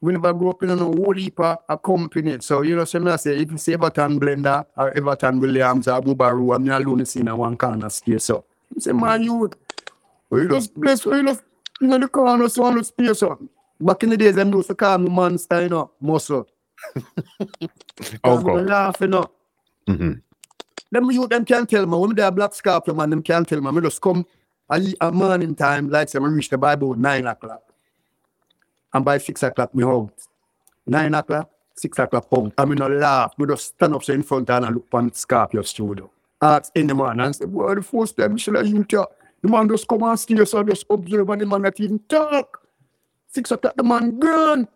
[0.00, 2.36] we never grow up in a whole heap of a company.
[2.40, 6.00] So, you know, so I say, if you say Everton Blender or Everton Williams or
[6.00, 8.24] Bubaru, I'm not alone in one corner space.
[8.24, 8.44] So,
[8.74, 9.54] you say, man, youth,
[10.30, 11.42] we just bless, we just,
[11.80, 13.18] you know, the corner, so on the space.
[13.18, 13.38] So.
[13.80, 16.46] Back in the days, them used to call me monster, you know, muscle.
[18.24, 19.30] Oh, I'm laughing, you know.
[19.86, 20.12] Mm-hmm.
[20.92, 23.60] Them youth, them can't tell me, when they are black scarf, man, them can't tell
[23.60, 23.68] me.
[23.68, 24.26] I just come
[24.70, 27.62] a, a morning time, like say, I reach the Bible 9 o'clock.
[28.92, 30.12] And by 6 o'clock, me out.
[30.86, 32.52] 9 o'clock, 6 o'clock, home.
[32.58, 33.34] I mean, I laugh.
[33.38, 36.10] We just stand up so in front and look on Scorpio studio.
[36.42, 39.12] Ask any man and say, well, the first time, should I you talk?
[39.42, 42.66] The man just come and so I just observe and the man not even talk.
[43.28, 44.68] 6 o'clock, the man gone.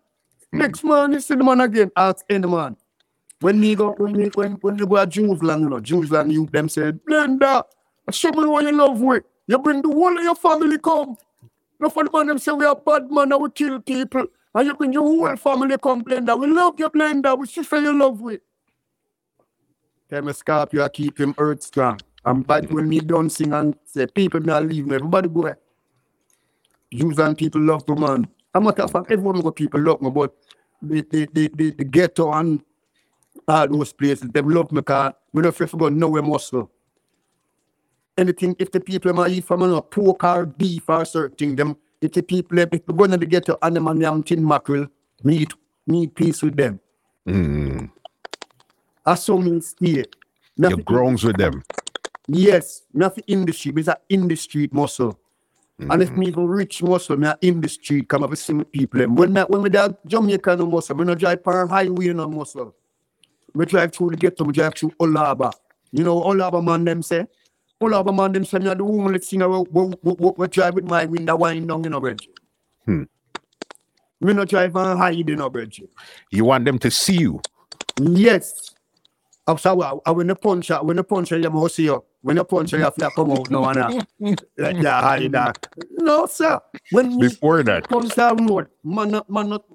[0.53, 1.91] Next man, you see the man again.
[1.97, 2.77] Ask any man.
[3.41, 6.45] When me go, when me, when, when you go to Jerusalem, you know, Jerusalem, you
[6.45, 7.63] them said, Blender,
[8.11, 9.23] show me what you love with.
[9.47, 11.17] You bring the whole of your family come.
[11.79, 14.25] No for the man them say we are bad man and we kill people.
[14.53, 17.37] And you bring your whole family come, that We love your Blender.
[17.37, 18.39] We just fell in love with.
[20.09, 21.99] Tell me, Scorpio, I keep him earth strong.
[22.23, 25.53] And but when me done sing and say, people not leave me, everybody go.
[26.93, 28.27] Jews and people love the man.
[28.53, 30.33] I'm not a fact, everyone go people love me, but
[30.81, 32.63] the, the, the, the, the ghetto and
[33.47, 36.71] all those places, they love me because we don't feel go nowhere muscle.
[38.17, 41.75] Anything, if the people might eat from a pork or beef or certain thing, them,
[42.01, 44.87] if the people, if we go to ghetto and them and them tin mackerel,
[45.23, 45.53] meat,
[45.85, 46.79] meat piece with them.
[47.27, 47.91] Mm.
[49.05, 50.05] I saw me stay.
[50.57, 51.63] You to- groans with them.
[52.27, 53.77] Yes, to in the street.
[53.77, 55.19] It's a in the street muscle.
[55.77, 59.01] And if me even rich muscle, me in the street come up with some people.
[59.01, 59.15] them.
[59.15, 62.73] When me, when me that Jamaican no muscle, me no drive per highway no muscle.
[63.53, 65.51] Me drive through the ghetto, me drive through Olaba.
[65.91, 67.27] You know Olaba man them say?
[67.81, 70.85] Olaba man them say a the only singer we, we, we, we, we drive with
[70.85, 72.29] my window wind down, you know, bridge.
[72.85, 73.03] Hmm.
[74.21, 75.81] Me no drive on high, you know, bridge.
[76.31, 77.41] You want them to see you.
[77.99, 78.71] Yes.
[79.47, 82.03] I'm sorry, I, I when the punch when the punch you must see you.
[82.21, 83.75] When the punch you have to come out no one.
[83.77, 85.67] Like that, hide that.
[85.91, 86.59] No, sir.
[86.91, 87.87] When Before that.
[87.87, 89.65] comes down road, man, man, not,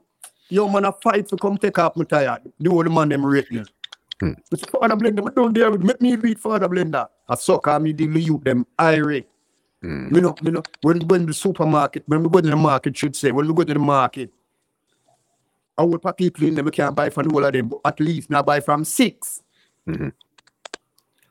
[0.48, 2.40] yo, man, a fight to come take off my tire.
[2.60, 3.62] Do the old man, them rate me.
[4.20, 4.32] Hmm.
[4.52, 7.08] It's Father Blender, me don't dare, make me read Father Blender.
[7.28, 9.28] I suck on me, deal with you, them irate.
[9.82, 10.14] Mm.
[10.14, 12.56] You know, you know, when we go in the supermarket, when we go to the
[12.56, 14.30] market, should say, when we go to the market,
[15.78, 17.80] I will pack people in them, we can't buy from the whole of them, but
[17.86, 19.42] at least now buy from 6
[19.88, 20.12] Mhm.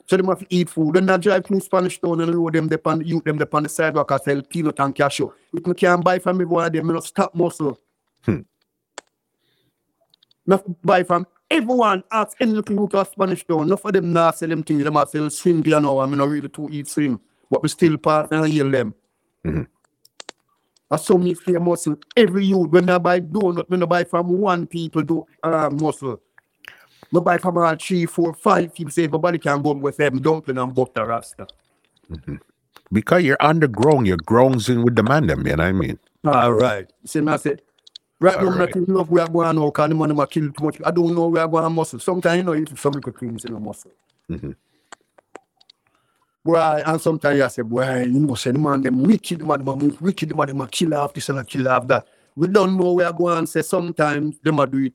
[0.07, 0.95] So they must eat food.
[0.95, 3.64] Then I drive through Spanish Town and road them they on you them they on
[3.64, 5.30] the sidewalk and sell peanut and cashew.
[5.53, 7.78] If me can't buy from me one of them, me not stop muscle.
[8.24, 8.40] Hmm.
[10.49, 13.63] To buy from everyone ask any little route of Spanish Town.
[13.63, 14.84] Enough of them not sell them things.
[14.84, 17.19] Them a sell swing you know, and me not really to eat swing.
[17.49, 18.93] But we still part and heal them.
[19.45, 19.67] Mhm.
[20.91, 24.27] I saw me fear muscle every youth when I buy donut, when I buy from
[24.39, 26.19] one people do uh, muscle.
[27.15, 30.57] I buy from all three, four, five people say everybody can go with them dumpling
[30.57, 31.47] and butter rasta.
[32.91, 35.99] Because you're underground, you're groans in with the man them, you know what I mean?
[36.26, 36.91] All right.
[37.05, 37.57] See, I say,
[38.20, 38.88] right now, All I'm right.
[38.88, 40.78] not where I go now, because the man them kill too much.
[40.86, 42.00] I don't know where I go and muscle.
[42.00, 43.91] Sometimes, you know, you some little things in the muscle.
[44.30, 44.56] Mhm.
[46.44, 49.78] Boy, and sometimes I say, boy, you know, say the man them wicked, man them
[49.78, 52.08] move wicked, man them kill off this and kill off that.
[52.36, 54.94] We don't know where I go and say sometimes them do it,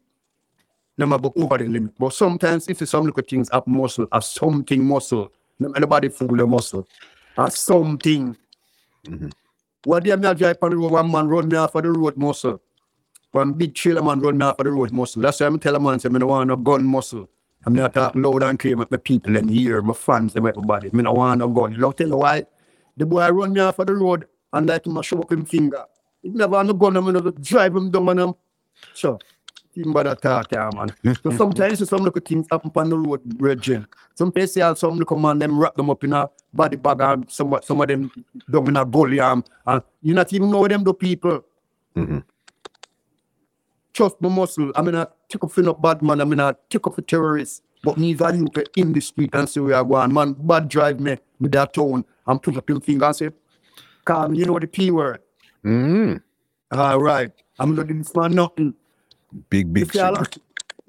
[0.97, 1.93] them go over the limit.
[1.99, 5.31] But sometimes if some little things have muscle, have something muscle,
[5.77, 6.89] anybody fool the muscle,
[7.37, 8.37] have something.
[9.05, 9.33] Mhm.
[9.85, 11.93] One day me a drive on the road, one man run me off of the
[11.93, 12.61] road muscle.
[13.35, 15.21] One big trailer man run me off of the road muscle.
[15.21, 17.29] That's why I'm telling man say me no want no gun muscle.
[17.67, 20.89] I'm not talking loud and clear with my people and here, my fans and everybody.
[20.93, 21.73] Me no want no gun.
[21.73, 22.47] You know tell you why?
[22.97, 25.85] The boy run me off of the road and like him show up him finger.
[26.23, 28.35] He never have no gun, I'm gonna drive him down and I'm
[28.95, 29.19] sure.
[29.75, 30.91] Him bother talk yeah, man.
[31.21, 33.85] so sometimes some little things happen on the road, Virgin.
[34.15, 37.59] Sometimes see some little man them wrap them up in a body bag and some,
[37.65, 38.13] some of them
[38.49, 39.43] down in a gully arm.
[39.67, 41.45] And you not even know them the people.
[41.97, 42.23] Mhm.
[43.95, 44.73] Trust my muscle.
[44.75, 46.21] I mean, I take off for no bad man.
[46.21, 47.63] I mean, I take off a terrorist.
[47.83, 48.47] But me value
[48.77, 49.97] in the street and say where I go.
[49.97, 53.31] And man, bad drive me with that tone and put up your finger and say,
[54.05, 55.21] Calm, you know the P word.
[55.65, 56.21] Mm.
[56.73, 57.31] All right.
[57.59, 58.75] I'm not this man nothing.
[59.51, 60.39] Big, big If y'all, secret.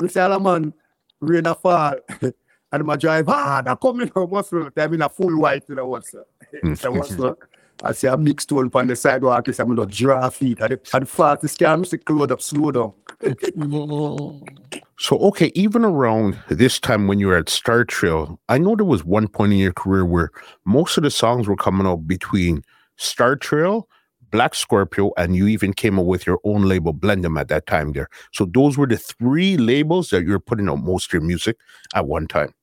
[0.03, 0.73] if y'all a man,
[1.19, 1.95] rain a fall,
[2.71, 5.75] and my drive hard, I come in from muscle, I'm in a full white to
[5.75, 6.23] the.
[6.63, 7.37] It's a muscle.
[7.83, 10.59] I see a big stone on the sidewalk, I'm going to draw feet.
[10.61, 12.93] And the, fastest car, I'm say, close up, slow down.
[14.97, 18.85] So, okay, even around this time when you were at Star Trail, I know there
[18.85, 20.31] was one point in your career where
[20.63, 22.61] most of the songs were coming out between
[22.95, 23.89] Star Trail,
[24.31, 27.91] Black Scorpio, and you even came up with your own label, Blendem, at that time
[27.91, 28.07] there.
[28.31, 31.57] So, those were the three labels that you were putting out most of your music
[31.93, 32.53] at one time.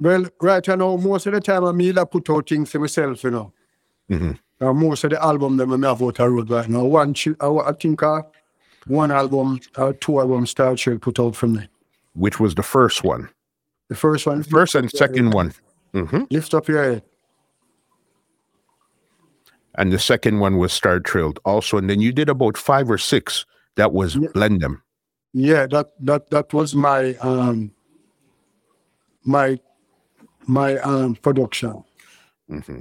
[0.00, 3.24] Well, right now, most of the time, I mean, I put out things for myself,
[3.24, 3.52] you know.
[4.10, 4.38] Mhm.
[4.60, 6.84] Uh, most of the album them I have out a road right now.
[6.84, 8.22] One, chi- I, think uh,
[8.86, 11.68] one album, uh, two albums, Star Trail put out from me.
[12.14, 13.28] Which was the first one?
[13.88, 14.42] The first one.
[14.42, 15.52] First and second one.
[15.92, 17.02] hmm Lift Up Your Head.
[19.76, 21.76] And the second one was Star Trail also.
[21.78, 23.46] And then you did about five or six.
[23.76, 24.28] That was Yeah.
[24.34, 24.80] Blendem.
[25.32, 27.70] Yeah, that that that was my um
[29.24, 29.60] my
[30.48, 31.84] my um production.
[32.48, 32.80] hmm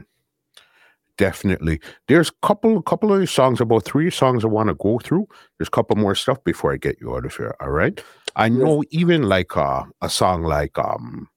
[1.17, 1.79] Definitely.
[2.07, 5.27] There's a couple, couple of songs, about three songs I want to go through.
[5.57, 7.55] There's a couple more stuff before I get you out of here.
[7.59, 7.99] All right.
[8.35, 11.27] I know even like uh, a song like um,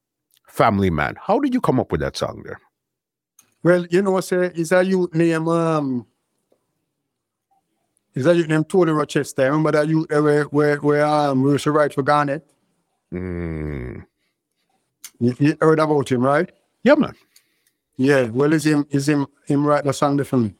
[0.47, 1.16] Family Man.
[1.19, 2.61] How did you come up with that song there?
[3.62, 6.07] Well, you know, say is a youth name um
[8.15, 9.44] is that you named Tony Rochester.
[9.44, 12.47] Remember that youth there where where where um we used to write for Garnet?
[13.12, 14.05] Mm.
[15.20, 16.51] You, you heard about him, right?
[16.82, 17.14] Yeah, man.
[17.97, 20.55] Yeah, well is him is him him write the song there for me.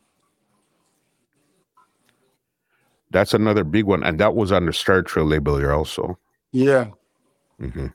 [3.11, 4.03] That's another big one.
[4.05, 6.19] And that was on the Star Trail label here also.
[6.53, 6.91] Yeah.
[7.59, 7.89] hmm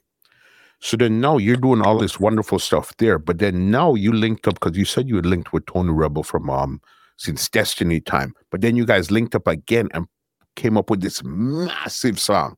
[0.80, 4.48] So then now you're doing all this wonderful stuff there, but then now you linked
[4.48, 6.82] up because you said you had linked with Tony Rebel from um
[7.18, 10.08] since Destiny time, but then you guys linked up again and
[10.56, 12.58] came up with this massive song.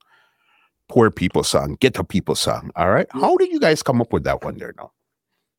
[0.89, 2.71] Poor people song, get a people song.
[2.75, 3.07] All right.
[3.11, 4.91] How did you guys come up with that one there now?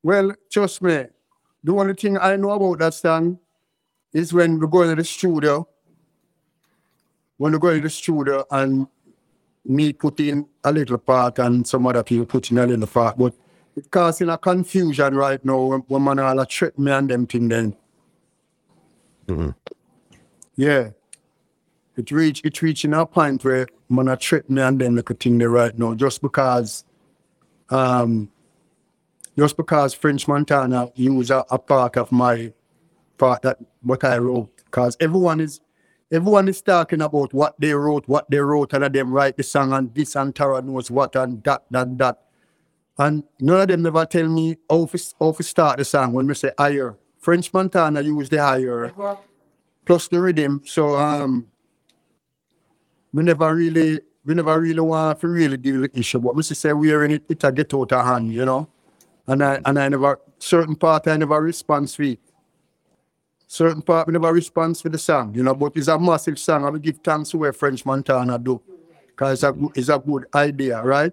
[0.02, 1.06] Well, trust me,
[1.62, 3.38] the only thing I know about that song
[4.12, 5.68] is when we go into the studio.
[7.36, 8.86] When we go into the studio and
[9.64, 13.18] me put in a little part and some other people put in a little part,
[13.18, 13.34] but
[13.76, 17.26] it causing a confusion right now when, when man all a trick me and them
[17.26, 17.76] thing then.
[19.26, 19.54] Mhm.
[20.56, 20.90] Yeah.
[21.98, 25.14] It reach it reaching a point where man a trick me and them like a
[25.14, 26.84] thing there right now just because
[27.70, 28.30] um
[29.36, 32.52] just because French Montana use a, a part of my
[33.18, 34.50] part that what I wrote.
[34.64, 35.60] Because everyone is
[36.10, 39.72] everyone is talking about what they wrote, what they wrote, and them write the song
[39.72, 42.22] and this and Tara knows what and that, and that.
[42.96, 46.26] And none of them never tell me how to, how to start the song when
[46.26, 46.96] we say higher.
[47.18, 48.92] French Montana use the higher
[49.84, 50.62] plus the rhythm.
[50.64, 51.48] So um
[53.12, 56.18] we never really we never really want to really deal with the issue.
[56.18, 56.54] But Mr.
[56.54, 58.68] say we're in it, it get out of hand, you know.
[59.26, 62.20] And I and I never certain part I never respond to it.
[63.46, 66.64] Certain part we never respond to the song, you know, but it's a massive song.
[66.64, 68.60] I will give thanks to where French Montana do.
[69.06, 71.12] Because it's a, good- it's a good idea, right?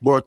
[0.00, 0.26] But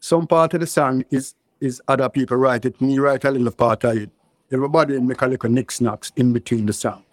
[0.00, 3.50] some part of the song is is other people write it, me write a little
[3.50, 4.10] part of it.
[4.52, 7.04] Everybody make a little nick snacks in between the song.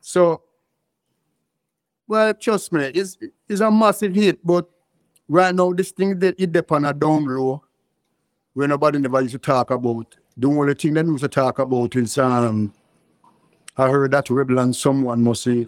[0.00, 0.42] So
[2.06, 3.16] well, trust me, it's,
[3.48, 4.68] it's a massive hit, but
[5.28, 7.62] right now this thing that it depend on a down low
[8.52, 10.14] where nobody never used to talk about.
[10.36, 12.72] The only thing they used to talk about is um
[13.76, 15.66] I heard that Rebel and someone must say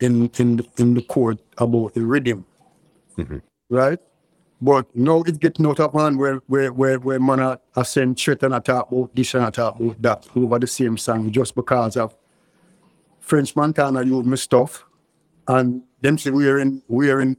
[0.00, 2.44] in in the, in the court about the rhythm.
[3.16, 3.42] Mhm.
[3.68, 3.98] Right?
[4.60, 8.18] But now it's getting out of hand where where where where man a, a send
[8.18, 11.96] threat and talk about this and talk about that over the same song just because
[11.96, 12.16] of
[13.20, 14.84] French Montana use my stuff
[15.48, 17.36] and them say we're in we're in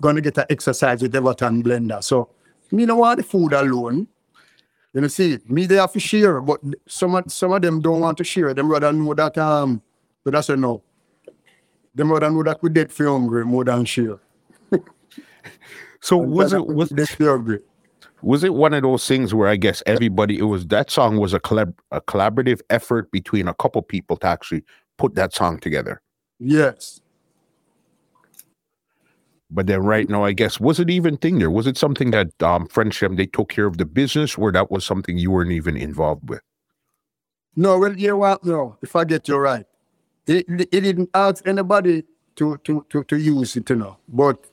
[0.00, 2.02] gonna get an exercise with Everton Blender.
[2.02, 2.30] So
[2.70, 4.08] me don't want the food alone.
[4.92, 8.00] You know, see, me they have to share, but some of some of them don't
[8.00, 8.54] want to share.
[8.54, 9.82] Them rather know that um
[10.22, 10.82] but that's a no.
[11.94, 14.18] Them rather know that we dead for hungry more than share.
[16.00, 17.60] So was it was dead for hungry?
[18.24, 21.34] was it one of those things where I guess everybody it was that song was
[21.34, 24.64] a collab a collaborative effort between a couple people to actually
[24.96, 26.00] put that song together.
[26.38, 27.00] Yes.
[29.50, 31.50] But then right now, I guess was it even thing there?
[31.50, 34.84] Was it something that um friendship they took care of the business, or that was
[34.84, 36.40] something you weren't even involved with?
[37.56, 38.44] No, well, you know what?
[38.44, 39.64] No, if I get you right,
[40.26, 42.02] it, it didn't ask anybody
[42.36, 43.96] to, to, to, to use it, you know.
[44.08, 44.44] But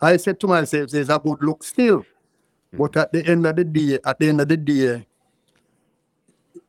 [0.00, 2.04] I said to myself, there's a good look still.
[2.72, 5.06] But at the end of the day, at the end of the day,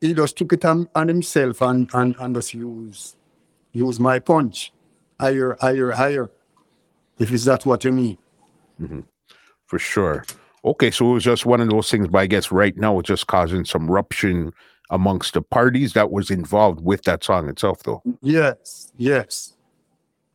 [0.00, 3.15] he just took it on, on himself and, and, and just use,
[3.76, 4.72] use my punch.
[5.20, 6.30] Higher, higher, higher.
[7.18, 8.18] If it's that what you mean.
[9.66, 10.24] For sure.
[10.64, 13.06] Okay, so it was just one of those things, but I guess right now it's
[13.06, 14.52] just causing some ruption
[14.90, 18.02] amongst the parties that was involved with that song itself, though.
[18.20, 19.54] Yes, yes.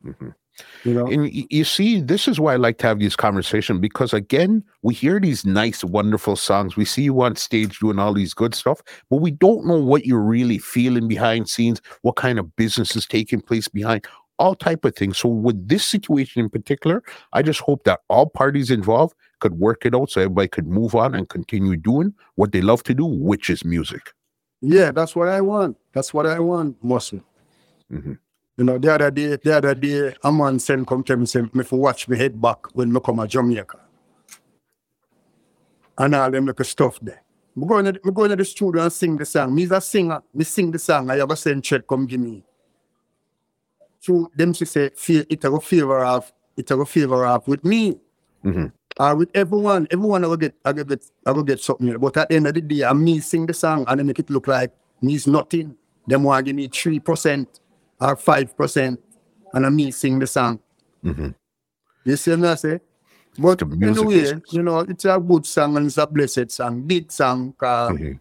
[0.05, 0.33] Mhm.
[0.83, 4.13] You know, And you see, this is why I like to have these conversations because
[4.13, 6.75] again, we hear these nice, wonderful songs.
[6.75, 10.05] We see you on stage doing all these good stuff, but we don't know what
[10.05, 14.05] you're really feeling behind scenes, what kind of business is taking place behind,
[14.39, 15.17] all type of things.
[15.17, 17.03] So with this situation in particular,
[17.33, 20.95] I just hope that all parties involved could work it out so everybody could move
[20.95, 24.13] on and continue doing what they love to do, which is music.
[24.61, 25.77] Yeah, that's what I want.
[25.93, 27.21] That's what I want, Muscle.
[27.91, 28.17] Mhm.
[28.57, 31.41] You know, the other day, the other day, a man sent come to me say,
[31.53, 33.79] me for watch me head back when me come to Jamaica.
[35.97, 37.21] And all them little stuff there.
[37.55, 39.53] Me go, the, me go in the studio and sing the song.
[39.53, 40.21] Me is a singer.
[40.33, 41.09] Me sing the song.
[41.09, 42.43] I have a send chat come give me.
[43.99, 47.47] So them she say, feel it a go favor off, it a go favor off
[47.47, 47.99] with me.
[48.43, 48.71] Mhm.
[48.99, 49.87] Or with everyone.
[49.91, 51.97] Everyone I will get I will get I will get something.
[51.97, 54.19] But at the end of the day, I'm me sing the song and they make
[54.19, 55.75] it look like me's nothing.
[56.07, 57.59] Them want give me three percent
[58.01, 58.99] or five percent
[59.53, 60.59] and I'm me sing the song.
[61.03, 61.35] Mhm.
[62.03, 62.79] You see what I say?
[63.37, 66.81] But The music anyway, you know, it's a good song and it's a blessed song,
[66.81, 67.53] big song.
[67.59, 68.19] Mhm.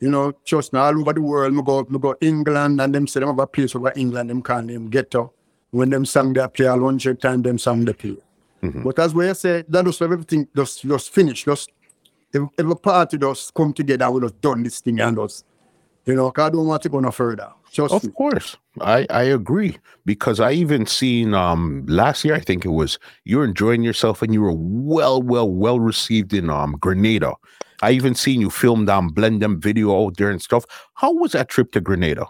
[0.00, 3.06] You know, trust me, all over the world, me go, me go England and them
[3.06, 5.32] say them have a place over England, them call them ghetto.
[5.70, 8.16] When them song they play a hundred times, them song the play.
[8.62, 8.84] Mhm.
[8.84, 11.70] But as we say, that just everything just just finish, just
[12.34, 15.44] every, every party just come together and we just done this thing and just,
[16.06, 17.50] you know, I don't want to go no further.
[17.70, 17.94] Just.
[17.94, 18.56] Of course.
[18.80, 19.78] I, I agree.
[20.04, 24.22] Because I even seen um last year, I think it was, you were enjoying yourself
[24.22, 27.34] and you were well, well, well received in um Grenada.
[27.82, 30.64] I even seen you filmed um blend them video out there and stuff.
[30.94, 32.26] How was that trip to Grenada?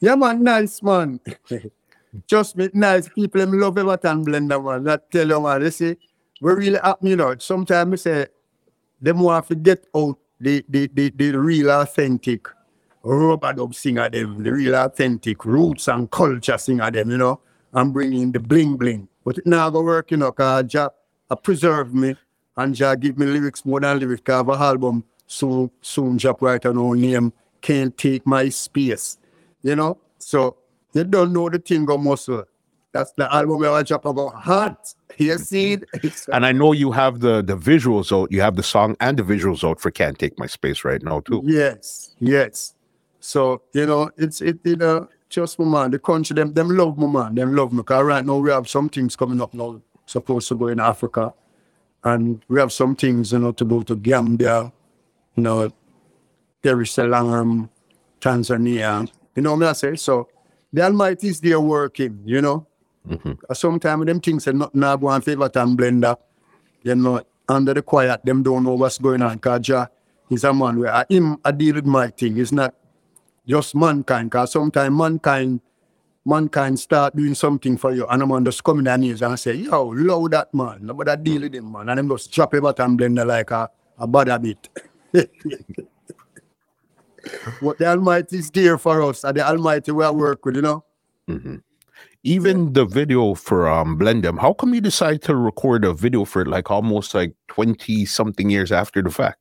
[0.00, 1.20] Yeah, man, nice man.
[2.26, 4.84] Just me nice people them love Everton Blender man.
[4.84, 5.96] That tell you man, they say
[6.40, 7.36] we really happy, you know.
[7.38, 8.26] Sometimes I say
[9.00, 12.48] them want to get out the the, the, the real authentic
[13.02, 17.40] rubber dub singer them, the real authentic roots and culture singer them, you know,
[17.72, 19.08] and bring in the bling bling.
[19.24, 20.90] But it now go work, you know, cause Jah
[21.42, 22.16] preserve me
[22.56, 24.22] and Jah give me lyrics more than lyrics.
[24.22, 27.32] Cause I have a album soon soon drop right on our name.
[27.60, 29.18] Can't take my space.
[29.62, 29.98] You know?
[30.18, 30.56] So
[30.92, 32.44] you don't know the thing go muscle.
[32.96, 34.94] That's the album I drop about hot.
[35.18, 35.82] You see it?
[35.94, 38.32] It's- uh, And I know you have the the visuals out.
[38.32, 41.20] You have the song and the visuals out for "Can't Take My Space" right now
[41.20, 41.40] too.
[41.44, 42.74] Yes, yes.
[43.20, 45.90] So you know, it's it you uh, know just my man.
[45.90, 47.34] The country them them love my man.
[47.34, 47.82] Them love me.
[47.82, 49.80] Cause right now we have some things coming up now.
[50.06, 51.34] Supposed to go in Africa,
[52.04, 54.72] and we have some things you know to go to Gambia,
[55.36, 55.70] you know,
[56.62, 57.68] Dar es Salaam,
[58.20, 59.08] Tanzania.
[59.34, 59.96] You know what I say?
[59.96, 60.28] So
[60.72, 62.20] the Almighty is there working.
[62.24, 62.66] You know.
[63.08, 63.32] Mm-hmm.
[63.54, 66.16] Sometimes them things are not now go on favor and blender
[66.86, 69.40] you know, under the quiet, them don't know what's going on.
[69.60, 69.88] Jah
[70.30, 72.38] is a man where I, him I deal with my thing.
[72.38, 72.74] It's not
[73.46, 74.30] just mankind.
[74.30, 75.60] Cause sometimes mankind,
[76.24, 79.38] mankind start doing something for you, and a man just come in their knees and
[79.38, 82.60] say, "Yo, love that man." Nobody deal with him, man, and them just chop a
[82.60, 83.68] button blender like a
[83.98, 84.68] a bad habit.
[87.60, 90.84] what the Almighty is there for us, and the Almighty we work with, you know.
[91.28, 91.56] Mm-hmm.
[92.26, 96.42] Even the video for um Blendem, how come you decide to record a video for
[96.42, 99.38] it like almost like 20 something years after the fact?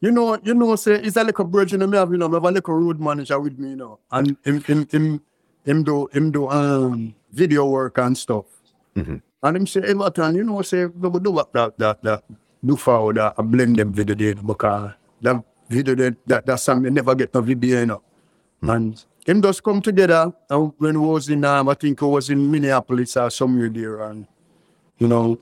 [0.00, 2.34] You know, you know, say it's a little bridge in me have, you know, I
[2.34, 5.22] have a little road manager with me, you know, and him him him
[5.64, 8.46] him do him do um video work and stuff.
[8.96, 9.22] Mhm.
[9.44, 12.24] And him say, Everton, you know, say we do what that that that
[12.64, 15.94] do forward that I blend them video there because that video
[16.26, 18.02] that that song they never get no video, you know.
[18.62, 22.30] And him just come together and when we was in um, I think it was
[22.30, 24.26] in Minneapolis or somewhere there and
[24.98, 25.38] you know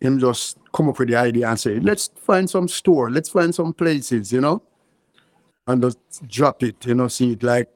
[0.00, 3.54] him just come up with the idea and say, let's find some store, let's find
[3.54, 4.62] some places, you know,
[5.66, 7.68] and just drop it, you know, see it like,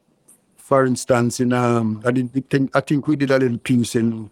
[0.56, 4.30] for instance, in um, I didn't think I think we did a little piece in,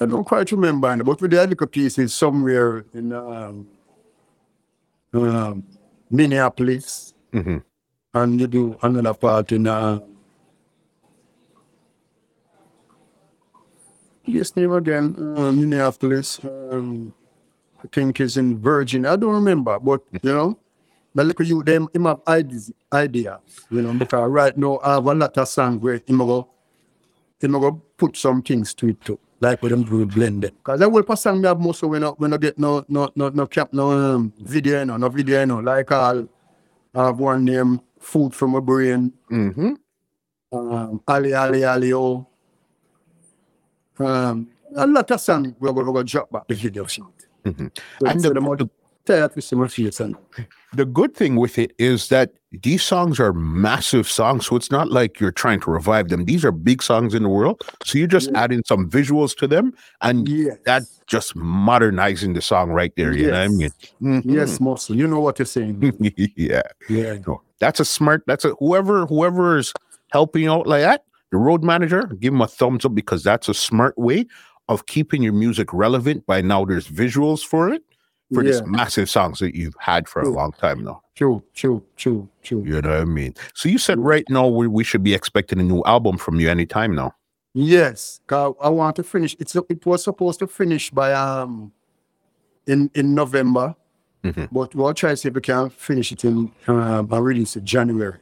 [0.00, 3.66] I don't quite remember, but we did a little piece in somewhere in um,
[5.12, 5.64] um,
[6.10, 7.62] Minneapolis, Mhm.
[8.14, 10.00] And you do another part in uh,
[14.26, 16.38] Yes, name again, uh, Minneapolis.
[16.44, 17.12] Um,
[17.82, 19.04] I think is in Virgin.
[19.04, 20.58] I don't remember, but you know,
[21.14, 25.06] the little you them him have ideas, ideas, you know, because right now I have
[25.06, 26.46] a lot of songs where him go,
[27.40, 30.54] him go put some things to it too, like with them do blend it.
[30.58, 33.10] Because I will pass song me have most when I when I get no no
[33.16, 36.28] no no cap no um, video, no no video, no like I'll
[36.94, 39.74] I have one name Food from a Brain, Mm-hmm.
[40.52, 42.26] um, Ali Ali Ali O.
[43.98, 46.84] Um, a lot of we're going to drop back the video.
[46.84, 47.70] Mhm.
[48.00, 48.56] So And the- the, more
[49.04, 50.16] tired with some face and
[50.72, 52.32] The good thing with it is that
[52.62, 56.24] these songs are massive songs, so it's not like you're trying to revive them.
[56.24, 58.42] These are big songs in the world, so you're just Yeah.
[58.42, 63.12] adding some visuals to them, and yes, that's just modernizing the song right there.
[63.12, 63.60] You know what I mean?
[63.60, 63.94] Yes.
[64.00, 64.22] Mhm.
[64.24, 64.96] yes, muscle.
[64.96, 65.76] You know what you're saying.
[66.36, 66.62] yeah.
[66.88, 68.24] yeah, No, that's a smart.
[68.26, 69.72] That's a whoever whoever is
[70.10, 71.04] helping out like that.
[71.30, 74.26] The road manager, give him a thumbs up because that's a smart way
[74.68, 76.26] of keeping your music relevant.
[76.26, 77.84] By now, there's visuals for it
[78.32, 81.02] for these massive songs that you've had for a long time now.
[81.14, 82.62] true, true, true, true.
[82.64, 83.34] You know what I mean?
[83.54, 86.48] So you said right now we, we should be expecting a new album from you
[86.48, 87.14] anytime now.
[87.52, 89.34] Yes, I want to finish.
[89.40, 91.72] It's it was supposed to finish by um
[92.66, 93.74] in in November,
[94.24, 94.48] Mhm.
[94.52, 97.64] but we'll try to see if we can finish it in um and release it
[97.64, 98.18] January.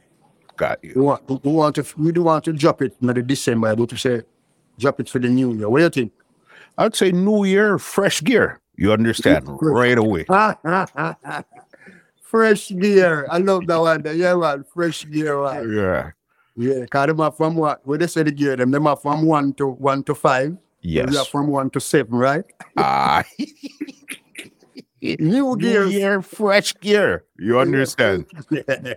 [0.55, 1.03] Got We you.
[1.03, 3.97] want we want to we do want to drop it in the December, but to
[3.97, 4.21] say
[4.77, 5.69] drop it for the new year.
[5.69, 6.11] What do you think?
[6.77, 8.59] I'd say New Year, fresh gear.
[8.77, 10.23] You understand right away.
[12.21, 13.27] fresh gear.
[13.29, 14.03] I love that one.
[14.15, 14.63] Yeah, man.
[14.73, 15.41] Fresh gear.
[15.43, 15.69] Man.
[15.75, 16.11] Yeah.
[16.55, 17.85] Yeah, because them are from what?
[17.85, 20.57] Where they say the gear, them, them are from one to one to five.
[20.81, 21.09] Yes.
[21.11, 22.43] We are from one to seven, right?
[22.77, 23.23] Ah.
[25.01, 26.21] New New gear.
[26.21, 27.23] Fresh gear.
[27.37, 28.25] You understand?
[28.51, 28.93] Yeah.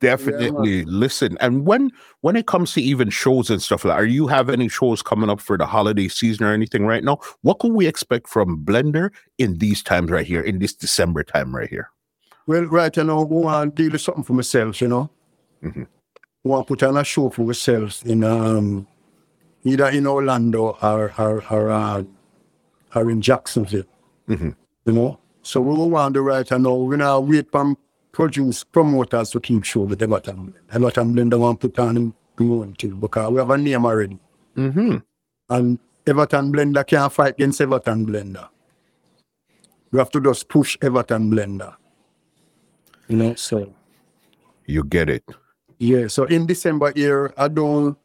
[0.00, 1.36] Definitely listen.
[1.40, 1.92] And when
[2.22, 5.30] when it comes to even shows and stuff like are you have any shows coming
[5.30, 7.18] up for the holiday season or anything right now?
[7.42, 11.54] What can we expect from Blender in these times right here, in this December time
[11.54, 11.88] right here?
[12.48, 15.08] Well, right you know, want to deal with something for myself, you know.
[15.62, 15.86] Mhm.
[16.42, 18.88] We want to put on a show for ourselves in um
[19.62, 22.02] either in Orlando or or or, uh,
[22.96, 23.84] or in Jacksonville.
[24.28, 24.56] Mhm.
[24.84, 25.19] You know?
[25.42, 27.74] So we want to right and now, we're gonna wait for
[28.12, 30.54] produce promoters to keep show with Everton.
[30.72, 34.18] Everton Blender want to put on them known to because we have a name already.
[34.56, 34.96] Mm-hmm.
[35.48, 38.48] And Everton Blender can't fight against Everton Blender.
[39.92, 41.74] You have to just push Everton Blender.
[43.08, 43.72] You know, so
[44.66, 45.24] You get it.
[45.78, 46.06] yeah.
[46.08, 47.96] So in December here, I don't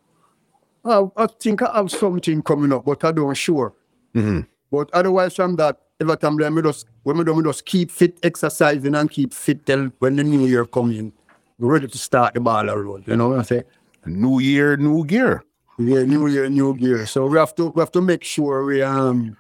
[0.86, 3.74] I, I think I have something coming up, but I don't sure.
[4.14, 4.42] hmm
[4.72, 8.18] But otherwise from that, Everton Blender, we just when we do, we just keep fit
[8.22, 11.14] exercising and keep fit till when the new year come in.
[11.58, 13.00] We're ready to start the ball roll.
[13.02, 13.64] You know what I say?
[14.06, 15.44] New year, new gear.
[15.78, 17.06] Yeah, new year, new gear.
[17.06, 19.38] So we have to we have to make sure we um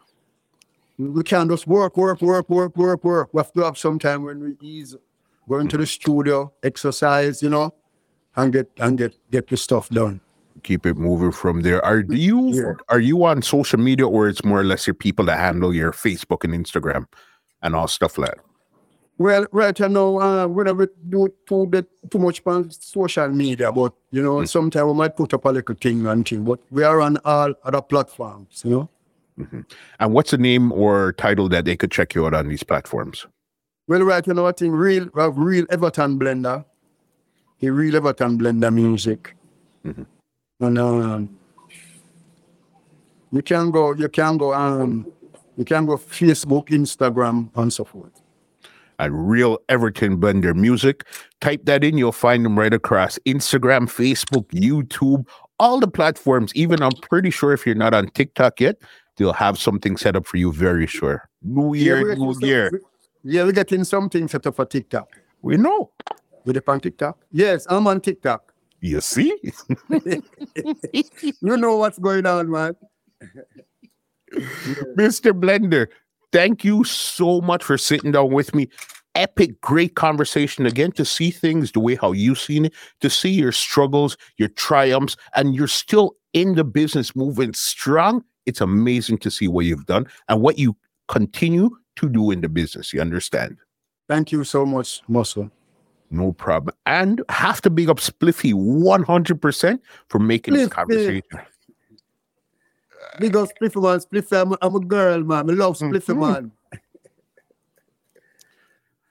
[0.98, 3.30] we can't just work, work, work, work, work, work.
[3.34, 4.95] We have to have some time when we ease,
[5.49, 7.73] go into the studio, exercise, you know,
[8.38, 10.22] and get and get get the stuff done.
[10.66, 11.84] Keep it moving from there.
[11.86, 12.74] Are do you Yeah.
[12.90, 15.92] are you on social media or it's more or less your people that handle your
[15.92, 17.06] Facebook and Instagram
[17.62, 18.40] and all stuff like that?
[19.20, 23.94] Well, right now, uh, we never do too bit too much on social media, but
[24.10, 24.50] you know, mm.
[24.50, 26.44] sometimes we might put up a little thing and thing.
[26.44, 28.90] But we are on all other platforms, you know.
[29.40, 29.62] Mm-hmm.
[30.00, 33.28] And what's the name or title that they could check you out on these platforms?
[33.88, 36.66] Well, right now, I think real, uh, real Everton Blender,
[37.60, 39.36] the real Everton Blender music,
[39.86, 40.04] mm-hmm.
[40.60, 41.38] And um,
[43.32, 45.11] you can go, you can go, um,
[45.57, 48.22] you can go Facebook, Instagram, and so forth.
[48.99, 51.06] and Real Everton Blender Music.
[51.41, 55.27] Type that in, you'll find them right across Instagram, Facebook, YouTube,
[55.60, 56.52] all the platforms.
[56.56, 58.77] Even I'm pretty sure if you're not on TikTok yet,
[59.18, 61.27] they'll have something set up for you very sure.
[61.41, 62.82] New year, we're new some- year.
[63.27, 65.19] Yeah, we're getting something set up for TikTok.
[65.41, 65.91] We know.
[66.45, 67.18] With it on TikTok?
[67.32, 68.53] Yes, I'm on TikTok.
[68.86, 69.36] You see?
[71.41, 72.76] You know what's going on, man.
[74.98, 75.32] Mr.
[75.32, 75.88] Blender,
[76.32, 78.70] thank you so much for sitting down with me.
[79.16, 83.30] Epic, great conversation again to see things the way how you've seen it, to see
[83.30, 88.24] your struggles, your triumphs, and you're still in the business moving strong.
[88.45, 90.76] It's amazing to see what you've done and what you
[91.07, 92.94] continue to do in the business.
[92.94, 93.57] You understand?
[94.07, 95.49] Thank you so much, Muscle.
[96.16, 96.74] No problem.
[96.86, 101.22] And have to big up Spliffy 100% for making this conversation.
[103.20, 105.50] Big up Spliffy man, Spliffy, I'm, I'm a girl, man.
[105.50, 106.20] I love Spliffy Mhm.
[106.20, 106.52] man.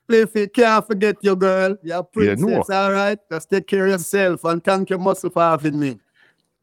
[0.09, 1.77] Spliffy, can't forget your girl.
[1.83, 2.03] You're a Yeah,
[2.37, 2.77] princess, no.
[2.77, 3.19] all right?
[3.31, 5.99] Just take care of yourself and thank you, Muscle, for having me.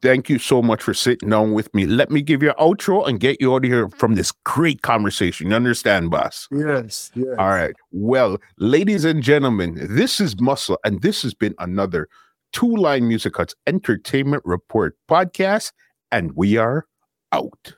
[0.02, 1.86] Thank you so much for sitting down with me.
[1.86, 4.82] Let me give you an outro and get you out of here from this great
[4.82, 5.50] conversation.
[5.50, 6.48] You understand, boss?
[6.50, 7.36] Yes, yes.
[7.38, 7.76] All right.
[7.92, 12.08] Well, ladies and gentlemen, this is Muscle, and this has been another
[12.52, 15.70] Two Line Music Cuts Entertainment Report podcast,
[16.10, 16.86] and we are
[17.30, 17.74] out.